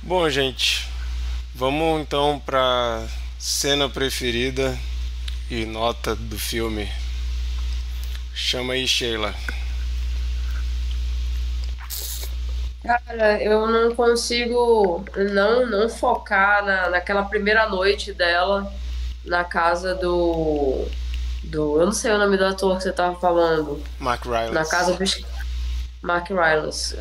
Bom, 0.02 0.28
gente, 0.30 0.86
Vamos 1.58 2.02
então 2.02 2.38
para 2.38 3.08
cena 3.38 3.88
preferida 3.88 4.78
e 5.50 5.64
nota 5.64 6.14
do 6.14 6.38
filme. 6.38 6.86
Chama 8.34 8.74
aí, 8.74 8.86
Sheila. 8.86 9.34
Cara, 12.86 13.42
eu 13.42 13.66
não 13.66 13.94
consigo 13.94 15.04
não, 15.32 15.66
não 15.66 15.88
focar 15.88 16.64
na, 16.64 16.90
naquela 16.90 17.24
primeira 17.24 17.68
noite 17.68 18.12
dela 18.12 18.72
na 19.24 19.42
casa 19.44 19.94
do. 19.94 20.86
do 21.42 21.80
eu 21.80 21.86
não 21.86 21.92
sei 21.92 22.12
o 22.12 22.18
nome 22.18 22.36
do 22.36 22.44
ator 22.44 22.76
que 22.76 22.84
você 22.84 22.92
tava 22.92 23.18
falando. 23.18 23.82
Mark 23.98 24.24
Rylance. 24.24 24.52
Na 24.52 24.64
casa 24.64 24.92
do. 24.94 25.04
Mark 26.02 26.28
Rylance 26.28 26.96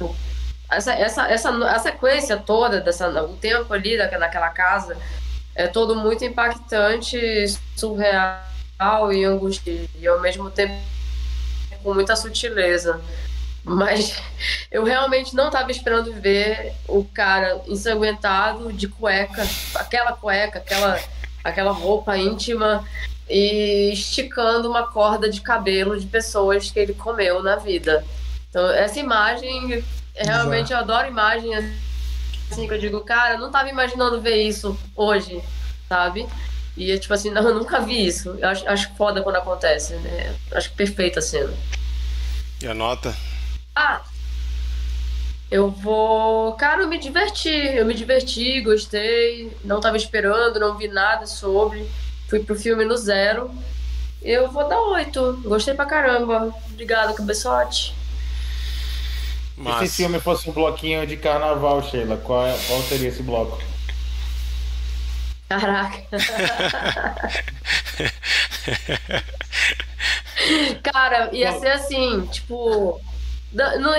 essa, 0.69 0.93
essa, 0.93 1.27
essa 1.27 1.49
a 1.49 1.79
sequência 1.79 2.37
toda, 2.37 2.81
dessa, 2.81 3.07
o 3.23 3.35
tempo 3.35 3.73
ali 3.73 3.97
naquela 3.97 4.49
casa, 4.49 4.97
é 5.53 5.67
todo 5.67 5.95
muito 5.95 6.23
impactante, 6.25 7.17
surreal 7.75 8.41
e 9.13 9.23
angustioso, 9.23 9.89
e 9.97 10.07
ao 10.07 10.19
mesmo 10.19 10.49
tempo 10.49 10.73
com 11.83 11.93
muita 11.93 12.15
sutileza. 12.15 12.99
Mas 13.65 14.21
eu 14.71 14.83
realmente 14.83 15.35
não 15.35 15.47
estava 15.47 15.71
esperando 15.71 16.13
ver 16.13 16.73
o 16.87 17.03
cara 17.03 17.61
ensanguentado 17.67 18.71
de 18.71 18.87
cueca, 18.87 19.45
aquela 19.73 20.13
cueca, 20.13 20.59
aquela, 20.59 20.99
aquela 21.43 21.71
roupa 21.71 22.15
íntima 22.15 22.85
e 23.27 23.91
esticando 23.91 24.69
uma 24.69 24.87
corda 24.87 25.27
de 25.27 25.41
cabelo 25.41 25.99
de 25.99 26.05
pessoas 26.05 26.69
que 26.69 26.79
ele 26.79 26.93
comeu 26.93 27.41
na 27.41 27.55
vida. 27.55 28.05
Então, 28.49 28.69
essa 28.69 28.99
imagem 28.99 29.83
Realmente 30.17 30.71
eu 30.71 30.77
adoro 30.77 31.07
imagem 31.07 31.53
assim 32.49 32.67
que 32.67 32.73
eu 32.73 32.79
digo, 32.79 33.01
cara, 33.01 33.37
não 33.37 33.51
tava 33.51 33.69
imaginando 33.69 34.21
ver 34.21 34.43
isso 34.43 34.77
hoje, 34.95 35.41
sabe? 35.89 36.25
E 36.77 36.97
tipo 36.97 37.13
assim, 37.13 37.31
não, 37.31 37.41
eu 37.41 37.55
nunca 37.55 37.81
vi 37.81 38.05
isso. 38.05 38.29
Eu 38.39 38.47
acho, 38.47 38.67
acho 38.67 38.95
foda 38.95 39.21
quando 39.21 39.35
acontece, 39.35 39.93
né? 39.95 40.33
Acho 40.53 40.71
perfeita 40.71 41.19
a 41.19 41.21
cena. 41.21 41.53
E 42.61 42.67
a 42.67 42.73
nota? 42.73 43.15
Ah! 43.75 44.01
Eu 45.51 45.69
vou. 45.69 46.53
Cara, 46.53 46.83
eu 46.83 46.87
me 46.87 46.97
diverti. 46.97 47.49
Eu 47.49 47.85
me 47.85 47.93
diverti, 47.93 48.61
gostei. 48.61 49.55
Não 49.63 49.79
tava 49.79 49.97
esperando, 49.97 50.59
não 50.59 50.77
vi 50.77 50.87
nada 50.87 51.27
sobre. 51.27 51.87
Fui 52.27 52.39
pro 52.39 52.55
filme 52.55 52.83
no 52.83 52.97
zero. 52.97 53.51
Eu 54.21 54.51
vou 54.51 54.67
dar 54.67 54.81
oito. 54.81 55.39
Gostei 55.43 55.73
pra 55.73 55.85
caramba. 55.85 56.53
Obrigada, 56.71 57.13
cabeçote. 57.13 57.93
Mas... 59.55 59.75
E 59.75 59.79
se 59.79 59.85
esse 59.85 59.95
filme 59.97 60.19
fosse 60.19 60.49
um 60.49 60.53
bloquinho 60.53 61.05
de 61.05 61.15
carnaval, 61.15 61.83
Sheila, 61.83 62.17
qual, 62.17 62.47
é, 62.47 62.57
qual 62.67 62.81
seria 62.81 63.09
esse 63.09 63.23
bloco? 63.23 63.61
Caraca. 65.47 66.03
Cara, 70.83 71.29
ia 71.31 71.57
ser 71.59 71.71
assim, 71.71 72.25
tipo. 72.27 72.99
Não, 73.55 73.93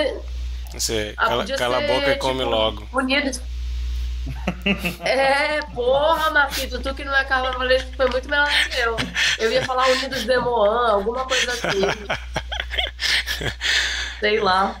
Você, 0.71 1.13
cala, 1.17 1.45
cala 1.57 1.79
ser, 1.79 1.83
a 1.83 1.95
boca 1.95 2.11
e 2.11 2.15
come 2.17 2.39
tipo, 2.39 2.49
logo. 2.49 2.87
Unidos. 2.93 3.41
É, 5.03 5.61
porra, 5.73 6.29
Marquito, 6.31 6.79
tu 6.79 6.93
que 6.93 7.03
não 7.03 7.15
é 7.15 7.23
carnavalesco 7.23 7.89
foi 7.95 8.07
muito 8.09 8.29
melhor 8.29 8.47
que 8.69 8.79
eu. 8.79 8.95
Eu 9.39 9.51
ia 9.51 9.65
falar 9.65 9.87
Unidos 9.89 10.25
de 10.25 10.37
Moan, 10.37 10.91
alguma 10.91 11.25
coisa 11.25 11.51
assim. 11.53 11.81
Sei 14.19 14.39
lá. 14.39 14.75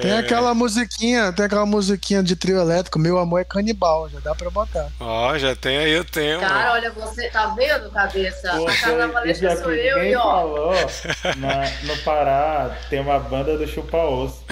Tem 0.00 0.10
é... 0.10 0.18
aquela 0.18 0.52
musiquinha, 0.54 1.32
tem 1.32 1.44
aquela 1.44 1.64
musiquinha 1.64 2.22
de 2.22 2.34
trio 2.34 2.58
elétrico, 2.58 2.98
Meu 2.98 3.16
Amor 3.18 3.40
é 3.40 3.44
Canibal, 3.44 4.08
já 4.08 4.18
dá 4.18 4.34
pra 4.34 4.50
botar. 4.50 4.88
Ó, 4.98 5.30
oh, 5.30 5.38
já 5.38 5.54
tem 5.54 5.78
aí 5.78 5.98
o 5.98 6.04
tema. 6.04 6.40
Cara, 6.40 6.72
olha, 6.72 6.90
você 6.90 7.28
tá 7.28 7.54
vendo, 7.54 7.90
cabeça? 7.90 8.50
Pô, 8.56 8.68
a 8.68 8.76
carnavalesca 8.76 9.56
sou 9.56 9.72
eu 9.72 10.04
e 10.04 10.16
ó. 10.16 10.22
falou, 10.22 10.74
na, 11.36 11.70
no 11.82 11.96
Pará 12.02 12.76
tem 12.90 13.00
uma 13.00 13.20
banda 13.20 13.56
do 13.56 13.66
chupa-osso. 13.68 14.44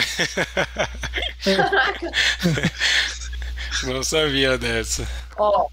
Caraca. 1.45 2.11
Não 3.85 4.03
sabia 4.05 4.57
dessa. 4.57 5.07
Ó, 5.37 5.67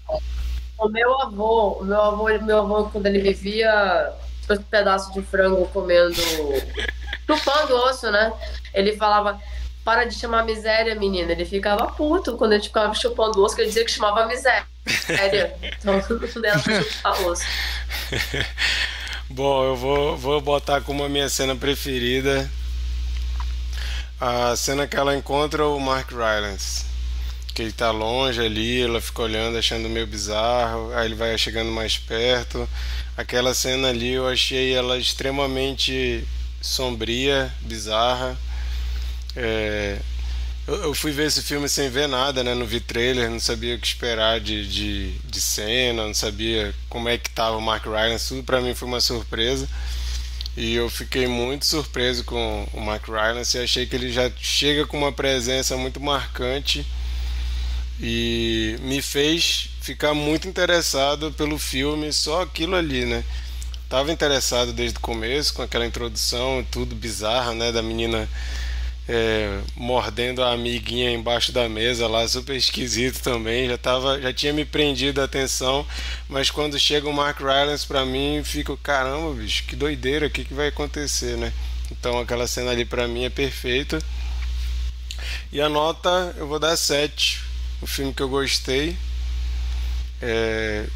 o 0.78 0.88
meu 0.88 1.20
avô, 1.20 1.78
o 1.80 1.84
meu 1.84 2.00
avô, 2.00 2.24
meu 2.42 2.58
avô, 2.58 2.84
quando 2.86 3.06
ele 3.06 3.20
vivia 3.20 4.12
um 4.50 4.56
pedaço 4.62 5.12
de 5.12 5.22
frango 5.22 5.68
comendo, 5.68 6.16
chupando 7.26 7.76
osso, 7.76 8.10
né? 8.10 8.32
Ele 8.74 8.96
falava, 8.96 9.40
para 9.84 10.04
de 10.04 10.14
chamar 10.14 10.44
miséria, 10.44 10.94
menina. 10.94 11.32
Ele 11.32 11.44
ficava 11.44 11.86
puto 11.86 12.36
quando 12.36 12.52
gente 12.52 12.68
ficava 12.68 12.94
chupando 12.94 13.42
osso, 13.42 13.54
que 13.54 13.62
ele 13.62 13.68
dizia 13.68 13.84
que 13.84 13.90
chamava 13.90 14.26
miséria. 14.26 14.66
então 15.78 15.94
não 16.34 16.42
dela 16.42 16.58
pra 16.60 16.82
chupar 16.82 17.26
osso. 17.26 17.44
Bom, 19.30 19.64
eu 19.64 19.76
vou, 19.76 20.16
vou 20.16 20.40
botar 20.40 20.80
como 20.80 21.04
a 21.04 21.08
minha 21.08 21.28
cena 21.28 21.54
preferida 21.54 22.50
a 24.20 24.54
cena 24.54 24.86
que 24.86 24.96
ela 24.96 25.16
encontra 25.16 25.66
o 25.66 25.80
Mark 25.80 26.10
Rylance. 26.10 26.84
Que 27.54 27.62
ele 27.62 27.72
tá 27.72 27.90
longe 27.90 28.40
ali, 28.40 28.82
ela 28.82 29.00
fica 29.00 29.22
olhando, 29.22 29.56
achando 29.56 29.88
meio 29.88 30.06
bizarro, 30.06 30.92
aí 30.92 31.06
ele 31.06 31.14
vai 31.14 31.36
chegando 31.38 31.70
mais 31.70 31.96
perto. 31.96 32.68
Aquela 33.16 33.54
cena 33.54 33.88
ali 33.88 34.12
eu 34.12 34.28
achei 34.28 34.74
ela 34.74 34.98
extremamente 34.98 36.26
sombria, 36.60 37.52
bizarra 37.62 38.36
é, 39.36 39.98
eu, 40.66 40.94
fui 40.94 41.12
ver 41.12 41.26
esse 41.26 41.42
filme 41.42 41.68
sem 41.68 41.88
ver 41.90 42.08
nada, 42.08 42.44
né? 42.44 42.54
Não 42.54 42.66
vi 42.66 42.80
trailer, 42.80 43.30
não 43.30 43.40
sabia 43.40 43.74
o 43.74 43.78
que 43.78 43.86
esperar 43.86 44.40
de, 44.40 44.66
de, 44.68 45.12
de 45.18 45.40
cena, 45.40 46.06
não 46.06 46.14
sabia 46.14 46.74
como 46.88 47.08
é 47.08 47.18
que 47.18 47.30
tava 47.30 47.56
o 47.56 47.60
Mark 47.60 47.84
Rylance, 47.84 48.28
tudo 48.28 48.42
para 48.44 48.60
mim 48.60 48.74
foi 48.74 48.86
uma 48.88 49.00
surpresa. 49.00 49.68
E 50.56 50.74
eu 50.74 50.90
fiquei 50.90 51.26
muito 51.26 51.64
surpreso 51.64 52.24
com 52.24 52.68
o 52.72 52.80
Mark 52.80 53.06
Rylance 53.08 53.56
e 53.56 53.60
achei 53.60 53.86
que 53.86 53.96
ele 53.96 54.12
já 54.12 54.30
chega 54.36 54.86
com 54.86 54.98
uma 54.98 55.12
presença 55.12 55.76
muito 55.76 56.00
marcante 56.00 56.86
e 58.00 58.76
me 58.80 59.00
fez 59.00 59.68
ficar 59.80 60.14
muito 60.14 60.48
interessado 60.48 61.32
pelo 61.32 61.58
filme, 61.58 62.12
só 62.12 62.42
aquilo 62.42 62.76
ali, 62.76 63.04
né? 63.04 63.24
Tava 63.88 64.12
interessado 64.12 64.72
desde 64.72 64.98
o 64.98 65.00
começo 65.00 65.52
com 65.54 65.62
aquela 65.62 65.86
introdução, 65.86 66.64
tudo 66.70 66.94
bizarro, 66.94 67.54
né, 67.54 67.72
da 67.72 67.82
menina 67.82 68.28
é, 69.12 69.60
mordendo 69.74 70.40
a 70.40 70.52
amiguinha 70.52 71.10
embaixo 71.10 71.50
da 71.50 71.68
mesa 71.68 72.06
lá, 72.06 72.26
super 72.28 72.54
esquisito 72.54 73.20
também. 73.20 73.68
Já, 73.68 73.76
tava, 73.76 74.20
já 74.20 74.32
tinha 74.32 74.52
me 74.52 74.64
prendido 74.64 75.20
a 75.20 75.24
atenção, 75.24 75.84
mas 76.28 76.48
quando 76.48 76.78
chega 76.78 77.08
o 77.08 77.12
Mark 77.12 77.40
Rylance 77.40 77.84
pra 77.84 78.04
mim, 78.04 78.40
fico, 78.44 78.76
caramba, 78.76 79.34
bicho, 79.34 79.64
que 79.64 79.74
doideira, 79.74 80.28
o 80.28 80.30
que, 80.30 80.44
que 80.44 80.54
vai 80.54 80.68
acontecer, 80.68 81.36
né? 81.36 81.52
Então 81.90 82.20
aquela 82.20 82.46
cena 82.46 82.70
ali 82.70 82.84
pra 82.84 83.08
mim 83.08 83.24
é 83.24 83.30
perfeita. 83.30 84.00
E 85.52 85.60
a 85.60 85.68
nota 85.68 86.32
eu 86.36 86.46
vou 86.46 86.60
dar 86.60 86.76
7. 86.76 87.42
O 87.82 87.86
filme 87.88 88.14
que 88.14 88.22
eu 88.22 88.28
gostei. 88.28 88.96
É, 90.22 90.86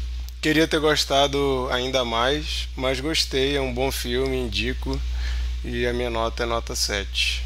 queria 0.41 0.65
ter 0.69 0.79
gostado 0.79 1.67
ainda 1.69 2.05
mais, 2.05 2.69
mas 2.77 3.01
gostei, 3.01 3.57
é 3.57 3.61
um 3.61 3.73
bom 3.73 3.91
filme, 3.91 4.37
indico. 4.37 4.97
E 5.65 5.85
a 5.85 5.91
minha 5.91 6.09
nota 6.09 6.43
é 6.43 6.45
nota 6.45 6.75
7. 6.75 7.44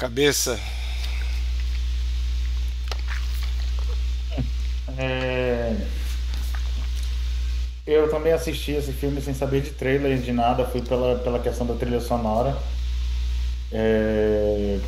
Cabeça. 0.00 0.58
É... 4.96 5.76
Eu 7.86 8.08
também 8.08 8.32
assisti 8.32 8.72
esse 8.72 8.92
filme 8.92 9.20
sem 9.20 9.34
saber 9.34 9.60
de 9.60 9.72
trailer, 9.72 10.16
de 10.16 10.32
nada, 10.32 10.64
fui 10.64 10.80
pela, 10.80 11.18
pela 11.18 11.38
questão 11.38 11.66
da 11.66 11.74
trilha 11.74 12.00
sonora. 12.00 12.56
É... 13.70 14.80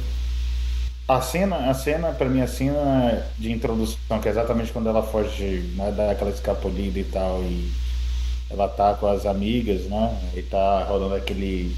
A 1.06 1.20
cena, 1.20 1.68
a 1.68 1.74
cena 1.74 2.12
para 2.12 2.30
mim, 2.30 2.40
a 2.40 2.48
cena 2.48 3.22
de 3.38 3.52
introdução, 3.52 4.18
que 4.18 4.28
é 4.28 4.30
exatamente 4.30 4.72
quando 4.72 4.88
ela 4.88 5.02
foge, 5.02 5.74
né, 5.76 5.92
daquela 5.92 6.30
escapulida 6.30 6.98
e 6.98 7.04
tal, 7.04 7.42
e 7.42 7.70
ela 8.48 8.66
tá 8.66 8.94
com 8.94 9.06
as 9.08 9.26
amigas, 9.26 9.82
né, 9.82 10.18
e 10.34 10.40
tá 10.40 10.84
rolando 10.84 11.16
aquele 11.16 11.76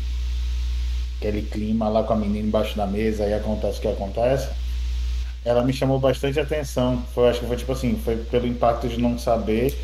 aquele 1.24 1.42
clima 1.42 1.88
lá 1.88 2.02
com 2.02 2.12
a 2.12 2.16
menina 2.16 2.46
embaixo 2.46 2.76
da 2.76 2.86
mesa, 2.86 3.24
aí 3.24 3.32
acontece 3.32 3.78
o 3.78 3.80
que 3.80 3.88
acontece. 3.88 4.50
Ela 5.44 5.62
me 5.62 5.72
chamou 5.72 5.98
bastante 5.98 6.38
atenção. 6.38 7.02
Foi, 7.14 7.28
acho 7.28 7.40
que 7.40 7.46
foi 7.46 7.56
tipo 7.56 7.72
assim, 7.72 7.98
foi 8.04 8.16
pelo 8.16 8.46
impacto 8.46 8.88
de 8.88 9.00
não 9.00 9.18
saber 9.18 9.76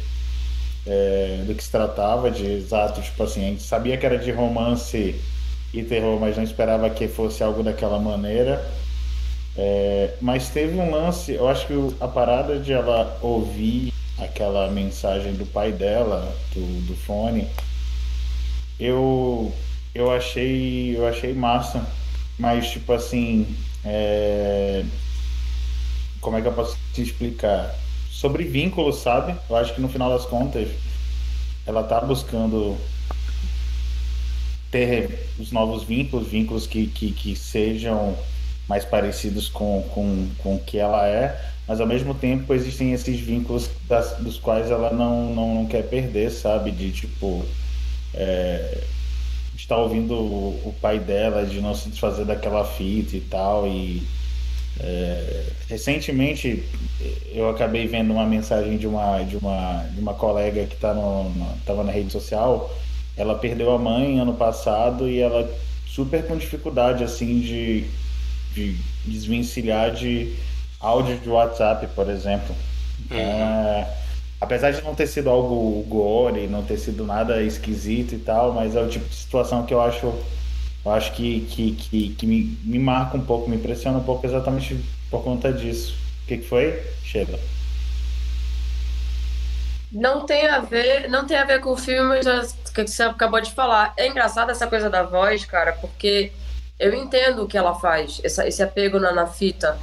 é, 0.86 1.42
do 1.46 1.54
que 1.54 1.64
se 1.64 1.70
tratava, 1.70 2.30
de 2.30 2.44
exato, 2.44 3.00
tipo 3.00 3.22
assim, 3.22 3.46
a 3.46 3.48
gente 3.50 3.62
sabia 3.62 3.96
que 3.96 4.04
era 4.04 4.18
de 4.18 4.30
romance 4.30 5.14
e 5.72 5.82
terror, 5.82 6.18
mas 6.18 6.36
não 6.36 6.44
esperava 6.44 6.90
que 6.90 7.08
fosse 7.08 7.42
algo 7.42 7.62
daquela 7.62 7.98
maneira. 7.98 8.64
É, 9.56 10.14
mas 10.20 10.48
teve 10.48 10.78
um 10.78 10.90
lance, 10.90 11.32
eu 11.32 11.48
acho 11.48 11.66
que 11.66 11.74
a 12.00 12.08
parada 12.08 12.58
de 12.58 12.72
ela 12.72 13.18
ouvir 13.20 13.92
aquela 14.18 14.70
mensagem 14.70 15.32
do 15.34 15.46
pai 15.46 15.72
dela, 15.72 16.34
do, 16.54 16.86
do 16.86 16.94
fone, 16.94 17.46
eu, 18.78 19.52
eu 19.94 20.10
achei 20.10 20.96
eu 20.96 21.06
achei 21.06 21.32
massa. 21.32 21.84
Mas 22.38 22.70
tipo 22.70 22.92
assim, 22.92 23.46
é, 23.84 24.84
como 26.20 26.36
é 26.36 26.42
que 26.42 26.48
eu 26.48 26.52
posso 26.52 26.76
te 26.94 27.02
explicar? 27.02 27.74
Sobre 28.10 28.44
vínculos, 28.44 28.96
sabe? 28.96 29.34
Eu 29.48 29.56
acho 29.56 29.74
que 29.74 29.80
no 29.80 29.88
final 29.88 30.10
das 30.10 30.26
contas 30.26 30.68
ela 31.66 31.82
tá 31.82 32.00
buscando 32.00 32.76
ter 34.70 35.28
os 35.38 35.50
novos 35.52 35.82
vínculos, 35.82 36.28
vínculos 36.28 36.66
que, 36.66 36.86
que, 36.86 37.12
que 37.12 37.34
sejam 37.36 38.16
mais 38.68 38.84
parecidos 38.84 39.48
com, 39.48 39.82
com, 39.92 40.28
com 40.38 40.54
o 40.54 40.60
que 40.60 40.78
ela 40.78 41.06
é, 41.06 41.38
mas 41.66 41.80
ao 41.80 41.86
mesmo 41.86 42.14
tempo 42.14 42.54
existem 42.54 42.92
esses 42.92 43.18
vínculos 43.20 43.70
das, 43.88 44.16
dos 44.18 44.38
quais 44.38 44.70
ela 44.70 44.90
não, 44.92 45.34
não, 45.34 45.54
não 45.56 45.66
quer 45.66 45.82
perder, 45.82 46.30
sabe? 46.30 46.70
De 46.70 46.90
tipo. 46.92 47.44
É, 48.14 48.82
estar 49.70 49.76
ouvindo 49.76 50.14
o, 50.14 50.60
o, 50.64 50.74
pai 50.80 50.98
dela, 50.98 51.46
de 51.46 51.60
não 51.60 51.74
se 51.74 51.88
desfazer 51.88 52.24
daquela 52.24 52.64
fita 52.64 53.16
e 53.16 53.20
tal. 53.20 53.66
E 53.66 54.02
é, 54.80 55.44
recentemente 55.68 56.64
eu 57.32 57.48
acabei 57.48 57.86
vendo 57.86 58.12
uma 58.12 58.26
mensagem 58.26 58.76
de 58.76 58.86
uma, 58.86 59.22
de 59.22 59.36
uma, 59.36 59.84
de 59.94 60.00
uma 60.00 60.14
colega 60.14 60.66
que 60.66 60.76
tá 60.76 60.92
no, 60.92 61.30
no, 61.30 61.56
tava 61.64 61.84
na 61.84 61.92
rede 61.92 62.10
social. 62.10 62.74
Ela 63.16 63.36
perdeu 63.36 63.72
a 63.72 63.78
mãe 63.78 64.18
ano 64.18 64.34
passado 64.34 65.08
e 65.08 65.20
ela 65.20 65.48
super 65.86 66.26
com 66.26 66.36
dificuldade 66.36 67.04
assim 67.04 67.40
de 67.40 67.84
de 68.54 68.76
desvencilhar 69.06 69.92
de 69.92 70.34
áudio 70.80 71.18
de 71.18 71.28
WhatsApp, 71.28 71.86
por 71.94 72.08
exemplo. 72.08 72.54
Uhum. 73.10 73.16
é, 73.16 73.86
apesar 74.40 74.72
de 74.72 74.82
não 74.82 74.94
ter 74.94 75.06
sido 75.06 75.28
algo 75.28 75.82
gore, 75.82 76.46
não 76.46 76.62
ter 76.62 76.78
sido 76.78 77.04
nada 77.04 77.42
esquisito 77.42 78.14
e 78.14 78.18
tal, 78.18 78.52
mas 78.52 78.74
é 78.74 78.80
o 78.80 78.88
tipo 78.88 79.06
de 79.08 79.14
situação 79.14 79.66
que 79.66 79.74
eu 79.74 79.80
acho, 79.80 80.06
eu 80.84 80.92
acho 80.92 81.12
que, 81.12 81.42
que, 81.42 81.72
que, 81.72 82.08
que 82.14 82.26
me, 82.26 82.58
me 82.64 82.78
marca 82.78 83.16
um 83.16 83.24
pouco, 83.24 83.50
me 83.50 83.56
impressiona 83.56 83.98
um 83.98 84.04
pouco 84.04 84.26
exatamente 84.26 84.80
por 85.10 85.22
conta 85.22 85.52
disso. 85.52 85.94
O 86.24 86.26
que, 86.26 86.38
que 86.38 86.48
foi, 86.48 86.82
Sheila? 87.04 87.38
Não 89.92 90.24
tem 90.24 90.46
a 90.46 90.60
ver, 90.60 91.10
não 91.10 91.26
tem 91.26 91.36
a 91.36 91.44
ver 91.44 91.60
com 91.60 91.72
o 91.72 91.76
filme 91.76 92.20
que 92.72 92.86
você 92.86 93.02
acabou 93.02 93.40
de 93.40 93.52
falar. 93.52 93.92
É 93.96 94.06
engraçado 94.06 94.50
essa 94.50 94.66
coisa 94.66 94.88
da 94.88 95.02
voz, 95.02 95.44
cara, 95.44 95.72
porque 95.72 96.32
eu 96.78 96.94
entendo 96.94 97.42
o 97.42 97.48
que 97.48 97.58
ela 97.58 97.74
faz, 97.74 98.20
essa, 98.24 98.46
esse 98.46 98.62
apego 98.62 99.00
na, 99.00 99.12
na 99.12 99.26
fita, 99.26 99.76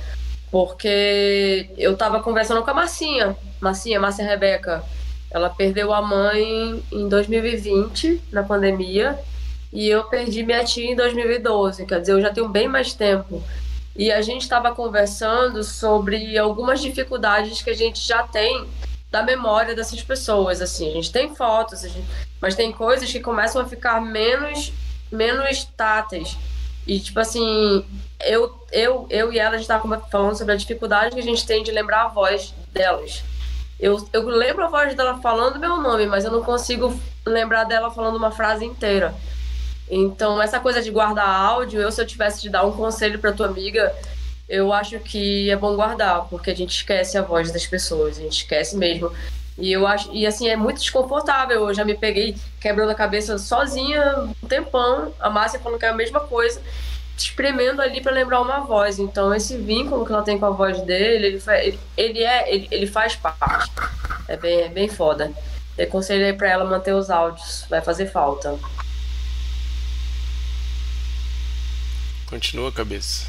porque 0.51 1.69
eu 1.77 1.95
tava 1.97 2.21
conversando 2.21 2.63
com 2.63 2.71
a 2.71 2.73
Marcinha, 2.73 3.35
Marcinha, 3.59 3.99
Marcia 3.99 4.25
Rebeca. 4.25 4.83
Ela 5.29 5.49
perdeu 5.49 5.93
a 5.93 6.01
mãe 6.01 6.83
em 6.91 7.09
2020, 7.09 8.21
na 8.31 8.43
pandemia, 8.43 9.19
e 9.73 9.87
eu 9.87 10.05
perdi 10.05 10.43
minha 10.43 10.63
tia 10.63 10.91
em 10.91 10.95
2012, 10.95 11.85
quer 11.85 11.99
dizer, 11.99 12.13
eu 12.13 12.21
já 12.21 12.31
tenho 12.31 12.47
bem 12.47 12.67
mais 12.67 12.93
tempo. 12.93 13.43
E 13.95 14.11
a 14.11 14.21
gente 14.21 14.43
estava 14.43 14.73
conversando 14.73 15.63
sobre 15.63 16.37
algumas 16.37 16.79
dificuldades 16.79 17.61
que 17.61 17.69
a 17.71 17.75
gente 17.75 17.99
já 17.99 18.23
tem 18.23 18.65
da 19.11 19.23
memória 19.23 19.75
dessas 19.75 20.01
pessoas. 20.03 20.61
Assim, 20.61 20.89
a 20.89 20.93
gente 20.93 21.11
tem 21.11 21.35
fotos, 21.35 21.81
gente... 21.81 22.05
mas 22.39 22.55
tem 22.55 22.71
coisas 22.71 23.11
que 23.11 23.19
começam 23.19 23.61
a 23.61 23.65
ficar 23.65 23.99
menos, 23.99 24.71
menos 25.11 25.65
táteis. 25.75 26.37
E, 26.85 26.99
tipo 26.99 27.19
assim, 27.19 27.83
eu, 28.25 28.55
eu, 28.71 29.07
eu 29.09 29.31
e 29.31 29.39
ela, 29.39 29.57
a 29.57 29.99
falando 30.09 30.37
sobre 30.37 30.53
a 30.53 30.57
dificuldade 30.57 31.15
que 31.15 31.21
a 31.21 31.23
gente 31.23 31.45
tem 31.45 31.63
de 31.63 31.71
lembrar 31.71 32.05
a 32.05 32.07
voz 32.07 32.53
delas. 32.71 33.23
Eu, 33.79 34.07
eu 34.11 34.27
lembro 34.27 34.65
a 34.65 34.69
voz 34.69 34.95
dela 34.95 35.19
falando 35.19 35.59
meu 35.59 35.77
nome, 35.77 36.07
mas 36.07 36.25
eu 36.25 36.31
não 36.31 36.43
consigo 36.43 36.99
lembrar 37.25 37.63
dela 37.63 37.91
falando 37.91 38.15
uma 38.15 38.31
frase 38.31 38.65
inteira. 38.65 39.13
Então, 39.89 40.41
essa 40.41 40.59
coisa 40.59 40.81
de 40.81 40.91
guardar 40.91 41.27
áudio, 41.27 41.79
eu, 41.79 41.91
se 41.91 42.01
eu 42.01 42.05
tivesse 42.05 42.41
de 42.41 42.49
dar 42.49 42.65
um 42.65 42.71
conselho 42.71 43.19
para 43.19 43.31
tua 43.31 43.47
amiga, 43.47 43.95
eu 44.49 44.73
acho 44.73 44.99
que 44.99 45.49
é 45.49 45.55
bom 45.55 45.75
guardar, 45.75 46.25
porque 46.29 46.51
a 46.51 46.55
gente 46.55 46.71
esquece 46.71 47.17
a 47.17 47.21
voz 47.21 47.51
das 47.51 47.65
pessoas, 47.65 48.17
a 48.17 48.21
gente 48.21 48.43
esquece 48.43 48.75
mesmo. 48.75 49.11
E 49.57 49.71
eu 49.71 49.87
acho, 49.87 50.11
e 50.13 50.25
assim, 50.25 50.47
é 50.47 50.55
muito 50.55 50.79
desconfortável. 50.79 51.67
Eu 51.67 51.73
já 51.73 51.83
me 51.83 51.95
peguei 51.95 52.35
quebrando 52.59 52.91
a 52.91 52.95
cabeça 52.95 53.37
sozinha 53.37 54.29
um 54.43 54.47
tempão. 54.47 55.11
A 55.19 55.29
Márcia 55.29 55.59
falando 55.59 55.79
que 55.79 55.85
é 55.85 55.89
a 55.89 55.95
mesma 55.95 56.19
coisa, 56.19 56.61
espremendo 57.17 57.81
ali 57.81 58.01
para 58.01 58.11
lembrar 58.11 58.41
uma 58.41 58.59
voz. 58.59 58.99
Então, 58.99 59.33
esse 59.33 59.57
vínculo 59.57 60.05
que 60.05 60.11
ela 60.11 60.23
tem 60.23 60.37
com 60.37 60.45
a 60.45 60.51
voz 60.51 60.81
dele, 60.81 61.27
ele, 61.27 61.43
ele, 61.47 61.79
ele 61.97 62.23
é, 62.23 62.53
ele, 62.53 62.67
ele, 62.71 62.87
faz 62.87 63.15
parte. 63.15 63.71
É 64.27 64.37
bem, 64.37 64.61
é 64.61 64.69
bem 64.69 64.87
foda. 64.87 65.31
Eu 65.77 65.85
aconselhei 65.85 66.33
para 66.33 66.49
ela 66.49 66.65
manter 66.65 66.93
os 66.93 67.09
áudios, 67.09 67.65
vai 67.69 67.81
fazer 67.81 68.07
falta. 68.07 68.57
Continua, 72.27 72.71
cabeça. 72.71 73.25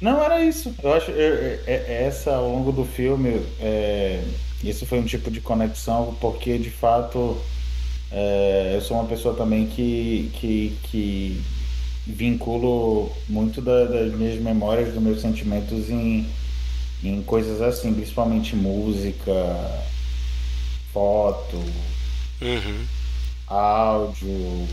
Não, 0.00 0.22
era 0.22 0.44
isso. 0.44 0.74
Eu 0.82 0.92
acho 0.92 1.10
é, 1.12 1.60
é, 1.66 2.04
essa 2.06 2.34
ao 2.34 2.48
longo 2.48 2.72
do 2.72 2.84
filme, 2.84 3.46
é, 3.60 4.22
isso 4.62 4.84
foi 4.84 4.98
um 4.98 5.04
tipo 5.04 5.30
de 5.30 5.40
conexão, 5.40 6.16
porque 6.20 6.58
de 6.58 6.70
fato 6.70 7.40
é, 8.16 8.72
eu 8.76 8.80
sou 8.80 8.96
uma 8.96 9.08
pessoa 9.08 9.34
também 9.34 9.66
que, 9.66 10.30
que, 10.34 10.78
que 10.84 11.42
vinculo 12.06 13.10
muito 13.28 13.60
da, 13.60 13.86
das 13.86 14.14
minhas 14.14 14.40
memórias, 14.40 14.94
dos 14.94 15.02
meus 15.02 15.20
sentimentos 15.20 15.90
em, 15.90 16.24
em 17.02 17.22
coisas 17.22 17.60
assim, 17.60 17.92
principalmente 17.92 18.54
música, 18.54 19.32
foto, 20.92 21.56
uhum. 22.40 22.84
áudio 23.48 24.68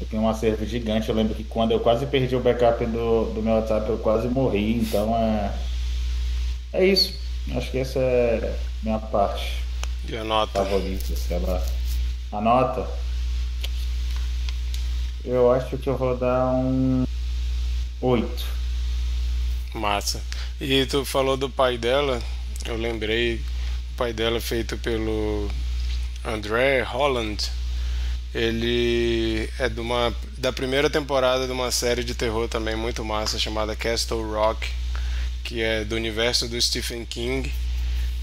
eu 0.00 0.06
tenho 0.06 0.22
um 0.22 0.28
acervo 0.28 0.64
gigante. 0.66 1.08
Eu 1.08 1.14
lembro 1.14 1.34
que 1.34 1.44
quando 1.44 1.72
eu 1.72 1.80
quase 1.80 2.06
perdi 2.06 2.36
o 2.36 2.40
backup 2.40 2.84
do, 2.84 3.32
do 3.32 3.42
meu 3.42 3.54
WhatsApp, 3.54 3.88
eu 3.88 3.98
quase 3.98 4.28
morri. 4.28 4.74
Então 4.74 5.16
é. 5.16 5.54
É 6.72 6.84
isso. 6.84 7.14
Acho 7.54 7.70
que 7.70 7.78
essa 7.78 7.98
é 7.98 8.58
minha 8.82 8.98
parte. 8.98 9.52
E 10.08 10.16
a 10.16 10.24
nota? 10.24 10.62
Favorita, 10.62 11.16
sei 11.16 11.38
lá. 11.38 11.62
A 12.32 12.40
nota? 12.40 12.88
Eu 15.24 15.52
acho 15.52 15.76
que 15.78 15.88
eu 15.88 15.96
vou 15.96 16.16
dar 16.16 16.46
um 16.46 17.04
8. 18.00 18.44
Massa. 19.74 20.22
E 20.60 20.86
tu 20.86 21.04
falou 21.04 21.36
do 21.36 21.50
pai 21.50 21.76
dela, 21.76 22.22
eu 22.64 22.76
lembrei, 22.76 23.36
o 23.92 23.96
pai 23.96 24.12
dela 24.12 24.40
feito 24.40 24.78
pelo 24.78 25.50
André 26.24 26.82
Holland 26.82 27.50
ele 28.36 29.48
é 29.58 29.66
de 29.66 29.80
uma, 29.80 30.14
da 30.36 30.52
primeira 30.52 30.90
temporada 30.90 31.46
de 31.46 31.52
uma 31.52 31.70
série 31.70 32.04
de 32.04 32.14
terror 32.14 32.46
também 32.48 32.76
muito 32.76 33.02
massa 33.02 33.38
chamada 33.38 33.74
Castle 33.74 34.22
Rock, 34.30 34.68
que 35.42 35.62
é 35.62 35.84
do 35.84 35.96
universo 35.96 36.46
do 36.46 36.60
Stephen 36.60 37.06
King. 37.06 37.50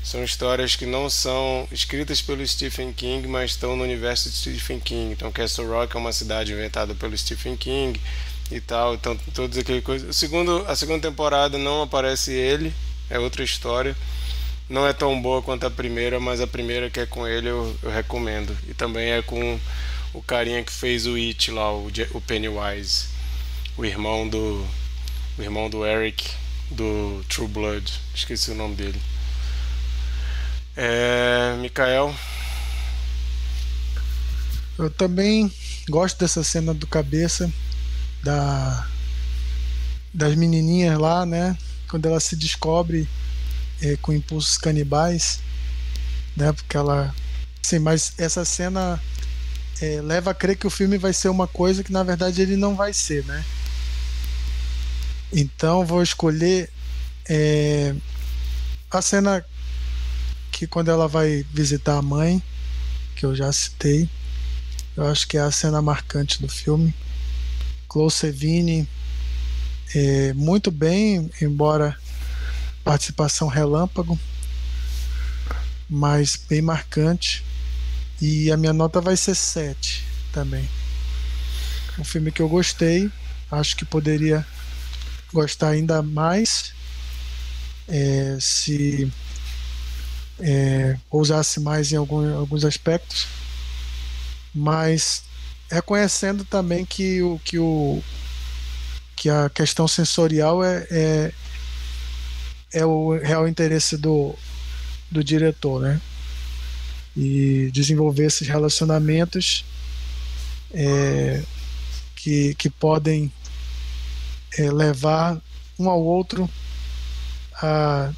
São 0.03 0.21
histórias 0.21 0.75
que 0.75 0.85
não 0.85 1.09
são 1.09 1.65
escritas 1.71 2.21
pelo 2.21 2.45
Stephen 2.45 2.91
King, 2.91 3.25
mas 3.25 3.51
estão 3.51 3.75
no 3.77 3.83
universo 3.83 4.29
de 4.29 4.35
Stephen 4.35 4.79
King. 4.79 5.13
Então, 5.13 5.31
Castle 5.31 5.65
Rock 5.65 5.95
é 5.95 5.99
uma 5.99 6.11
cidade 6.11 6.51
inventada 6.51 6.93
pelo 6.93 7.17
Stephen 7.17 7.55
King 7.55 7.99
e 8.51 8.59
tal. 8.59 8.95
Então, 8.95 9.17
todas 9.33 9.57
aquelas 9.57 9.83
coisas. 9.83 10.09
O 10.09 10.13
segundo, 10.13 10.65
a 10.67 10.75
segunda 10.75 11.09
temporada 11.09 11.57
não 11.57 11.83
aparece 11.83 12.33
ele, 12.33 12.73
é 13.09 13.17
outra 13.17 13.45
história. 13.45 13.95
Não 14.69 14.85
é 14.85 14.91
tão 14.91 15.21
boa 15.21 15.41
quanto 15.41 15.65
a 15.65 15.71
primeira, 15.71 16.19
mas 16.19 16.41
a 16.41 16.47
primeira 16.47 16.89
que 16.89 16.99
é 16.99 17.05
com 17.05 17.25
ele 17.25 17.47
eu, 17.47 17.73
eu 17.81 17.89
recomendo. 17.89 18.57
E 18.67 18.73
também 18.73 19.11
é 19.11 19.21
com 19.21 19.57
o 20.13 20.21
carinha 20.21 20.63
que 20.63 20.71
fez 20.71 21.07
o 21.07 21.15
It 21.15 21.49
lá, 21.49 21.73
o, 21.73 21.87
o 22.11 22.21
Pennywise, 22.21 23.05
o 23.77 23.85
irmão 23.85 24.27
do 24.27 24.67
o 25.37 25.41
irmão 25.41 25.69
do 25.69 25.85
Eric 25.85 26.29
do 26.69 27.23
True 27.27 27.47
Blood, 27.47 27.91
esqueci 28.13 28.51
o 28.51 28.55
nome 28.55 28.75
dele. 28.75 28.99
É, 30.75 31.55
Mikael. 31.59 32.13
Eu 34.77 34.89
também 34.89 35.51
gosto 35.89 36.19
dessa 36.19 36.43
cena 36.43 36.73
do 36.73 36.87
cabeça 36.87 37.51
da 38.23 38.87
das 40.13 40.35
menininhas 40.35 40.97
lá, 40.99 41.25
né? 41.25 41.57
Quando 41.89 42.05
ela 42.05 42.19
se 42.19 42.35
descobre 42.35 43.07
é, 43.81 43.97
com 43.97 44.13
impulsos 44.13 44.57
canibais, 44.57 45.39
né? 46.35 46.51
Porque 46.53 46.77
ela. 46.77 47.13
Sim, 47.61 47.79
mas 47.79 48.13
essa 48.17 48.45
cena 48.45 49.01
é, 49.81 50.01
leva 50.01 50.31
a 50.31 50.33
crer 50.33 50.57
que 50.57 50.67
o 50.67 50.71
filme 50.71 50.97
vai 50.97 51.13
ser 51.13 51.29
uma 51.29 51.47
coisa 51.47 51.83
que 51.83 51.91
na 51.91 52.03
verdade 52.03 52.41
ele 52.41 52.55
não 52.55 52.75
vai 52.75 52.93
ser, 52.93 53.25
né? 53.25 53.43
Então 55.31 55.85
vou 55.85 56.03
escolher 56.03 56.69
é, 57.27 57.95
a 58.91 59.01
cena 59.01 59.43
que 60.53 60.67
quando 60.67 60.89
ela 60.89 61.07
vai 61.07 61.43
visitar 61.51 61.97
a 61.97 62.01
mãe, 62.01 62.41
que 63.15 63.25
eu 63.25 63.35
já 63.35 63.51
citei, 63.51 64.07
eu 64.95 65.07
acho 65.07 65.27
que 65.27 65.35
é 65.35 65.41
a 65.41 65.51
cena 65.51 65.81
marcante 65.81 66.39
do 66.39 66.47
filme. 66.47 66.93
Closevine 67.89 68.87
é, 69.95 70.31
muito 70.33 70.69
bem, 70.69 71.29
embora 71.41 71.97
participação 72.83 73.47
relâmpago, 73.47 74.17
mas 75.89 76.35
bem 76.35 76.61
marcante. 76.61 77.43
E 78.21 78.51
a 78.51 78.55
minha 78.55 78.73
nota 78.73 79.01
vai 79.01 79.17
ser 79.17 79.35
7 79.35 80.05
também. 80.31 80.69
Um 81.97 82.03
filme 82.03 82.31
que 82.31 82.41
eu 82.41 82.47
gostei, 82.47 83.11
acho 83.51 83.75
que 83.75 83.85
poderia 83.85 84.45
gostar 85.33 85.69
ainda 85.69 86.03
mais 86.03 86.73
é, 87.87 88.37
se 88.39 89.11
é, 90.45 90.97
ousasse 91.09 91.61
mais 91.61 91.93
em 91.93 91.95
algum, 91.95 92.37
alguns 92.37 92.65
aspectos, 92.65 93.27
mas 94.53 95.23
reconhecendo 95.71 96.43
também 96.43 96.85
que 96.85 97.23
o 97.23 97.39
que 97.39 97.57
o 97.57 98.03
que 99.15 99.29
a 99.29 99.49
questão 99.49 99.87
sensorial 99.87 100.61
é, 100.63 100.85
é, 100.91 101.31
é 102.73 102.85
o 102.85 103.17
real 103.17 103.47
interesse 103.47 103.95
do, 103.95 104.35
do 105.09 105.23
diretor, 105.23 105.81
né? 105.81 106.01
E 107.15 107.69
desenvolver 107.71 108.25
esses 108.25 108.47
relacionamentos 108.47 109.63
é, 110.73 111.41
que, 112.17 112.53
que 112.55 112.69
podem 112.69 113.31
é, 114.57 114.69
levar 114.69 115.39
um 115.79 115.89
ao 115.89 116.03
outro 116.03 116.49
a 117.61 118.11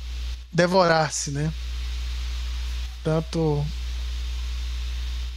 devorar-se, 0.52 1.30
né? 1.30 1.54
Tanto 3.06 3.64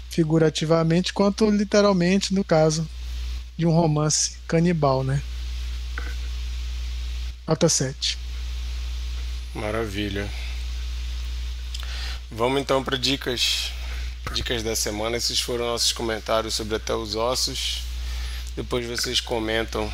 figurativamente 0.08 1.12
quanto 1.12 1.50
literalmente 1.50 2.32
no 2.32 2.42
caso 2.42 2.88
de 3.58 3.66
um 3.66 3.70
romance 3.70 4.38
canibal, 4.48 5.04
né? 5.04 5.22
Nota 7.46 7.68
7. 7.68 8.16
Maravilha. 9.54 10.26
Vamos 12.30 12.62
então 12.62 12.82
para 12.82 12.96
dicas 12.96 13.70
dicas 14.32 14.62
da 14.62 14.74
semana. 14.74 15.18
Esses 15.18 15.38
foram 15.38 15.66
nossos 15.66 15.92
comentários 15.92 16.54
sobre 16.54 16.74
até 16.74 16.94
os 16.94 17.14
ossos. 17.14 17.82
Depois 18.56 18.86
vocês 18.86 19.20
comentam 19.20 19.92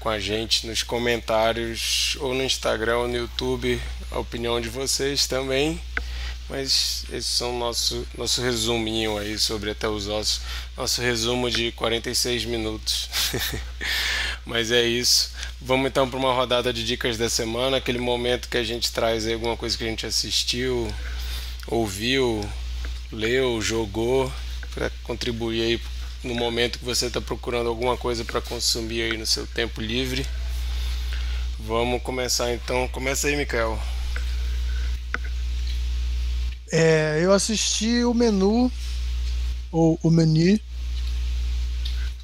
com 0.00 0.08
a 0.08 0.18
gente 0.18 0.66
nos 0.66 0.82
comentários 0.82 2.16
ou 2.18 2.34
no 2.34 2.42
Instagram 2.42 2.98
ou 2.98 3.08
no 3.08 3.16
YouTube 3.16 3.80
a 4.10 4.18
opinião 4.18 4.60
de 4.60 4.68
vocês 4.68 5.26
também. 5.26 5.80
Mas 6.48 7.04
esses 7.12 7.26
são 7.26 7.58
nosso 7.58 8.06
nosso 8.16 8.40
resuminho 8.40 9.18
aí 9.18 9.38
sobre 9.38 9.70
até 9.70 9.86
os 9.86 10.08
ossos, 10.08 10.40
nosso 10.76 11.02
resumo 11.02 11.50
de 11.50 11.72
46 11.72 12.46
minutos. 12.46 13.10
Mas 14.46 14.70
é 14.70 14.82
isso. 14.82 15.30
Vamos 15.60 15.88
então 15.88 16.08
para 16.08 16.18
uma 16.18 16.32
rodada 16.32 16.72
de 16.72 16.84
dicas 16.84 17.18
da 17.18 17.28
semana, 17.28 17.76
aquele 17.76 17.98
momento 17.98 18.48
que 18.48 18.56
a 18.56 18.64
gente 18.64 18.90
traz 18.90 19.26
aí 19.26 19.34
alguma 19.34 19.56
coisa 19.56 19.76
que 19.76 19.84
a 19.84 19.88
gente 19.88 20.06
assistiu, 20.06 20.92
ouviu, 21.66 22.48
leu, 23.12 23.60
jogou, 23.60 24.32
para 24.72 24.90
contribuir 25.04 25.62
aí 25.62 25.80
no 26.24 26.34
momento 26.34 26.78
que 26.78 26.84
você 26.84 27.06
está 27.06 27.20
procurando 27.20 27.68
alguma 27.68 27.96
coisa 27.96 28.24
para 28.24 28.40
consumir 28.40 29.02
aí 29.02 29.18
no 29.18 29.26
seu 29.26 29.46
tempo 29.46 29.80
livre. 29.80 30.26
Vamos 31.58 32.02
começar 32.02 32.52
então. 32.54 32.88
Começa 32.88 33.26
aí, 33.28 33.36
Mikael. 33.36 33.78
É, 36.70 37.20
eu 37.22 37.32
assisti 37.32 38.04
o 38.04 38.12
menu, 38.12 38.70
ou 39.72 39.98
o 40.02 40.10
menu, 40.10 40.58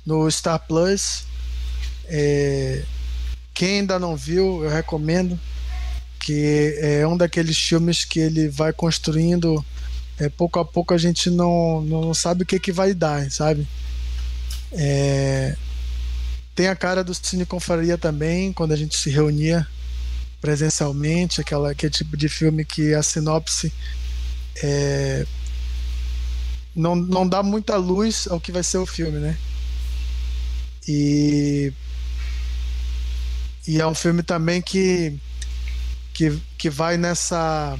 no 0.04 0.30
Star 0.30 0.58
Plus. 0.66 1.24
É, 2.06 2.82
quem 3.52 3.80
ainda 3.80 3.98
não 3.98 4.16
viu, 4.16 4.64
eu 4.64 4.70
recomendo. 4.70 5.38
Que 6.20 6.78
é 6.80 7.06
um 7.06 7.16
daqueles 7.16 7.58
filmes 7.58 8.04
que 8.04 8.18
ele 8.18 8.48
vai 8.48 8.72
construindo. 8.72 9.64
É, 10.18 10.28
pouco 10.28 10.58
a 10.58 10.64
pouco 10.64 10.94
a 10.94 10.98
gente 10.98 11.28
não, 11.28 11.82
não 11.82 12.14
sabe 12.14 12.44
o 12.44 12.46
que, 12.46 12.58
que 12.58 12.72
vai 12.72 12.94
dar, 12.94 13.30
sabe? 13.30 13.66
É, 14.72 15.56
tem 16.54 16.68
a 16.68 16.76
cara 16.76 17.02
do 17.02 17.14
Cine 17.14 17.44
Confraria 17.44 17.98
também, 17.98 18.52
quando 18.52 18.72
a 18.72 18.76
gente 18.76 18.96
se 18.96 19.10
reunia 19.10 19.66
presencialmente, 20.40 21.40
aquela, 21.40 21.70
aquele 21.70 21.92
tipo 21.92 22.16
de 22.16 22.28
filme 22.28 22.64
que 22.64 22.94
a 22.94 23.02
sinopse 23.02 23.72
é, 24.62 25.26
não, 26.74 26.96
não 26.96 27.28
dá 27.28 27.42
muita 27.42 27.76
luz 27.76 28.26
ao 28.28 28.40
que 28.40 28.52
vai 28.52 28.62
ser 28.62 28.78
o 28.78 28.86
filme, 28.86 29.18
né? 29.18 29.36
E, 30.86 31.72
e 33.66 33.80
é 33.80 33.86
um 33.86 33.94
filme 33.94 34.22
também 34.22 34.60
que, 34.60 35.18
que, 36.12 36.38
que 36.58 36.68
vai 36.68 36.96
nessa 36.96 37.78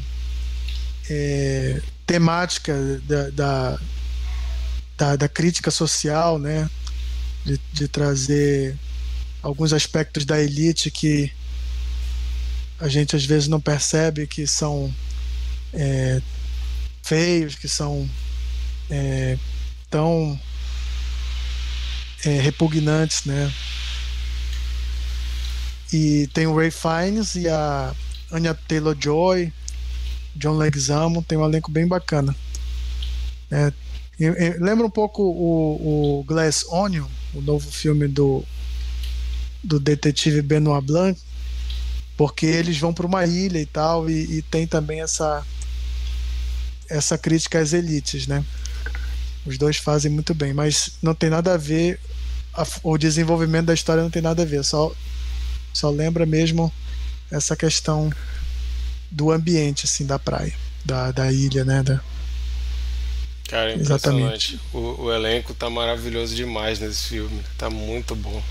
é, 1.11 1.83
temática 2.07 2.75
da, 3.05 3.31
da, 3.31 3.81
da, 4.97 5.17
da, 5.17 5.29
crítica 5.29 5.71
social, 5.71 6.39
né? 6.39 6.71
De, 7.45 7.61
de 7.73 7.89
trazer 7.89 8.79
alguns 9.43 9.73
aspectos 9.75 10.25
da 10.25 10.41
elite 10.41 10.91
que 10.91 11.31
a 12.81 12.89
gente 12.89 13.15
às 13.15 13.25
vezes 13.25 13.49
não 13.49 13.61
percebe 13.61 14.27
que 14.27 14.47
são 14.47 14.93
é, 15.73 16.23
feios, 17.05 17.55
que 17.55 17.69
são 17.69 18.09
é, 18.91 19.39
tão 19.91 20.41
é, 22.25 22.41
repugnantes, 22.41 23.27
né? 23.27 23.53
E 25.93 26.27
tem 26.33 26.47
o 26.47 26.57
Ray 26.57 26.71
Fiennes 26.71 27.35
e 27.35 27.47
a 27.47 27.95
Anya 28.33 28.55
Taylor-Joy, 28.55 29.53
John 30.35 30.57
Leguizamo, 30.57 31.23
tem 31.23 31.37
um 31.37 31.45
elenco 31.45 31.71
bem 31.71 31.87
bacana. 31.87 32.35
É, 33.51 33.73
lembra 34.59 34.87
um 34.87 34.91
pouco 34.91 35.23
o, 35.23 36.21
o, 36.21 36.25
Glass 36.25 36.65
Onion, 36.69 37.07
o 37.35 37.43
novo 37.43 37.71
filme 37.71 38.09
do, 38.09 38.43
do 39.63 39.79
detetive 39.79 40.41
Benoit 40.41 40.85
Blanc, 40.85 41.21
porque 42.17 42.47
eles 42.47 42.79
vão 42.79 42.95
para 42.95 43.07
uma 43.07 43.27
ilha 43.27 43.59
e 43.59 43.67
tal, 43.67 44.09
e, 44.09 44.39
e 44.39 44.43
tem 44.43 44.67
também 44.67 45.03
essa 45.03 45.47
essa 46.89 47.19
crítica 47.19 47.59
às 47.59 47.73
elites, 47.73 48.27
né? 48.27 48.45
Os 49.47 49.59
dois 49.59 49.77
fazem 49.77 50.11
muito 50.11 50.35
bem, 50.35 50.53
mas 50.53 50.91
não 51.03 51.15
tem 51.15 51.31
nada 51.31 51.55
a 51.55 51.57
ver. 51.57 52.01
A, 52.55 52.67
o 52.83 52.97
desenvolvimento 52.97 53.67
da 53.67 53.75
história 53.75 54.03
não 54.03 54.11
tem 54.11 54.23
nada 54.23 54.43
a 54.43 54.47
ver. 54.47 54.65
Só, 54.65 54.95
só 55.73 55.91
lembra 55.91 56.25
mesmo 56.25 56.73
essa 57.31 57.55
questão 57.57 58.11
do 59.11 59.31
ambiente, 59.31 59.85
assim, 59.85 60.07
da 60.07 60.19
praia, 60.19 60.55
da, 60.85 61.11
da 61.13 61.31
ilha, 61.31 61.65
né? 61.65 61.83
Da, 61.83 62.01
Cara, 63.49 63.73
é 63.73 63.75
Exatamente. 63.75 64.59
O, 64.73 65.05
o, 65.05 65.13
elenco 65.13 65.55
tá 65.55 65.69
maravilhoso 65.69 66.35
demais 66.35 66.81
nesse 66.81 67.09
filme. 67.09 67.43
Tá 67.59 67.69
muito 67.69 68.17
bom. 68.17 68.43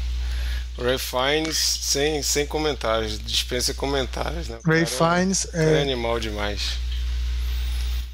Ray 0.78 0.98
Fiennes, 0.98 1.58
sem, 1.58 2.22
sem 2.24 2.46
comentários, 2.46 3.20
dispensa 3.20 3.74
comentários, 3.74 4.48
né? 4.48 4.60
Ray 4.66 4.86
Fiennes 4.86 5.48
é, 5.54 5.80
é 5.80 5.82
animal 5.82 6.20
demais. 6.20 6.78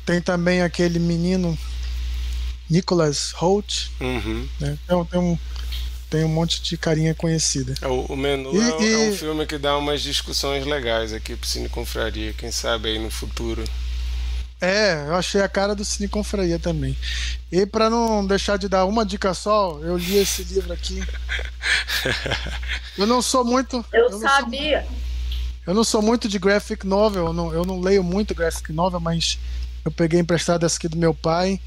Tem 0.10 0.20
também 0.20 0.64
aquele 0.64 0.98
menino 0.98 1.56
Nicholas 2.68 3.32
Holt. 3.34 3.92
Uhum. 4.02 4.50
Né? 4.60 4.76
Tem, 4.88 5.06
tem, 5.06 5.20
um, 5.20 5.38
tem 6.10 6.24
um 6.24 6.28
monte 6.28 6.64
de 6.64 6.76
carinha 6.80 7.14
conhecida. 7.14 7.76
É, 7.80 7.88
o, 7.88 8.06
o 8.06 8.18
Menu 8.18 8.52
e, 8.56 8.60
é, 8.60 8.82
e... 8.82 8.94
é, 8.94 8.98
um 9.12 9.16
filme 9.16 9.46
que 9.46 9.60
dá 9.60 9.78
umas 9.78 10.02
discussões 10.02 10.66
legais 10.66 11.14
aqui 11.14 11.36
pro 11.36 11.48
Cine 11.48 11.70
Confraria, 11.70 12.34
quem 12.34 12.50
sabe 12.50 12.90
aí 12.90 12.98
no 12.98 13.12
futuro. 13.12 13.64
É, 14.60 15.06
eu 15.10 15.16
achei 15.16 15.42
a 15.42 15.48
cara 15.48 15.76
do 15.76 15.86
Cine 15.86 16.10
Confraria 16.10 16.58
também. 16.58 16.98
E 17.52 17.68
para 17.68 17.88
não 17.88 18.26
deixar 18.26 18.58
de 18.58 18.68
dar 18.68 18.86
uma 18.86 19.06
dica 19.06 19.32
só, 19.36 19.80
eu 19.84 19.96
li 19.96 20.18
esse 20.18 20.42
livro 20.42 20.74
aqui. 20.74 21.04
Eu 22.98 23.06
não 23.06 23.22
sou 23.22 23.46
muito. 23.46 23.86
Eu, 23.94 24.10
eu 24.10 24.20
sabia. 24.20 24.82
Sou, 24.82 24.92
eu 25.68 25.74
não 25.74 25.84
sou 25.84 26.02
muito 26.02 26.28
de 26.28 26.40
graphic 26.40 26.86
novel, 26.86 27.28
eu 27.28 27.34
não, 27.34 27.54
eu 27.54 27.64
não 27.64 27.80
leio 27.80 28.04
muito 28.04 28.36
graphic 28.36 28.74
novel, 28.74 29.00
mas 29.00 29.38
eu 29.84 29.92
peguei 29.92 30.20
emprestado 30.20 30.66
essa 30.66 30.78
aqui 30.78 30.88
do 30.88 30.98
meu 30.98 31.14
pai 31.14 31.60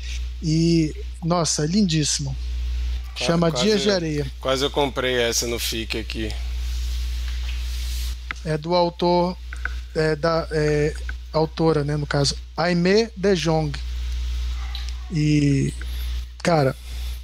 e, 0.42 0.94
nossa, 1.22 1.64
lindíssimo. 1.64 2.36
Chama 3.16 3.50
quase, 3.50 3.64
Dias 3.64 3.82
de 3.82 3.90
Areia. 3.90 4.26
Quase 4.40 4.64
eu 4.64 4.70
comprei 4.70 5.20
essa 5.20 5.46
no 5.46 5.58
FIC 5.58 5.98
aqui. 5.98 6.32
é 8.44 8.56
do 8.58 8.74
autor, 8.74 9.36
é, 9.94 10.16
da 10.16 10.48
é, 10.50 10.94
autora, 11.32 11.84
né, 11.84 11.96
no 11.96 12.06
caso, 12.06 12.36
Aimee 12.56 13.10
De 13.16 13.34
Jong. 13.36 13.72
E, 15.10 15.72
cara, 16.42 16.74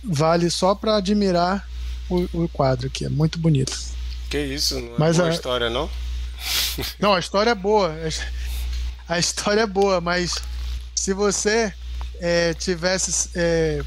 vale 0.04 0.50
só 0.50 0.74
para 0.74 0.96
admirar 0.96 1.66
o, 2.08 2.28
o, 2.32 2.48
quadro 2.48 2.86
aqui, 2.86 3.04
é 3.04 3.08
muito 3.08 3.38
bonito. 3.38 3.76
Que 4.30 4.38
isso, 4.38 4.78
não 4.78 4.94
é 4.94 4.98
Mas 4.98 5.16
boa 5.16 5.28
a 5.28 5.32
história, 5.32 5.70
não? 5.70 5.90
Não, 7.00 7.14
a 7.14 7.18
história 7.18 7.50
é 7.50 7.54
boa. 7.54 7.94
A 9.08 9.18
história 9.18 9.62
é 9.62 9.66
boa, 9.66 10.02
mas 10.02 10.34
se 11.08 11.14
você 11.14 11.72
é, 12.20 12.52
tivesse 12.52 13.30
é, 13.34 13.82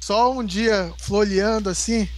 só 0.00 0.32
um 0.32 0.44
dia 0.44 0.92
floreando 0.98 1.70
assim, 1.70 2.08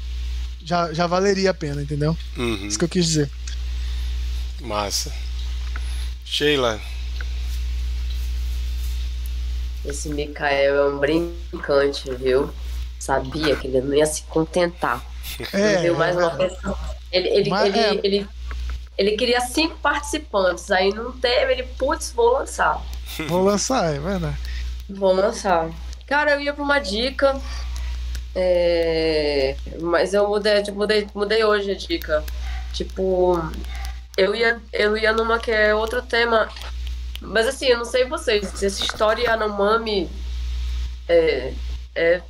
já, 0.64 0.90
já 0.94 1.06
valeria 1.06 1.50
a 1.50 1.54
pena, 1.54 1.82
entendeu? 1.82 2.16
Uhum. 2.38 2.66
Isso 2.66 2.78
que 2.78 2.86
eu 2.86 2.88
quis 2.88 3.04
dizer. 3.04 3.30
Massa. 4.62 5.12
Sheila. 6.24 6.80
Esse 9.84 10.08
Mikael 10.08 10.76
é 10.76 10.88
um 10.88 10.98
brincante, 10.98 12.10
viu? 12.14 12.50
Sabia 12.98 13.54
que 13.56 13.66
ele 13.66 13.82
não 13.82 13.94
ia 13.94 14.06
se 14.06 14.22
contentar. 14.22 15.04
É, 15.52 15.82
viu 15.82 15.94
mais 15.94 16.16
uma 16.16 16.30
pessoa. 16.30 16.78
Ele, 17.12 17.28
ele, 17.28 17.50
Mas, 17.50 17.66
ele, 17.66 17.78
é... 17.78 18.00
ele, 18.02 18.28
ele, 18.96 19.16
queria 19.18 19.42
cinco 19.42 19.76
participantes, 19.80 20.70
aí 20.70 20.88
não 20.88 21.12
teve, 21.12 21.52
ele, 21.52 21.64
putz, 21.76 22.12
vou 22.12 22.32
lançar. 22.32 22.82
Vou 23.28 23.42
lançar, 23.42 23.94
é 23.94 23.98
verdade. 23.98 24.36
Vou 24.88 25.12
lançar. 25.12 25.70
Cara, 26.06 26.32
eu 26.32 26.40
ia 26.40 26.52
pra 26.52 26.64
uma 26.64 26.78
dica 26.78 27.40
é... 28.34 29.56
Mas 29.80 30.14
eu 30.14 30.28
mudei, 30.28 30.62
tipo, 30.62 30.78
mudei, 30.78 31.06
mudei 31.14 31.44
hoje 31.44 31.70
a 31.70 31.74
dica. 31.74 32.24
Tipo, 32.72 33.38
eu 34.16 34.34
ia, 34.34 34.60
eu 34.72 34.96
ia 34.96 35.12
numa 35.12 35.38
que 35.38 35.50
é 35.50 35.74
outro 35.74 36.02
tema. 36.02 36.48
Mas 37.20 37.46
assim, 37.46 37.66
eu 37.66 37.78
não 37.78 37.84
sei 37.84 38.04
vocês, 38.04 38.48
se 38.48 38.66
essa 38.66 38.82
história 38.82 39.24
Yanomami 39.24 40.10
é, 41.08 41.52
é, 41.94 42.22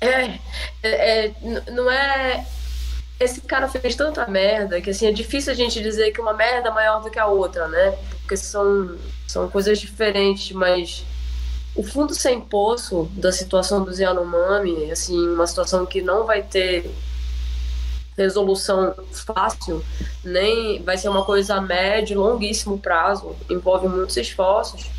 é, 0.00 0.38
é, 0.82 1.26
é, 1.26 1.34
não 1.70 1.90
é. 1.90 2.46
Esse 3.18 3.42
cara 3.42 3.68
fez 3.68 3.94
tanta 3.96 4.26
merda 4.26 4.80
que 4.80 4.88
assim, 4.90 5.06
é 5.06 5.12
difícil 5.12 5.52
a 5.52 5.56
gente 5.56 5.82
dizer 5.82 6.10
que 6.10 6.22
uma 6.22 6.32
merda 6.32 6.70
é 6.70 6.72
maior 6.72 7.02
do 7.02 7.10
que 7.10 7.18
a 7.18 7.26
outra, 7.26 7.68
né? 7.68 7.98
Porque 8.20 8.34
são, 8.34 8.96
são 9.30 9.48
coisas 9.48 9.78
diferentes, 9.78 10.50
mas 10.50 11.04
o 11.74 11.84
fundo 11.84 12.12
sem 12.14 12.40
poço 12.40 13.08
da 13.12 13.30
situação 13.30 13.84
do 13.84 13.92
Yanomami, 13.92 14.90
assim, 14.90 15.28
uma 15.28 15.46
situação 15.46 15.86
que 15.86 16.02
não 16.02 16.26
vai 16.26 16.42
ter 16.42 16.90
resolução 18.16 18.92
fácil, 19.12 19.84
nem 20.24 20.82
vai 20.82 20.98
ser 20.98 21.08
uma 21.08 21.24
coisa 21.24 21.54
a 21.54 21.60
médio, 21.60 22.20
longuíssimo 22.20 22.76
prazo, 22.76 23.36
envolve 23.48 23.86
muitos 23.86 24.16
esforços, 24.16 24.90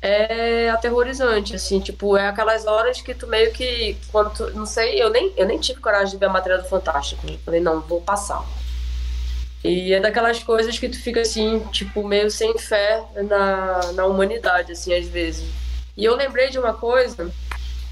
é 0.00 0.70
aterrorizante, 0.70 1.54
assim, 1.54 1.78
tipo, 1.78 2.16
é 2.16 2.28
aquelas 2.28 2.66
horas 2.66 3.02
que 3.02 3.14
tu 3.14 3.26
meio 3.26 3.52
que, 3.52 3.96
quando 4.10 4.32
tu, 4.34 4.50
não 4.56 4.64
sei, 4.64 5.00
eu 5.00 5.10
nem, 5.10 5.30
eu 5.36 5.46
nem 5.46 5.58
tive 5.60 5.78
coragem 5.78 6.12
de 6.14 6.16
ver 6.16 6.26
a 6.26 6.32
matéria 6.32 6.58
do 6.58 6.68
Fantástico, 6.68 7.20
eu 7.28 7.38
falei, 7.44 7.60
não, 7.60 7.82
vou 7.82 8.00
passar. 8.00 8.42
E 9.64 9.92
é 9.92 10.00
daquelas 10.00 10.42
coisas 10.42 10.78
que 10.78 10.88
tu 10.88 11.00
fica 11.00 11.20
assim, 11.20 11.60
tipo, 11.70 12.06
meio 12.06 12.30
sem 12.30 12.58
fé 12.58 13.02
na, 13.28 13.92
na 13.92 14.06
humanidade, 14.06 14.72
assim, 14.72 14.92
às 14.92 15.06
vezes. 15.06 15.48
E 15.96 16.04
eu 16.04 16.16
lembrei 16.16 16.50
de 16.50 16.58
uma 16.58 16.72
coisa 16.74 17.30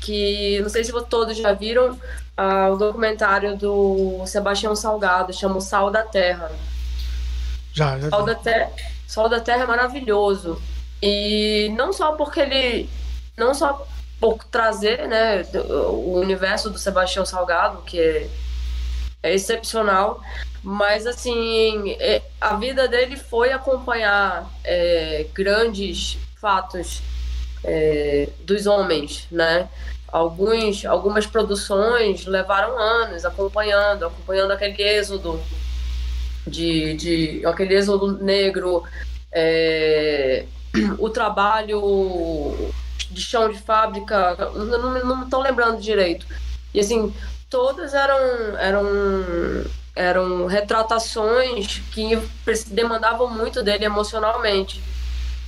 que 0.00 0.58
não 0.60 0.68
sei 0.68 0.82
se 0.82 0.92
todos 1.04 1.36
já 1.36 1.52
viram 1.52 1.92
uh, 1.92 2.72
o 2.72 2.76
documentário 2.76 3.56
do 3.56 4.24
Sebastião 4.26 4.74
Salgado, 4.74 5.32
chama 5.32 5.58
o 5.58 5.60
Sal 5.60 5.90
da 5.90 6.02
Terra. 6.02 6.50
Já, 7.72 7.98
já. 7.98 8.08
Sal 8.08 8.24
da, 8.24 8.34
Terra, 8.34 8.70
Sal 9.06 9.28
da 9.28 9.40
Terra 9.40 9.62
é 9.64 9.66
maravilhoso. 9.66 10.60
E 11.02 11.72
não 11.76 11.92
só 11.92 12.12
porque 12.12 12.40
ele. 12.40 12.90
Não 13.36 13.54
só 13.54 13.86
por 14.18 14.44
trazer 14.44 15.08
né, 15.08 15.42
o 15.88 16.18
universo 16.18 16.68
do 16.68 16.78
Sebastião 16.78 17.24
Salgado, 17.24 17.80
que 17.82 17.98
é, 17.98 18.28
é 19.22 19.34
excepcional, 19.34 20.20
mas 20.62 21.06
assim, 21.06 21.90
é, 21.98 22.22
a 22.40 22.54
vida 22.56 22.86
dele 22.86 23.16
foi 23.16 23.52
acompanhar 23.52 24.50
é, 24.62 25.26
grandes 25.32 26.18
fatos 26.40 27.02
é, 27.64 28.28
dos 28.40 28.66
homens, 28.66 29.26
né? 29.30 29.68
Alguns, 30.08 30.84
algumas 30.84 31.26
produções 31.26 32.26
levaram 32.26 32.76
anos 32.78 33.24
acompanhando, 33.24 34.06
acompanhando 34.06 34.50
aquele 34.50 34.82
êxodo 34.82 35.40
de, 36.46 36.94
de 36.94 37.46
aquele 37.46 37.74
êxodo 37.74 38.18
negro, 38.22 38.82
é, 39.32 40.44
o 40.98 41.08
trabalho 41.08 42.72
de 43.10 43.20
chão 43.20 43.48
de 43.50 43.58
fábrica, 43.58 44.36
não 44.54 45.24
estou 45.24 45.40
lembrando 45.40 45.80
direito. 45.80 46.26
E 46.74 46.80
assim, 46.80 47.14
todas 47.48 47.94
eram 47.94 48.56
eram 48.58 48.84
eram 50.00 50.46
retratações 50.46 51.82
que 51.92 52.18
demandavam 52.68 53.28
muito 53.28 53.62
dele 53.62 53.84
emocionalmente. 53.84 54.82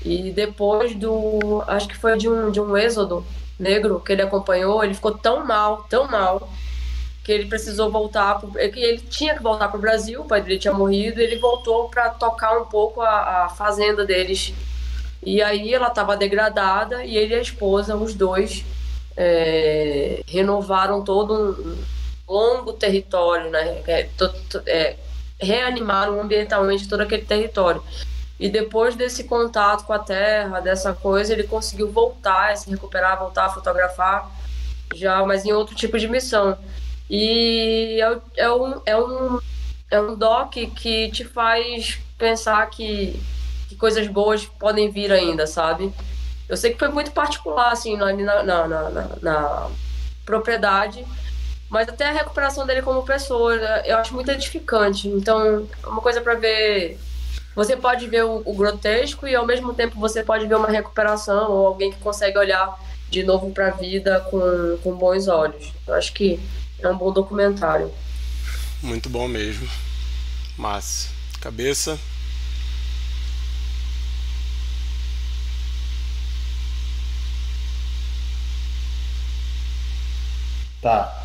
E 0.05 0.31
depois 0.31 0.95
do. 0.95 1.65
Acho 1.67 1.89
que 1.89 1.97
foi 1.97 2.19
de 2.19 2.29
um, 2.29 2.51
de 2.51 2.61
um 2.61 2.77
êxodo 2.77 3.25
negro 3.59 4.01
que 4.01 4.13
ele 4.13 4.23
acompanhou, 4.23 4.85
ele 4.85 4.95
ficou 4.95 5.13
tão 5.13 5.47
mal, 5.47 5.87
tão 5.89 6.07
mal, 6.07 6.51
que 7.25 7.33
ele 7.33 7.47
precisou 7.47 7.91
voltar. 7.91 8.41
Pro, 8.41 8.53
é 8.59 8.67
ele 8.67 8.99
tinha 8.99 9.35
que 9.35 9.43
voltar 9.43 9.69
para 9.69 9.79
o 9.79 9.81
Brasil, 9.81 10.21
o 10.21 10.25
pai 10.27 10.43
dele 10.43 10.59
tinha 10.59 10.75
morrido, 10.75 11.21
ele 11.21 11.39
voltou 11.39 11.89
para 11.89 12.11
tocar 12.11 12.59
um 12.59 12.67
pouco 12.67 13.01
a, 13.01 13.45
a 13.45 13.49
fazenda 13.49 14.05
deles. 14.05 14.53
E 15.25 15.41
aí 15.41 15.73
ela 15.73 15.89
estava 15.89 16.17
degradada 16.17 17.05
e 17.05 17.17
ele 17.17 17.33
e 17.33 17.39
a 17.39 17.41
esposa, 17.41 17.97
os 17.97 18.13
dois, 18.13 18.65
é, 19.17 20.21
renovaram 20.27 21.03
todo 21.05 21.33
um 21.33 21.92
longo 22.33 22.73
território, 22.73 23.51
né? 23.51 23.83
É, 23.87 24.09
é, 24.67 24.97
reanimaram 25.39 26.21
ambientalmente 26.21 26.89
todo 26.89 27.03
aquele 27.03 27.25
território. 27.25 27.83
E 28.41 28.49
depois 28.49 28.97
desse 28.97 29.25
contato 29.25 29.85
com 29.85 29.93
a 29.93 29.99
Terra, 29.99 30.61
dessa 30.61 30.93
coisa, 30.93 31.33
ele 31.33 31.45
conseguiu 31.45 31.93
voltar, 31.93 32.57
se 32.57 32.71
recuperar, 32.71 33.19
voltar 33.19 33.47
a 33.47 33.51
fotografar, 33.51 34.31
já, 34.95 35.25
mas 35.25 35.45
em 35.45 35.53
outro 35.53 35.75
tipo 35.75 35.99
de 35.99 36.09
missão. 36.09 36.59
E 37.09 38.01
é, 38.01 38.45
é, 38.45 38.53
um, 38.53 38.81
é, 38.87 38.97
um, 38.97 39.39
é 39.91 40.01
um 40.01 40.17
doc 40.17 40.55
que 40.55 41.11
te 41.11 41.25
faz 41.25 41.99
pensar 42.17 42.65
que, 42.71 43.21
que 43.69 43.77
coisas 43.77 44.09
boas 44.09 44.47
podem 44.47 44.91
vir 44.91 45.13
ainda, 45.13 45.47
sabe? 45.47 45.93
Eu 46.49 46.57
sei 46.57 46.73
que 46.73 46.79
foi 46.79 46.89
muito 46.89 47.13
particular, 47.13 47.73
assim, 47.73 47.97
na, 47.97 48.13
na, 48.13 48.43
na, 48.43 48.91
na 49.21 49.71
propriedade, 50.25 51.05
mas 51.73 51.89
até 51.89 52.07
a 52.07 52.13
recuperação 52.13 52.67
dele 52.67 52.83
como 52.83 53.03
pessoa, 53.03 53.55
eu 53.87 53.97
acho 53.97 54.13
muito 54.13 54.31
edificante. 54.31 55.09
Então, 55.09 55.67
é 55.83 55.87
uma 55.87 56.03
coisa 56.03 56.21
para 56.21 56.35
ver 56.35 57.01
você 57.57 57.75
pode 57.75 58.07
ver 58.09 58.25
o, 58.27 58.43
o, 58.45 58.55
grotesco 58.55 59.27
e 59.27 59.35
ao 59.35 59.47
mesmo 59.47 59.73
tempo 59.73 59.99
você 59.99 60.23
pode 60.23 60.47
ver 60.47 60.55
uma 60.55 60.69
recuperação 60.69 61.51
ou 61.51 61.67
alguém 61.67 61.91
que 61.91 61.99
consegue 61.99 62.37
olhar 62.37 62.79
de 63.09 63.23
novo 63.23 63.51
para 63.53 63.69
a 63.69 63.71
vida 63.71 64.21
com, 64.31 64.79
com 64.83 64.95
bons 64.95 65.29
olhos. 65.29 65.73
Eu 65.87 65.95
acho 65.95 66.13
que 66.13 66.39
é 66.79 66.89
um 66.89 66.97
bom 66.97 67.11
documentário. 67.11 67.91
Muito 68.83 69.09
bom 69.09 69.27
mesmo. 69.27 69.67
Massa. 70.59 71.09
Cabeça. 71.41 71.99
Tá. 80.83 81.22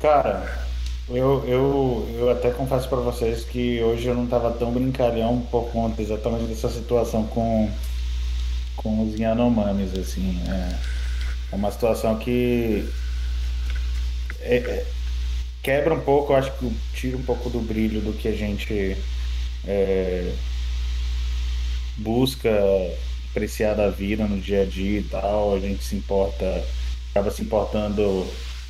Cara, 0.00 0.64
eu, 1.08 1.44
eu, 1.44 2.08
eu 2.16 2.30
até 2.30 2.50
confesso 2.50 2.88
para 2.88 2.98
vocês 2.98 3.42
que 3.44 3.82
hoje 3.82 4.06
eu 4.06 4.14
não 4.14 4.24
estava 4.24 4.52
tão 4.52 4.72
brincalhão 4.72 5.40
por 5.50 5.70
conta 5.72 6.00
exatamente 6.00 6.44
dessa 6.44 6.68
situação 6.68 7.26
com, 7.26 7.68
com 8.76 9.02
os 9.02 9.18
Yanomamis, 9.18 9.92
assim. 9.98 10.40
É, 10.48 10.78
é 11.50 11.56
uma 11.56 11.72
situação 11.72 12.16
que 12.16 12.88
é, 14.40 14.56
é, 14.58 14.86
quebra 15.64 15.94
um 15.94 16.00
pouco, 16.00 16.32
acho 16.32 16.52
que 16.58 16.72
tira 16.94 17.16
um 17.16 17.22
pouco 17.24 17.50
do 17.50 17.58
brilho 17.58 18.00
do 18.00 18.12
que 18.12 18.28
a 18.28 18.36
gente 18.36 18.96
é, 19.66 20.32
busca 21.96 22.50
apreciar 23.30 23.74
da 23.74 23.90
vida 23.90 24.28
no 24.28 24.38
dia 24.38 24.62
a 24.62 24.64
dia 24.64 25.00
e 25.00 25.04
tal. 25.04 25.56
A 25.56 25.58
gente 25.58 25.82
se 25.82 25.96
importa, 25.96 26.64
acaba 27.10 27.32
se 27.32 27.42
importando 27.42 28.24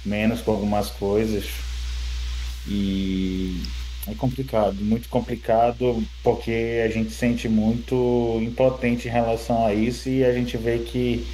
menos 0.09 0.41
com 0.41 0.53
algumas 0.53 0.91
coisas 0.91 1.45
e 2.67 3.63
é 4.07 4.15
complicado, 4.15 4.77
muito 4.81 5.09
complicado, 5.09 6.03
porque 6.23 6.83
a 6.85 6.89
gente 6.89 7.11
sente 7.13 7.49
muito 7.49 8.39
impotente 8.43 9.09
em 9.09 9.11
relação 9.11 9.67
a 9.67 9.75
isso 9.75 10.09
e 10.09 10.25
a 10.25 10.33
gente 10.33 10.57
vê 10.57 10.79
que 10.79 11.27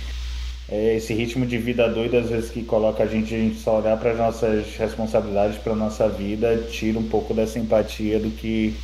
é, 0.68 0.96
esse 0.96 1.12
ritmo 1.12 1.46
de 1.46 1.58
vida 1.58 1.88
doido, 1.88 2.16
às 2.16 2.30
vezes, 2.30 2.50
que 2.50 2.62
coloca 2.64 3.02
a 3.02 3.06
gente, 3.06 3.34
a 3.34 3.38
gente 3.38 3.60
só 3.60 3.78
olhar 3.80 3.96
para 3.98 4.12
as 4.12 4.18
nossas 4.18 4.76
responsabilidades, 4.76 5.58
para 5.58 5.72
a 5.72 5.76
nossa 5.76 6.08
vida, 6.08 6.66
tira 6.70 6.98
um 6.98 7.08
pouco 7.08 7.34
dessa 7.34 7.58
empatia 7.58 8.18
do 8.18 8.30
que 8.30 8.74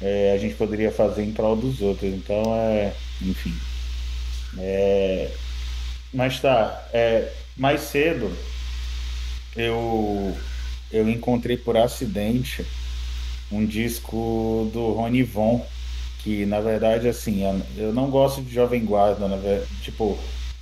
é, 0.00 0.32
a 0.34 0.38
gente 0.38 0.54
poderia 0.54 0.90
fazer 0.90 1.22
em 1.22 1.32
prol 1.32 1.54
dos 1.54 1.80
outros. 1.80 2.12
Então, 2.12 2.42
é, 2.56 2.92
enfim. 3.20 3.54
É, 4.58 5.30
mas 6.12 6.40
tá, 6.40 6.88
é, 6.92 7.30
mais 7.56 7.82
cedo 7.82 8.30
eu, 9.56 10.36
eu 10.90 11.08
encontrei 11.08 11.56
por 11.56 11.76
acidente 11.76 12.64
um 13.50 13.64
disco 13.64 14.70
do 14.72 14.92
Rony 14.92 15.22
Von, 15.22 15.64
que 16.20 16.46
na 16.46 16.60
verdade, 16.60 17.08
assim, 17.08 17.42
eu 17.76 17.92
não 17.92 18.10
gosto 18.10 18.42
de 18.42 18.54
Jovem 18.54 18.84
Guarda, 18.84 19.28
na 19.28 19.36
verdade, 19.36 19.68
tipo, 19.82 20.18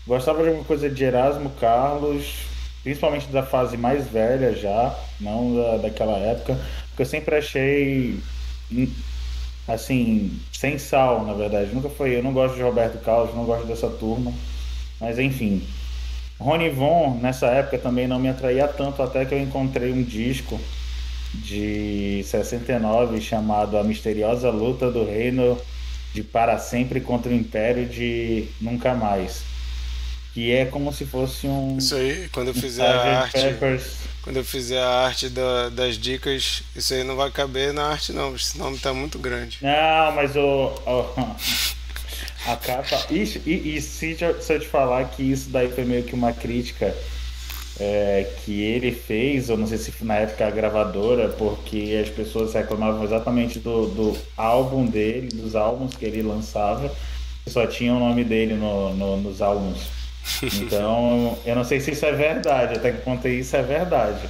gostava 0.07 0.43
de 0.43 0.49
alguma 0.49 0.65
coisa 0.65 0.89
de 0.89 1.05
Erasmo 1.05 1.51
Carlos, 1.61 2.35
principalmente 2.83 3.29
da 3.29 3.43
fase 3.43 3.77
mais 3.77 4.09
velha 4.09 4.55
já, 4.55 4.99
não 5.21 5.55
da, 5.55 5.77
daquela 5.77 6.19
época, 6.19 6.59
porque 6.89 7.03
eu 7.03 7.07
sempre 7.07 7.37
achei 7.37 8.19
assim, 9.69 10.41
sem 10.53 10.79
sal, 10.79 11.25
na 11.25 11.35
verdade. 11.35 11.75
Nunca 11.75 11.89
foi. 11.89 12.17
Eu 12.17 12.23
não 12.23 12.33
gosto 12.33 12.57
de 12.57 12.63
Roberto 12.63 13.03
Carlos, 13.03 13.35
não 13.35 13.45
gosto 13.45 13.67
dessa 13.67 13.89
turma. 13.89 14.33
Mas 15.01 15.19
enfim. 15.19 15.63
Rony 16.41 16.71
Von, 16.71 17.19
nessa 17.21 17.47
época, 17.49 17.79
também 17.79 18.09
não 18.09 18.19
me 18.19 18.29
atraía 18.29 18.67
tanto, 18.67 19.03
até 19.03 19.27
que 19.27 19.35
eu 19.35 19.39
encontrei 19.39 19.93
um 19.93 20.03
disco 20.03 20.59
de 21.35 22.23
69 22.25 23.21
chamado 23.21 23.77
A 23.77 23.85
Misteriosa 23.85 24.51
Luta 24.51 24.91
do 24.91 25.05
Reino 25.05 25.61
de 26.15 26.23
Para 26.23 26.59
Sempre 26.59 27.01
contra 27.01 27.31
o 27.31 27.35
Império 27.35 27.87
de 27.87 28.49
Nunca 28.61 28.95
Mais. 28.95 29.43
Que 30.33 30.53
é 30.53 30.65
como 30.65 30.93
se 30.93 31.05
fosse 31.05 31.47
um. 31.47 31.77
Isso 31.77 31.95
aí, 31.95 32.29
quando 32.33 32.49
eu 32.49 32.55
fizer 32.55 32.87
a 32.87 33.21
arte. 33.21 33.41
Peppers. 33.41 33.97
Quando 34.23 34.37
eu 34.37 34.45
fizer 34.45 34.81
a 34.81 35.07
arte 35.07 35.29
da, 35.29 35.69
das 35.71 35.97
dicas, 35.97 36.63
isso 36.75 36.95
aí 36.95 37.03
não 37.05 37.17
vai 37.17 37.31
caber 37.31 37.73
na 37.73 37.87
arte, 37.87 38.13
não, 38.13 38.35
esse 38.35 38.59
nome 38.59 38.79
tá 38.79 38.93
muito 38.93 39.19
grande. 39.19 39.59
Não, 39.61 40.13
mas 40.13 40.37
o. 40.37 40.73
a 42.47 42.57
capa. 42.57 43.07
Ixi, 43.11 43.43
e, 43.47 43.77
e 43.77 43.81
se, 43.81 44.17
se 44.17 44.55
eu 44.55 44.61
te 44.61 44.67
falar 44.67 45.05
que 45.11 45.23
isso 45.23 45.51
daí 45.51 45.71
foi 45.71 45.85
meio 45.85 46.03
que 46.03 46.15
uma 46.15 46.33
crítica 46.33 46.95
é, 47.79 48.27
que 48.45 48.63
ele 48.63 48.93
fez, 48.93 49.49
eu 49.49 49.57
não 49.57 49.67
sei 49.67 49.79
se 49.79 49.93
na 50.05 50.17
época 50.17 50.47
a 50.47 50.51
gravadora, 50.51 51.29
porque 51.31 51.99
as 52.03 52.11
pessoas 52.11 52.53
reclamavam 52.53 53.03
exatamente 53.03 53.59
do, 53.59 53.87
do 53.87 54.19
álbum 54.37 54.85
dele, 54.85 55.29
dos 55.29 55.57
álbuns 55.57 55.95
que 55.97 56.05
ele 56.05 56.23
lançava, 56.23 56.95
só 57.47 57.67
tinha 57.67 57.95
o 57.95 57.99
nome 57.99 58.23
dele 58.23 58.55
no, 58.55 58.95
no, 58.95 59.17
nos 59.17 59.41
álbuns. 59.41 59.79
Então, 60.55 61.37
eu 61.45 61.57
não 61.57 61.65
sei 61.65 61.81
se 61.81 61.91
isso 61.93 62.05
é 62.05 62.13
verdade, 62.13 62.75
até 62.77 62.93
que 62.93 63.01
contei 63.01 63.41
isso 63.41 63.57
é 63.57 63.63
verdade. 63.63 64.29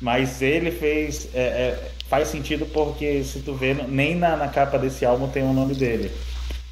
Mas 0.00 0.42
ele 0.42 0.70
fez. 0.70 1.28
É, 1.34 1.40
é, 1.40 1.90
faz 2.08 2.28
sentido 2.28 2.66
porque, 2.66 3.24
se 3.24 3.40
tu 3.40 3.54
vê, 3.54 3.72
nem 3.74 4.14
na, 4.14 4.36
na 4.36 4.48
capa 4.48 4.78
desse 4.78 5.04
álbum 5.04 5.28
tem 5.28 5.42
o 5.42 5.52
nome 5.52 5.74
dele. 5.74 6.12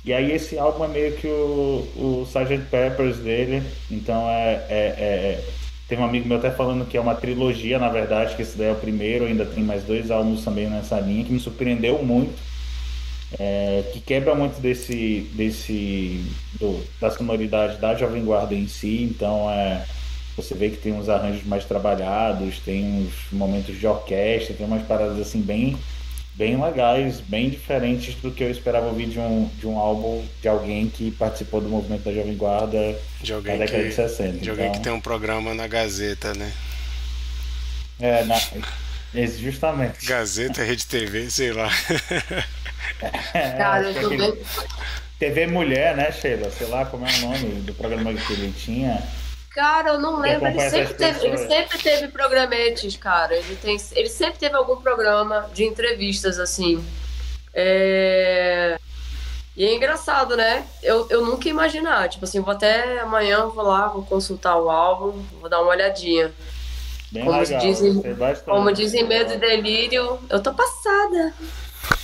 E 0.05 0.13
aí 0.13 0.33
esse 0.33 0.59
álbum 0.59 0.85
é 0.85 0.89
meio 0.89 1.17
que 1.17 1.27
o, 1.27 1.87
o 1.97 2.23
Sgt. 2.27 2.67
Peppers 2.71 3.19
dele. 3.19 3.63
Então 3.91 4.29
é, 4.29 4.67
é, 4.69 4.77
é, 4.99 5.45
Tem 5.89 5.99
um 5.99 6.05
amigo 6.05 6.27
meu 6.29 6.39
até 6.39 6.51
falando 6.51 6.87
que 6.87 6.97
é 6.97 7.01
uma 7.01 7.15
trilogia, 7.15 7.79
na 7.79 7.89
verdade, 7.89 8.35
que 8.37 8.43
esse 8.43 8.57
daí 8.57 8.69
é 8.69 8.73
o 8.73 8.77
primeiro, 8.77 9.27
ainda 9.27 9.45
tem 9.47 9.63
mais 9.65 9.85
dois 9.85 10.11
álbuns 10.11 10.45
também 10.45 10.69
nessa 10.69 10.99
linha, 11.01 11.25
que 11.25 11.33
me 11.33 11.41
surpreendeu 11.41 12.03
muito 12.03 12.51
é, 13.39 13.85
que 13.93 14.01
quebra 14.01 14.35
muito 14.35 14.61
desse, 14.61 15.31
desse 15.35 16.25
do, 16.59 16.85
da 17.01 17.11
sonoridade 17.11 17.79
da 17.79 17.95
Jovem 17.95 18.25
Guarda 18.25 18.55
em 18.55 18.67
si, 18.67 19.05
então 19.05 19.49
é, 19.51 19.85
você 20.37 20.55
vê 20.55 20.71
que 20.71 20.79
tem 20.79 20.93
uns 20.93 21.09
arranjos 21.09 21.45
mais 21.45 21.65
trabalhados, 21.65 22.59
tem 22.61 22.85
uns 22.85 23.15
momentos 23.33 23.79
de 23.79 23.87
orquestra, 23.87 24.55
tem 24.55 24.67
umas 24.67 24.83
paradas 24.87 25.19
assim 25.21 25.41
bem 25.41 25.77
bem 26.35 26.61
legais, 26.61 27.21
bem 27.21 27.51
diferentes 27.51 28.15
do 28.17 28.31
que 28.31 28.43
eu 28.43 28.51
esperava 28.51 28.87
ouvir 28.87 29.09
de 29.09 29.19
um, 29.19 29.51
de 29.59 29.67
um 29.67 29.79
álbum 29.79 30.25
de 30.41 30.49
alguém 30.49 30.89
que 30.89 31.11
participou 31.13 31.61
do 31.61 31.69
movimento 31.69 32.03
da 32.05 32.13
Jovem 32.13 32.37
Guarda 32.37 32.99
de 33.21 33.33
alguém 33.33 33.59
na 33.59 33.65
década 33.65 33.83
que, 33.83 33.89
de 33.91 33.95
60. 33.95 34.39
De 34.39 34.51
alguém 34.51 34.67
então, 34.67 34.79
que 34.79 34.85
tem 34.85 34.93
um 34.93 35.01
programa 35.01 35.55
na 35.55 35.67
Gazeta, 35.67 36.33
né? 36.35 36.53
É, 38.01 38.25
na, 38.25 38.41
justamente. 39.39 40.07
Gazeta, 40.07 40.63
Rede 40.63 40.87
TV, 40.87 41.31
sei 41.31 41.53
lá. 41.53 41.71
É, 43.35 43.51
Cara, 43.59 43.91
eu 43.91 44.01
tô 44.01 44.09
bem... 44.11 44.39
TV 45.19 45.47
Mulher, 45.47 45.95
né, 45.97 46.11
Sheila? 46.11 46.51
Sei 46.51 46.67
lá 46.67 46.87
como 46.87 47.07
é 47.07 47.11
o 47.13 47.21
nome 47.21 47.61
do 47.61 47.75
programa 47.75 48.15
que 48.15 48.33
ele 48.33 48.53
tinha. 48.53 49.03
Cara, 49.51 49.91
eu 49.91 49.99
não 49.99 50.21
lembro. 50.21 50.47
Ele 50.47 50.61
sempre, 50.71 50.95
teve, 50.95 51.27
ele 51.27 51.39
sempre 51.39 51.79
teve 51.79 52.09
programetes, 52.09 52.97
cara. 52.97 53.35
Ele, 53.35 53.57
tem, 53.57 53.77
ele 53.93 54.09
sempre 54.09 54.39
teve 54.39 54.55
algum 54.55 54.77
programa 54.77 55.51
de 55.53 55.65
entrevistas, 55.65 56.39
assim. 56.39 56.85
É... 57.53 58.79
E 59.57 59.65
é 59.65 59.75
engraçado, 59.75 60.37
né? 60.37 60.65
Eu, 60.83 61.07
eu 61.11 61.27
nunca 61.27 61.47
ia 61.47 61.51
imaginar. 61.51 62.09
Tipo 62.09 62.25
assim, 62.25 62.41
vou 62.41 62.53
até 62.53 63.01
amanhã, 63.01 63.47
vou 63.47 63.65
lá, 63.65 63.89
vou 63.89 64.05
consultar 64.05 64.57
o 64.57 64.71
álbum, 64.71 65.21
vou 65.41 65.51
dar 65.51 65.61
uma 65.61 65.73
olhadinha. 65.73 66.33
Bem 67.11 67.25
como 67.25 67.41
legal. 67.41 67.61
dizem, 67.61 68.03
como 68.45 68.73
dizem 68.73 69.05
Medo 69.05 69.35
e 69.35 69.37
Delírio, 69.37 70.21
eu 70.31 70.41
tô 70.41 70.55
passada. 70.55 71.35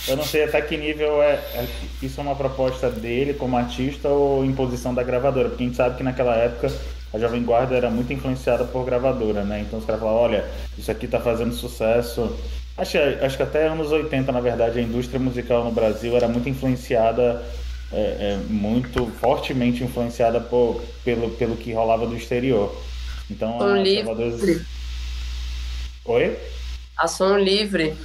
Eu 0.05 0.17
não 0.17 0.25
sei 0.25 0.43
até 0.43 0.61
que 0.61 0.75
nível 0.75 1.21
é, 1.23 1.35
é, 1.35 1.67
isso 2.01 2.19
é 2.19 2.23
uma 2.23 2.35
proposta 2.35 2.89
dele 2.89 3.33
como 3.33 3.55
artista 3.55 4.09
ou 4.09 4.43
imposição 4.43 4.93
da 4.93 5.01
gravadora, 5.01 5.47
porque 5.47 5.63
a 5.63 5.67
gente 5.67 5.77
sabe 5.77 5.95
que 5.95 6.03
naquela 6.03 6.35
época 6.35 6.69
a 7.13 7.19
Jovem 7.19 7.43
Guarda 7.43 7.75
era 7.75 7.89
muito 7.89 8.11
influenciada 8.11 8.65
por 8.65 8.85
gravadora, 8.85 9.43
né? 9.43 9.61
Então 9.61 9.79
os 9.79 9.85
caras 9.85 10.01
falavam, 10.01 10.21
olha, 10.21 10.45
isso 10.77 10.91
aqui 10.91 11.07
tá 11.07 11.19
fazendo 11.19 11.53
sucesso. 11.53 12.37
Acho, 12.77 12.97
acho 13.21 13.37
que 13.37 13.43
até 13.43 13.67
anos 13.67 13.91
80, 13.91 14.31
na 14.31 14.41
verdade, 14.41 14.79
a 14.79 14.81
indústria 14.81 15.19
musical 15.19 15.63
no 15.63 15.71
Brasil 15.71 16.15
era 16.15 16.27
muito 16.27 16.47
influenciada, 16.47 17.43
é, 17.91 17.97
é, 17.97 18.39
muito 18.49 19.07
fortemente 19.19 19.83
influenciada 19.83 20.39
por, 20.39 20.83
pelo, 21.03 21.31
pelo 21.31 21.55
que 21.55 21.73
rolava 21.73 22.05
do 22.05 22.15
exterior. 22.15 22.75
Então, 23.31 23.57
Som 23.57 23.77
livre. 23.77 24.65
Oi? 26.05 26.37
A 26.97 27.07
som 27.07 27.37
livre. 27.37 27.95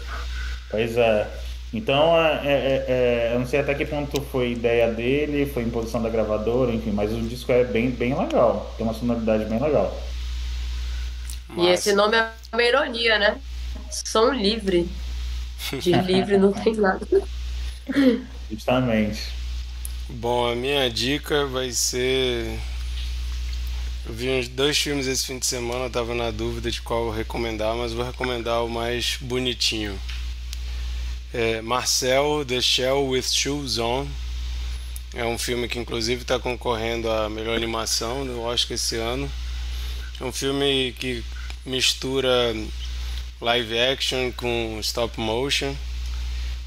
Pois 0.70 0.96
é. 0.96 1.28
Então, 1.72 2.14
é, 2.20 2.40
é, 2.44 2.50
é, 2.50 2.84
é, 2.88 3.30
eu 3.32 3.40
não 3.40 3.46
sei 3.46 3.60
até 3.60 3.74
que 3.74 3.86
ponto 3.86 4.20
foi 4.20 4.52
ideia 4.52 4.92
dele, 4.92 5.46
foi 5.46 5.62
imposição 5.62 6.02
da 6.02 6.10
gravadora, 6.10 6.70
enfim, 6.70 6.90
mas 6.90 7.10
o 7.12 7.20
disco 7.22 7.50
é 7.50 7.64
bem, 7.64 7.90
bem 7.90 8.14
legal, 8.14 8.74
tem 8.76 8.84
uma 8.84 8.92
sonoridade 8.92 9.46
bem 9.46 9.58
legal. 9.58 9.96
E 11.56 11.66
esse 11.68 11.94
nome 11.94 12.16
é 12.16 12.30
uma 12.52 12.62
ironia, 12.62 13.18
né? 13.18 13.40
Som 13.90 14.32
livre. 14.32 14.88
De 15.72 15.92
livre 16.02 16.36
não 16.36 16.52
tem 16.52 16.74
nada. 16.74 17.06
Justamente. 18.50 19.22
Bom, 20.10 20.50
a 20.50 20.54
minha 20.54 20.90
dica 20.90 21.46
vai 21.46 21.70
ser. 21.72 22.58
Eu 24.06 24.12
vi 24.12 24.28
uns 24.28 24.48
dois 24.48 24.76
filmes 24.76 25.06
esse 25.06 25.26
fim 25.26 25.38
de 25.38 25.46
semana, 25.46 25.84
eu 25.84 25.90
tava 25.90 26.14
na 26.14 26.30
dúvida 26.30 26.70
de 26.70 26.82
qual 26.82 27.10
recomendar, 27.10 27.74
mas 27.76 27.92
vou 27.94 28.04
recomendar 28.04 28.62
o 28.64 28.68
mais 28.68 29.16
bonitinho 29.20 29.98
é 31.32 31.62
Marcel 31.62 32.44
The 32.44 32.60
Shell 32.60 33.06
with 33.08 33.22
Shoes 33.22 33.78
On. 33.78 34.06
É 35.14 35.24
um 35.24 35.38
filme 35.38 35.66
que 35.66 35.78
inclusive 35.78 36.22
está 36.22 36.38
concorrendo 36.38 37.10
a 37.10 37.28
melhor 37.28 37.56
animação 37.56 38.24
no 38.24 38.42
Oscar 38.42 38.74
esse 38.74 38.96
ano. 38.96 39.30
É 40.20 40.24
um 40.24 40.32
filme 40.32 40.94
que 40.98 41.24
mistura 41.64 42.54
live 43.40 43.78
action 43.78 44.30
com 44.32 44.78
stop 44.80 45.18
motion. 45.18 45.74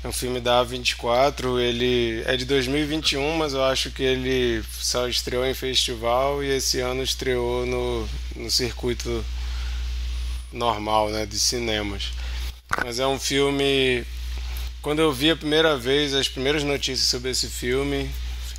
É 0.04 0.08
um 0.08 0.12
filme 0.12 0.40
da 0.40 0.64
A24, 0.64 1.60
ele 1.60 2.22
é 2.28 2.38
de 2.38 2.46
2021, 2.46 3.38
mas 3.38 3.54
eu 3.54 3.64
acho 3.64 3.90
que 3.90 4.04
ele 4.04 4.64
só 4.72 5.08
estreou 5.08 5.46
em 5.46 5.54
festival 5.56 6.44
e 6.44 6.50
esse 6.50 6.80
ano 6.80 7.02
estreou 7.02 7.66
no, 7.66 8.08
no 8.36 8.52
circuito 8.52 9.26
normal, 10.52 11.10
né, 11.10 11.26
de 11.26 11.40
cinemas. 11.40 12.12
Mas 12.84 13.00
é 13.00 13.08
um 13.08 13.18
filme 13.18 14.06
quando 14.86 15.00
eu 15.00 15.12
vi 15.12 15.32
a 15.32 15.36
primeira 15.36 15.76
vez 15.76 16.14
as 16.14 16.28
primeiras 16.28 16.62
notícias 16.62 17.08
sobre 17.08 17.32
esse 17.32 17.48
filme, 17.48 18.08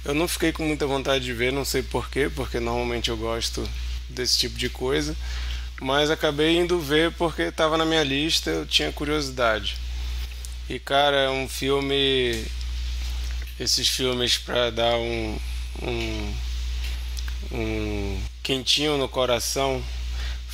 eu 0.04 0.12
não 0.12 0.26
fiquei 0.26 0.50
com 0.50 0.64
muita 0.64 0.84
vontade 0.84 1.24
de 1.24 1.32
ver, 1.32 1.52
não 1.52 1.64
sei 1.64 1.84
porquê, 1.84 2.28
porque 2.28 2.58
normalmente 2.58 3.10
eu 3.10 3.16
gosto 3.16 3.62
desse 4.08 4.36
tipo 4.36 4.58
de 4.58 4.68
coisa, 4.68 5.16
mas 5.80 6.10
acabei 6.10 6.56
indo 6.58 6.80
ver 6.80 7.12
porque 7.12 7.42
estava 7.42 7.78
na 7.78 7.84
minha 7.84 8.02
lista, 8.02 8.50
eu 8.50 8.66
tinha 8.66 8.90
curiosidade. 8.90 9.76
E 10.68 10.80
cara, 10.80 11.16
é 11.16 11.30
um 11.30 11.48
filme. 11.48 12.44
Esses 13.60 13.86
filmes 13.86 14.36
para 14.36 14.70
dar 14.70 14.96
um, 14.96 15.38
um, 15.80 16.34
um 17.52 18.20
quentinho 18.42 18.98
no 18.98 19.08
coração 19.08 19.80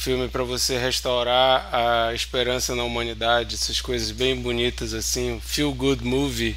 filme 0.03 0.27
para 0.27 0.43
você 0.43 0.77
restaurar 0.79 1.69
a 1.73 2.13
esperança 2.13 2.75
na 2.75 2.83
humanidade, 2.83 3.55
essas 3.55 3.81
coisas 3.81 4.11
bem 4.11 4.35
bonitas 4.35 4.95
assim, 4.95 5.41
feel 5.41 5.73
good 5.73 6.05
movie 6.05 6.57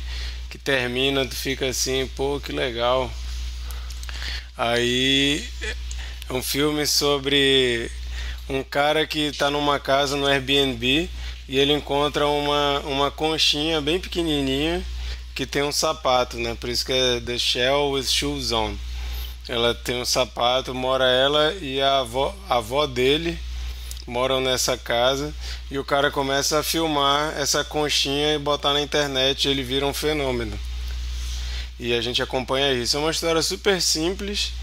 que 0.50 0.58
termina, 0.58 1.24
tu 1.28 1.36
fica 1.36 1.68
assim, 1.68 2.10
pô, 2.16 2.40
que 2.40 2.52
legal. 2.52 3.12
Aí 4.58 5.48
é 6.28 6.34
um 6.34 6.42
filme 6.42 6.88
sobre 6.88 7.92
um 8.50 8.64
cara 8.64 9.06
que 9.06 9.28
está 9.28 9.52
numa 9.52 9.80
casa 9.80 10.18
no 10.18 10.26
Airbnb 10.26 11.08
e 11.48 11.60
ele 11.60 11.72
encontra 11.72 12.28
uma, 12.28 12.80
uma 12.80 13.12
conchinha 13.12 13.80
bem 13.80 14.00
pequenininha 14.00 14.84
que 15.36 15.46
tem 15.46 15.62
um 15.62 15.72
sapato, 15.72 16.38
né? 16.38 16.58
Por 16.60 16.68
isso 16.68 16.84
que 16.84 16.94
é 16.94 17.20
The 17.20 17.38
Shell 17.38 17.92
with 17.92 18.06
Shoes 18.06 18.52
On. 18.52 18.74
Ela 19.48 19.76
tem 19.76 20.02
um 20.02 20.06
sapato, 20.06 20.74
mora 20.74 21.06
ela 21.06 21.54
e 21.62 21.80
a 21.80 22.00
avó, 22.00 22.36
a 22.50 22.58
avó 22.58 22.88
dele 22.88 23.38
moram 24.08 24.42
nessa 24.42 24.78
casa 24.78 25.34
e 25.70 25.78
o 25.78 25.84
cara 25.84 26.10
começa 26.10 26.60
a 26.60 26.64
filmar 26.64 27.34
essa 27.38 27.64
conchinha 27.64 28.34
e 28.34 28.40
botar 28.40 28.74
na 28.74 28.82
internet, 28.82 29.48
ele 29.48 29.64
vira 29.64 29.86
um 29.86 29.94
fenômeno. 29.94 30.58
E 31.80 31.94
a 31.94 32.02
gente 32.02 32.22
acompanha 32.22 32.74
isso. 32.74 32.98
É 32.98 33.00
uma 33.00 33.12
história 33.12 33.42
super 33.42 33.82
simples, 33.82 34.54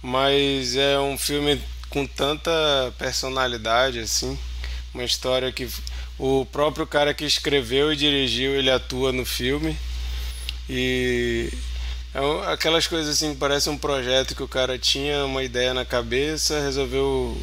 mas 0.00 0.76
é 0.76 0.98
um 0.98 1.18
filme 1.18 1.60
com 1.90 2.06
tanta 2.06 2.50
personalidade 2.98 3.98
assim, 3.98 4.38
uma 4.92 5.04
história 5.04 5.52
que 5.52 5.68
o 6.18 6.46
próprio 6.46 6.86
cara 6.86 7.12
que 7.12 7.24
escreveu 7.24 7.92
e 7.92 7.96
dirigiu, 7.96 8.54
ele 8.54 8.70
atua 8.70 9.12
no 9.12 9.24
filme. 9.24 9.76
E 10.68 11.52
é 12.14 12.52
aquelas 12.52 12.86
coisas 12.86 13.16
assim, 13.16 13.34
parece 13.34 13.68
um 13.68 13.76
projeto 13.76 14.36
que 14.36 14.42
o 14.42 14.48
cara 14.48 14.78
tinha 14.78 15.24
uma 15.24 15.42
ideia 15.42 15.74
na 15.74 15.84
cabeça, 15.84 16.60
resolveu 16.60 17.36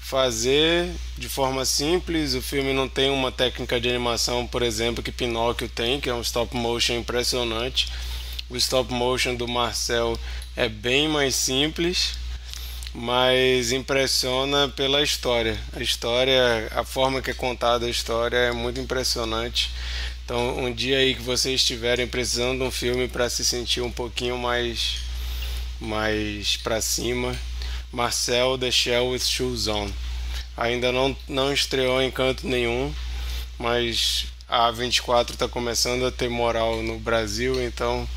fazer 0.00 0.88
de 1.18 1.28
forma 1.28 1.64
simples. 1.64 2.34
O 2.34 2.42
filme 2.42 2.72
não 2.72 2.88
tem 2.88 3.10
uma 3.10 3.32
técnica 3.32 3.80
de 3.80 3.88
animação, 3.88 4.46
por 4.46 4.62
exemplo, 4.62 5.02
que 5.02 5.10
Pinóquio 5.10 5.68
tem, 5.68 6.00
que 6.00 6.08
é 6.08 6.14
um 6.14 6.20
stop 6.20 6.54
motion 6.54 6.94
impressionante. 6.94 7.90
O 8.48 8.56
stop 8.56 8.92
motion 8.92 9.34
do 9.34 9.48
Marcel 9.48 10.16
é 10.54 10.68
bem 10.68 11.08
mais 11.08 11.34
simples, 11.34 12.14
mas 12.94 13.72
impressiona 13.72 14.68
pela 14.68 15.02
história. 15.02 15.58
A 15.74 15.82
história, 15.82 16.70
a 16.72 16.84
forma 16.84 17.20
que 17.20 17.30
é 17.32 17.34
contada 17.34 17.86
a 17.86 17.90
história 17.90 18.36
é 18.36 18.52
muito 18.52 18.78
impressionante. 18.78 19.72
Então, 20.24 20.58
um 20.58 20.72
dia 20.72 20.98
aí 20.98 21.14
que 21.14 21.22
vocês 21.22 21.60
estiverem 21.60 22.06
precisando 22.06 22.58
de 22.58 22.64
um 22.64 22.70
filme 22.70 23.06
para 23.08 23.28
se 23.28 23.44
sentir 23.44 23.82
um 23.82 23.90
pouquinho 23.90 24.38
mais 24.38 25.02
mais 25.80 26.56
para 26.56 26.80
cima, 26.80 27.38
Marcel 27.92 28.56
The 28.56 28.70
Shell 28.70 29.10
with 29.10 29.20
Shoes 29.20 29.68
On. 29.68 29.90
Ainda 30.56 30.90
não, 30.90 31.14
não 31.28 31.52
estreou 31.52 32.00
em 32.00 32.10
canto 32.10 32.46
nenhum, 32.46 32.94
mas 33.58 34.26
a 34.48 34.70
24 34.70 35.34
está 35.34 35.48
começando 35.48 36.06
a 36.06 36.12
ter 36.12 36.30
moral 36.30 36.82
no 36.82 36.98
Brasil, 36.98 37.62
então 37.62 38.08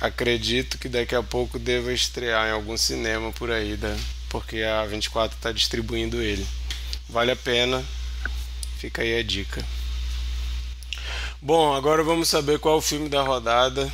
acredito 0.00 0.78
que 0.78 0.88
daqui 0.88 1.14
a 1.14 1.22
pouco 1.22 1.58
deva 1.58 1.92
estrear 1.92 2.48
em 2.48 2.52
algum 2.52 2.76
cinema 2.76 3.30
por 3.32 3.50
aí, 3.50 3.76
né? 3.76 3.98
porque 4.28 4.62
a 4.62 4.84
24 4.84 5.36
está 5.36 5.52
distribuindo 5.52 6.20
ele. 6.20 6.46
Vale 7.08 7.30
a 7.30 7.36
pena, 7.36 7.84
fica 8.78 9.02
aí 9.02 9.18
a 9.18 9.22
dica. 9.22 9.64
Bom, 11.40 11.74
agora 11.74 12.02
vamos 12.02 12.30
saber 12.30 12.58
qual 12.58 12.78
o 12.78 12.82
filme 12.82 13.10
da 13.10 13.22
rodada. 13.22 13.92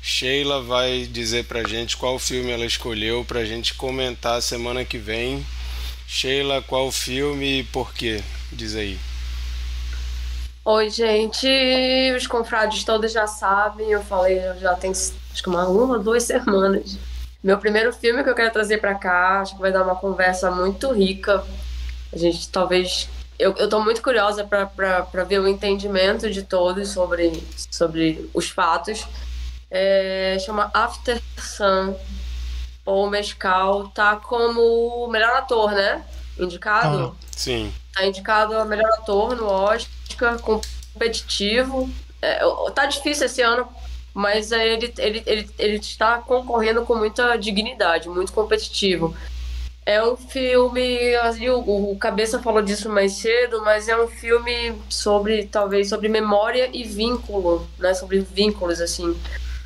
Sheila 0.00 0.62
vai 0.62 1.06
dizer 1.06 1.44
pra 1.44 1.62
gente 1.62 1.94
qual 1.94 2.18
filme 2.18 2.50
ela 2.50 2.64
escolheu 2.64 3.22
pra 3.22 3.44
gente 3.44 3.74
comentar 3.74 4.40
semana 4.40 4.82
que 4.82 4.96
vem. 4.96 5.44
Sheila, 6.06 6.62
qual 6.62 6.90
filme 6.90 7.60
e 7.60 7.64
por 7.64 7.92
quê? 7.92 8.22
Diz 8.50 8.74
aí. 8.74 8.98
Oi, 10.64 10.88
gente. 10.88 11.46
Os 12.16 12.26
confrades 12.26 12.82
todos 12.82 13.12
já 13.12 13.26
sabem. 13.26 13.90
Eu 13.90 14.02
falei, 14.02 14.40
já 14.58 14.74
tem 14.74 14.90
acho 14.90 15.14
que 15.42 15.48
uma, 15.50 15.68
uma 15.68 15.98
duas 15.98 16.22
semanas. 16.24 16.96
Meu 17.44 17.58
primeiro 17.58 17.92
filme 17.92 18.24
que 18.24 18.30
eu 18.30 18.34
quero 18.34 18.52
trazer 18.52 18.78
para 18.78 18.94
cá, 18.94 19.40
acho 19.40 19.54
que 19.54 19.60
vai 19.60 19.70
dar 19.70 19.82
uma 19.82 19.96
conversa 19.96 20.50
muito 20.50 20.90
rica. 20.92 21.44
A 22.10 22.16
gente 22.16 22.48
talvez 22.48 23.06
eu, 23.40 23.54
eu 23.56 23.68
tô 23.68 23.80
muito 23.80 24.02
curiosa 24.02 24.44
para 24.44 25.24
ver 25.24 25.40
o 25.40 25.48
entendimento 25.48 26.30
de 26.30 26.42
todos 26.42 26.90
sobre, 26.90 27.42
sobre 27.70 28.30
os 28.34 28.50
fatos. 28.50 29.06
É, 29.70 30.36
chama 30.44 30.70
After 30.74 31.20
Sun. 31.38 31.94
Paul 32.84 33.08
Mescal 33.08 33.88
tá 33.88 34.16
como 34.16 35.08
melhor 35.08 35.36
ator, 35.36 35.72
né? 35.72 36.04
Indicado? 36.38 37.16
Ah, 37.16 37.26
sim. 37.36 37.72
Tá 37.94 38.04
indicado 38.04 38.56
a 38.56 38.64
melhor 38.64 38.90
ator 38.94 39.36
no 39.36 39.46
Oscar, 39.46 40.38
competitivo. 40.40 41.88
É, 42.20 42.40
tá 42.74 42.86
difícil 42.86 43.26
esse 43.26 43.42
ano, 43.42 43.68
mas 44.12 44.52
ele, 44.52 44.92
ele, 44.98 45.22
ele, 45.26 45.50
ele 45.58 45.76
está 45.76 46.18
concorrendo 46.18 46.84
com 46.84 46.94
muita 46.94 47.36
dignidade, 47.36 48.08
muito 48.08 48.32
competitivo. 48.32 49.14
É 49.84 50.02
um 50.04 50.16
filme, 50.16 51.14
assim, 51.16 51.48
o, 51.48 51.92
o 51.92 51.96
Cabeça 51.98 52.40
falou 52.40 52.62
disso 52.62 52.88
mais 52.88 53.12
cedo, 53.12 53.62
mas 53.62 53.88
é 53.88 54.00
um 54.00 54.06
filme 54.06 54.74
sobre, 54.88 55.46
talvez, 55.46 55.88
sobre 55.88 56.08
memória 56.08 56.70
e 56.72 56.84
vínculo, 56.84 57.66
né? 57.78 57.94
Sobre 57.94 58.20
vínculos, 58.20 58.80
assim. 58.80 59.18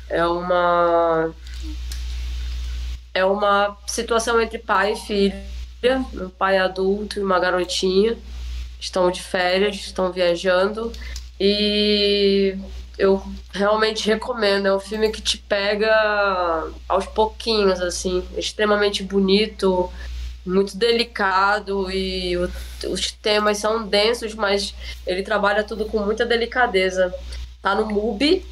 É 0.09 0.25
uma... 0.25 1.31
É 3.13 3.23
uma 3.23 3.77
situação 3.87 4.41
entre 4.41 4.57
pai 4.57 4.93
e 4.93 4.95
filha, 4.95 6.05
um 6.13 6.29
pai 6.29 6.57
adulto 6.57 7.19
e 7.19 7.23
uma 7.23 7.39
garotinha. 7.39 8.17
Estão 8.79 9.09
de 9.09 9.21
férias, 9.21 9.75
estão 9.77 10.11
viajando 10.11 10.91
e 11.39 12.57
eu 12.97 13.21
realmente 13.53 14.07
recomendo. 14.07 14.67
É 14.67 14.75
um 14.75 14.79
filme 14.79 15.11
que 15.11 15.21
te 15.21 15.37
pega 15.37 16.67
aos 16.87 17.05
pouquinhos, 17.05 17.81
assim, 17.81 18.23
extremamente 18.37 19.03
bonito, 19.03 19.91
muito 20.45 20.77
delicado 20.77 21.91
e 21.91 22.37
o, 22.37 22.49
os 22.89 23.11
temas 23.11 23.57
são 23.57 23.87
densos, 23.87 24.35
mas 24.35 24.73
ele 25.05 25.23
trabalha 25.23 25.63
tudo 25.63 25.85
com 25.85 25.99
muita 25.99 26.25
delicadeza. 26.25 27.13
Tá 27.61 27.73
no 27.73 27.85
MUBI, 27.87 28.45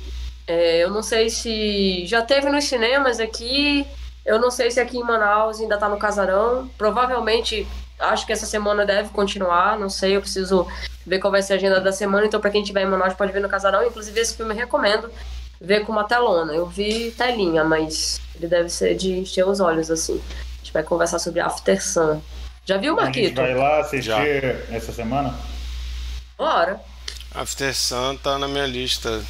é, 0.48 0.84
eu 0.84 0.90
não 0.90 1.04
sei 1.04 1.30
se 1.30 2.06
já 2.06 2.22
teve 2.22 2.50
nos 2.50 2.66
cinemas 2.66 3.20
aqui, 3.20 3.86
eu 4.26 4.40
não 4.40 4.50
sei 4.50 4.72
se 4.72 4.80
aqui 4.80 4.98
em 4.98 5.04
Manaus 5.04 5.60
ainda 5.60 5.78
tá 5.78 5.88
no 5.88 5.98
Casarão. 5.98 6.70
Provavelmente, 6.78 7.68
acho 8.00 8.26
que 8.26 8.34
essa 8.34 8.46
semana 8.46 8.86
deve 8.86 9.10
continuar, 9.10 9.78
não 9.80 9.90
sei, 9.90 10.16
eu 10.16 10.22
preciso 10.22 10.68
ver 11.06 11.20
qual 11.20 11.32
vai 11.32 11.42
ser 11.42 11.54
a 11.54 11.56
agenda 11.58 11.82
da 11.82 11.92
semana, 11.92 12.26
então 12.26 12.40
para 12.40 12.50
quem 12.50 12.62
estiver 12.62 12.82
em 12.82 12.86
Manaus 12.86 13.14
pode 13.14 13.32
ver 13.32 13.40
no 13.42 13.50
Casarão. 13.50 13.86
Inclusive, 13.86 14.20
esse 14.20 14.36
filme 14.36 14.54
eu 14.54 14.58
recomendo 14.58 15.12
ver 15.60 15.86
com 15.86 15.92
uma 15.92 16.04
telona. 16.04 16.54
Eu 16.54 16.66
vi 16.66 17.12
telinha, 17.12 17.64
mas 17.64 18.20
ele 18.36 18.48
deve 18.48 18.70
ser 18.70 18.96
de 18.96 19.12
encher 19.20 19.48
os 19.48 19.60
olhos, 19.60 19.90
assim 19.92 20.22
vai 20.74 20.84
conversar 20.84 21.20
sobre 21.20 21.40
After 21.40 21.82
Sun. 21.82 22.22
Já 22.66 22.78
viu, 22.78 22.96
Marquito? 22.96 23.40
A 23.40 23.46
gente 23.46 23.54
vai 23.54 23.56
lá 23.56 23.80
assistir 23.80 24.02
Já. 24.02 24.76
essa 24.76 24.92
semana? 24.92 25.38
Bora. 26.38 26.82
After 27.34 27.74
Sun 27.76 28.18
tá 28.18 28.38
na 28.40 28.48
minha 28.48 28.66
lista. 28.66 29.24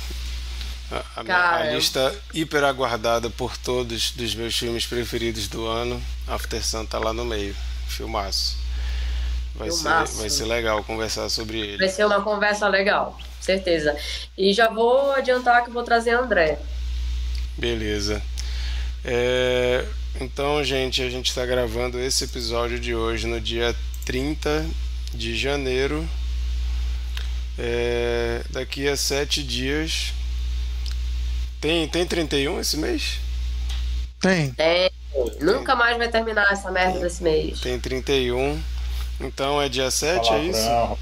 A, 0.92 1.22
a, 1.22 1.24
Cara, 1.24 1.64
a 1.64 1.74
lista 1.74 2.16
hiper 2.34 2.64
aguardada 2.64 3.30
por 3.30 3.58
todos 3.58 4.12
dos 4.12 4.36
meus 4.36 4.58
filmes 4.58 4.86
preferidos 4.86 5.48
do 5.48 5.68
ano. 5.68 6.02
After 6.28 6.64
Sun 6.64 6.86
tá 6.86 6.98
lá 6.98 7.12
no 7.12 7.26
meio. 7.26 7.56
Filmaço. 7.94 8.58
Vai 9.56 9.70
ser, 9.70 10.18
vai 10.18 10.30
ser 10.30 10.46
legal 10.46 10.84
conversar 10.84 11.30
sobre 11.30 11.60
ele. 11.60 11.78
Vai 11.78 11.90
ser 11.90 12.06
uma 12.06 12.22
conversa 12.22 12.68
legal, 12.68 13.18
certeza. 13.40 13.96
E 14.38 14.52
já 14.52 14.70
vou 14.70 15.12
adiantar 15.12 15.64
que 15.64 15.70
vou 15.70 15.84
trazer 15.84 16.12
André. 16.12 16.60
Beleza. 17.58 18.22
É, 19.06 19.86
então, 20.20 20.64
gente, 20.64 21.04
a 21.04 21.10
gente 21.10 21.30
está 21.30 21.46
gravando 21.46 22.00
esse 22.00 22.24
episódio 22.24 22.80
de 22.80 22.96
hoje 22.96 23.28
no 23.28 23.40
dia 23.40 23.76
30 24.06 24.66
de 25.14 25.36
janeiro. 25.36 26.08
É, 27.58 28.44
daqui 28.50 28.88
a 28.88 28.98
sete 28.98 29.44
dias. 29.44 30.14
Tem, 31.62 31.88
tem 31.88 32.06
31 32.06 32.60
esse 32.60 32.78
mês? 32.78 33.20
Tem. 34.20 34.52
Tem. 34.52 34.90
Nunca 35.40 35.76
mais 35.76 35.98
vai 35.98 36.10
terminar 36.10 36.52
essa 36.52 36.72
merda 36.72 36.94
tem, 36.94 37.02
desse 37.02 37.24
mês. 37.24 37.60
Tem 37.60 37.80
31. 37.80 38.62
Então 39.20 39.62
é 39.62 39.70
dia 39.70 39.92
7, 39.92 40.34
é 40.34 40.44
isso? 40.44 40.98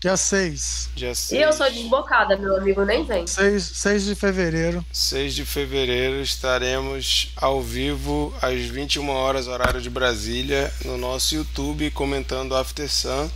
Dia 0.00 0.16
6. 0.16 0.90
Dia 0.94 1.12
6. 1.14 1.40
E 1.40 1.42
eu 1.42 1.52
sou 1.52 1.68
desbocada, 1.70 2.36
meu 2.36 2.56
amigo 2.56 2.84
nem 2.84 3.04
vem. 3.04 3.26
6, 3.26 3.62
6 3.62 4.04
de 4.04 4.14
fevereiro. 4.14 4.84
6 4.92 5.34
de 5.34 5.44
fevereiro 5.44 6.20
estaremos 6.20 7.32
ao 7.36 7.60
vivo 7.60 8.32
às 8.40 8.60
21 8.60 9.08
horas, 9.10 9.48
horário 9.48 9.80
de 9.80 9.90
Brasília, 9.90 10.72
no 10.84 10.96
nosso 10.96 11.34
YouTube 11.34 11.90
comentando 11.90 12.54
After 12.54 12.88
Sun. 12.88 13.28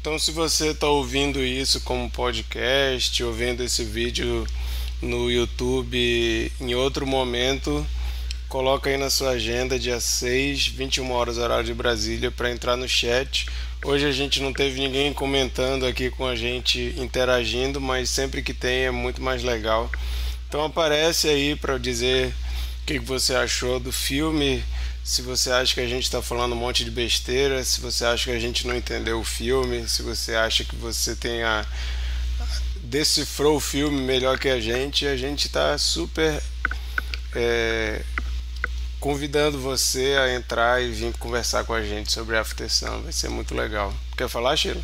Então, 0.00 0.16
se 0.20 0.30
você 0.30 0.68
está 0.68 0.86
ouvindo 0.86 1.40
isso 1.40 1.80
como 1.80 2.08
podcast, 2.08 3.24
ouvindo 3.24 3.64
esse 3.64 3.82
vídeo 3.82 4.46
no 5.02 5.28
YouTube 5.28 6.52
em 6.60 6.74
outro 6.76 7.04
momento, 7.04 7.84
coloca 8.48 8.90
aí 8.90 8.96
na 8.96 9.10
sua 9.10 9.30
agenda 9.30 9.78
dia 9.78 10.00
6, 10.00 10.68
21 10.68 11.10
horas, 11.12 11.38
horário 11.38 11.64
de 11.64 11.74
Brasília, 11.74 12.30
para 12.30 12.50
entrar 12.50 12.76
no 12.76 12.88
chat 12.88 13.46
Hoje 13.86 14.04
a 14.04 14.10
gente 14.10 14.40
não 14.42 14.52
teve 14.52 14.80
ninguém 14.80 15.12
comentando 15.12 15.86
aqui 15.86 16.10
com 16.10 16.26
a 16.26 16.34
gente, 16.34 16.92
interagindo, 16.96 17.80
mas 17.80 18.10
sempre 18.10 18.42
que 18.42 18.52
tem 18.52 18.86
é 18.86 18.90
muito 18.90 19.22
mais 19.22 19.44
legal. 19.44 19.88
Então 20.48 20.64
aparece 20.64 21.28
aí 21.28 21.54
para 21.54 21.78
dizer 21.78 22.34
o 22.82 22.86
que 22.86 22.98
você 22.98 23.34
achou 23.36 23.78
do 23.78 23.92
filme, 23.92 24.64
se 25.04 25.22
você 25.22 25.52
acha 25.52 25.72
que 25.72 25.80
a 25.80 25.86
gente 25.86 26.02
está 26.02 26.20
falando 26.20 26.54
um 26.54 26.58
monte 26.58 26.84
de 26.84 26.90
besteira, 26.90 27.62
se 27.62 27.80
você 27.80 28.04
acha 28.04 28.24
que 28.24 28.36
a 28.36 28.40
gente 28.40 28.66
não 28.66 28.74
entendeu 28.74 29.20
o 29.20 29.24
filme, 29.24 29.88
se 29.88 30.02
você 30.02 30.34
acha 30.34 30.64
que 30.64 30.74
você 30.74 31.14
tem 31.14 31.44
a, 31.44 31.64
decifrou 32.82 33.56
o 33.56 33.60
filme 33.60 34.00
melhor 34.00 34.36
que 34.36 34.48
a 34.48 34.58
gente 34.58 35.06
a 35.06 35.16
gente 35.16 35.46
está 35.46 35.78
super 35.78 36.42
é, 37.36 38.02
convidando 39.00 39.58
você 39.58 40.16
a 40.18 40.34
entrar 40.34 40.82
e 40.82 40.90
vir 40.90 41.16
conversar 41.18 41.64
com 41.64 41.74
a 41.74 41.82
gente 41.82 42.12
sobre 42.12 42.36
a 42.36 42.40
After 42.40 42.70
Sun. 42.70 43.02
Vai 43.02 43.12
ser 43.12 43.28
muito 43.28 43.54
legal. 43.54 43.92
Quer 44.16 44.28
falar, 44.28 44.56
Sheila? 44.56 44.82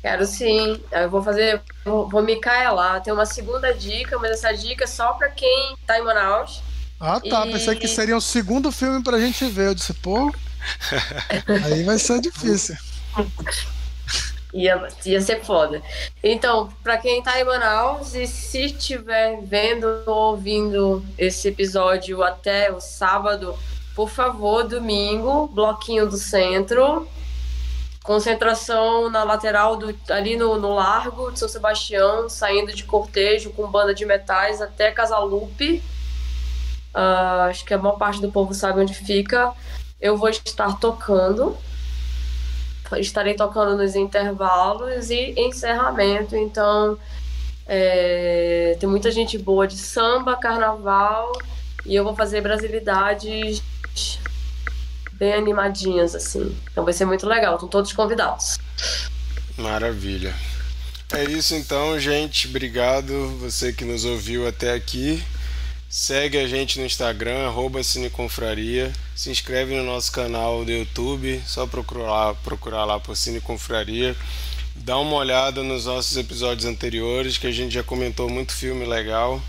Quero 0.00 0.26
sim. 0.26 0.80
Eu 0.92 1.10
vou 1.10 1.22
fazer, 1.22 1.60
vou, 1.84 2.08
vou 2.08 2.22
me 2.22 2.40
cair 2.40 2.70
lá. 2.70 3.00
Tem 3.00 3.12
uma 3.12 3.26
segunda 3.26 3.72
dica, 3.74 4.18
mas 4.18 4.32
essa 4.32 4.52
dica 4.52 4.84
é 4.84 4.86
só 4.86 5.12
para 5.14 5.28
quem 5.28 5.76
tá 5.86 5.98
em 5.98 6.04
Manaus. 6.04 6.62
Ah, 7.00 7.20
tá. 7.20 7.46
E... 7.46 7.52
Pensei 7.52 7.76
que 7.76 7.88
seria 7.88 8.14
o 8.14 8.18
um 8.18 8.20
segundo 8.20 8.70
filme 8.70 9.02
pra 9.02 9.18
gente 9.18 9.44
ver. 9.46 9.68
Eu 9.68 9.74
disse, 9.74 9.92
pô. 9.94 10.32
aí 11.64 11.82
vai 11.84 11.98
ser 11.98 12.20
difícil. 12.20 12.76
Ia, 14.52 14.88
ia 15.04 15.20
ser 15.20 15.44
foda. 15.44 15.82
Então, 16.22 16.70
para 16.82 16.96
quem 16.96 17.22
tá 17.22 17.38
em 17.38 17.44
Manaus 17.44 18.14
e 18.14 18.26
se 18.26 18.64
estiver 18.64 19.40
vendo 19.42 20.02
ou 20.06 20.30
ouvindo 20.30 21.04
esse 21.18 21.48
episódio 21.48 22.22
até 22.22 22.72
o 22.72 22.80
sábado, 22.80 23.54
por 23.94 24.08
favor, 24.08 24.64
domingo, 24.64 25.48
bloquinho 25.48 26.08
do 26.08 26.16
centro, 26.16 27.06
concentração 28.02 29.10
na 29.10 29.22
lateral 29.22 29.76
do, 29.76 29.94
ali 30.08 30.34
no, 30.34 30.58
no 30.58 30.74
Largo 30.74 31.30
de 31.30 31.38
São 31.38 31.48
Sebastião, 31.48 32.26
saindo 32.28 32.72
de 32.72 32.84
cortejo 32.84 33.50
com 33.50 33.70
banda 33.70 33.94
de 33.94 34.06
metais 34.06 34.62
até 34.62 34.90
Casalupe. 34.90 35.82
Uh, 36.94 37.50
acho 37.50 37.66
que 37.66 37.74
a 37.74 37.78
maior 37.78 37.98
parte 37.98 38.18
do 38.20 38.32
povo 38.32 38.54
sabe 38.54 38.80
onde 38.80 38.94
fica. 38.94 39.52
Eu 40.00 40.16
vou 40.16 40.30
estar 40.30 40.78
tocando 40.78 41.54
estarei 42.96 43.34
tocando 43.34 43.76
nos 43.76 43.94
intervalos 43.94 45.10
e 45.10 45.34
encerramento. 45.36 46.36
Então, 46.36 46.98
é, 47.66 48.76
tem 48.80 48.88
muita 48.88 49.10
gente 49.10 49.36
boa 49.36 49.66
de 49.66 49.76
samba, 49.76 50.36
carnaval 50.36 51.32
e 51.84 51.94
eu 51.94 52.04
vou 52.04 52.14
fazer 52.14 52.40
brasilidades 52.40 53.62
bem 55.12 55.32
animadinhas 55.32 56.14
assim. 56.14 56.56
Então 56.70 56.84
vai 56.84 56.92
ser 56.92 57.04
muito 57.04 57.26
legal. 57.26 57.54
Estão 57.54 57.68
todos 57.68 57.92
convidados. 57.92 58.58
Maravilha. 59.56 60.34
É 61.12 61.24
isso 61.24 61.54
então, 61.54 61.98
gente. 61.98 62.46
Obrigado 62.46 63.36
você 63.38 63.72
que 63.72 63.84
nos 63.84 64.04
ouviu 64.04 64.46
até 64.46 64.74
aqui. 64.74 65.22
Segue 65.90 66.36
a 66.36 66.46
gente 66.46 66.78
no 66.78 66.84
Instagram, 66.84 67.46
arroba 67.46 67.82
Cineconfraria. 67.82 68.92
Se 69.16 69.30
inscreve 69.30 69.74
no 69.74 69.82
nosso 69.82 70.12
canal 70.12 70.62
do 70.62 70.70
YouTube, 70.70 71.42
só 71.46 71.66
procurar, 71.66 72.34
procurar 72.44 72.84
lá 72.84 73.00
por 73.00 73.16
Cineconfraria. 73.16 74.14
Dá 74.76 74.98
uma 74.98 75.16
olhada 75.16 75.62
nos 75.62 75.86
nossos 75.86 76.14
episódios 76.18 76.66
anteriores, 76.66 77.38
que 77.38 77.46
a 77.46 77.50
gente 77.50 77.72
já 77.72 77.82
comentou 77.82 78.28
muito 78.28 78.52
filme 78.52 78.84
legal. 78.84 79.40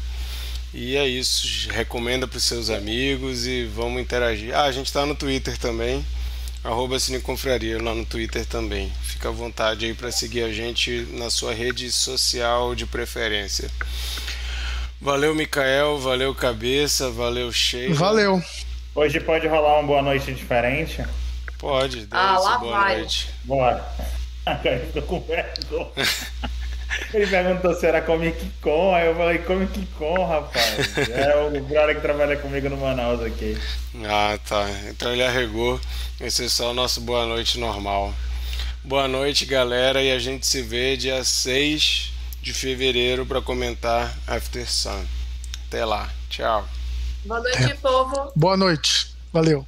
E 0.74 0.96
é 0.96 1.06
isso, 1.06 1.70
recomenda 1.72 2.26
para 2.26 2.38
os 2.38 2.44
seus 2.46 2.70
amigos 2.70 3.46
e 3.46 3.66
vamos 3.66 4.02
interagir. 4.02 4.56
Ah, 4.56 4.64
a 4.64 4.72
gente 4.72 4.88
está 4.88 5.06
no 5.06 5.16
Twitter 5.16 5.58
também, 5.58 6.06
arroba 6.64 6.98
Cineconfraria 7.00 7.84
lá 7.84 7.94
no 7.94 8.06
Twitter 8.06 8.46
também. 8.46 8.90
Fica 9.04 9.28
à 9.28 9.32
vontade 9.32 9.86
aí 9.86 9.94
para 9.94 10.10
seguir 10.10 10.44
a 10.44 10.54
gente 10.54 11.06
na 11.12 11.30
sua 11.30 11.54
rede 11.54 11.92
social 11.92 12.74
de 12.76 12.86
preferência. 12.86 13.70
Valeu, 15.02 15.34
Mikael. 15.34 15.98
Valeu, 15.98 16.36
Cabeça. 16.36 17.10
Valeu, 17.10 17.52
Sheila. 17.54 17.96
Valeu. 17.96 18.44
Hoje 18.94 19.20
pode 19.22 19.48
rolar 19.48 19.80
uma 19.80 19.88
boa 19.88 20.02
noite 20.02 20.34
diferente? 20.34 21.02
Pode. 21.58 22.06
Ah, 22.12 22.38
lá 22.38 22.58
boa 22.58 22.78
vai. 22.78 22.98
Noite. 22.98 23.30
Bora. 23.46 23.86
Agora 24.46 24.76
ele 24.76 24.86
ficou 24.88 25.04
com 25.04 25.20
vergonha. 25.22 25.92
Ele 27.14 27.28
perguntou 27.28 27.74
se 27.76 27.86
era 27.86 28.02
Comic 28.02 28.52
Con, 28.62 28.94
aí 28.94 29.08
eu 29.08 29.16
falei 29.16 29.38
Comic 29.40 29.86
Con, 29.98 30.26
rapaz. 30.26 30.98
É 31.10 31.36
o 31.36 31.64
brother 31.64 31.96
que 31.96 32.02
trabalha 32.02 32.36
comigo 32.36 32.68
no 32.68 32.78
Manaus 32.78 33.22
aqui. 33.22 33.58
Ah, 34.06 34.38
tá. 34.48 34.68
Então 34.90 35.14
ele 35.14 35.24
arregou. 35.24 35.80
Esse 36.20 36.46
é 36.46 36.50
só 36.50 36.72
o 36.72 36.74
nosso 36.74 37.00
boa 37.02 37.26
noite 37.26 37.60
normal. 37.60 38.14
Boa 38.84 39.08
noite, 39.08 39.46
galera, 39.46 40.02
e 40.02 40.12
a 40.12 40.20
gente 40.20 40.46
se 40.46 40.62
vê 40.62 40.98
dia 40.98 41.24
6 41.24 42.12
de 42.42 42.54
fevereiro 42.54 43.26
para 43.26 43.42
comentar 43.42 44.14
After 44.28 44.70
Sun. 44.70 45.06
Até 45.68 45.86
lá. 45.86 46.10
Tchau. 46.30 46.68
Boa 47.26 47.42
noite, 47.42 47.64
é. 47.64 47.74
povo. 47.76 48.32
Boa 48.36 48.58
noite. 48.58 49.16
Valeu. 49.32 49.66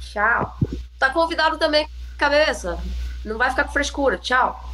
Tchau. 0.00 0.58
Tá 0.98 1.10
convidado 1.10 1.58
também, 1.58 1.88
cabeça. 2.16 2.78
Não 3.24 3.36
vai 3.36 3.50
ficar 3.50 3.64
com 3.64 3.72
frescura. 3.72 4.18
Tchau. 4.18 4.71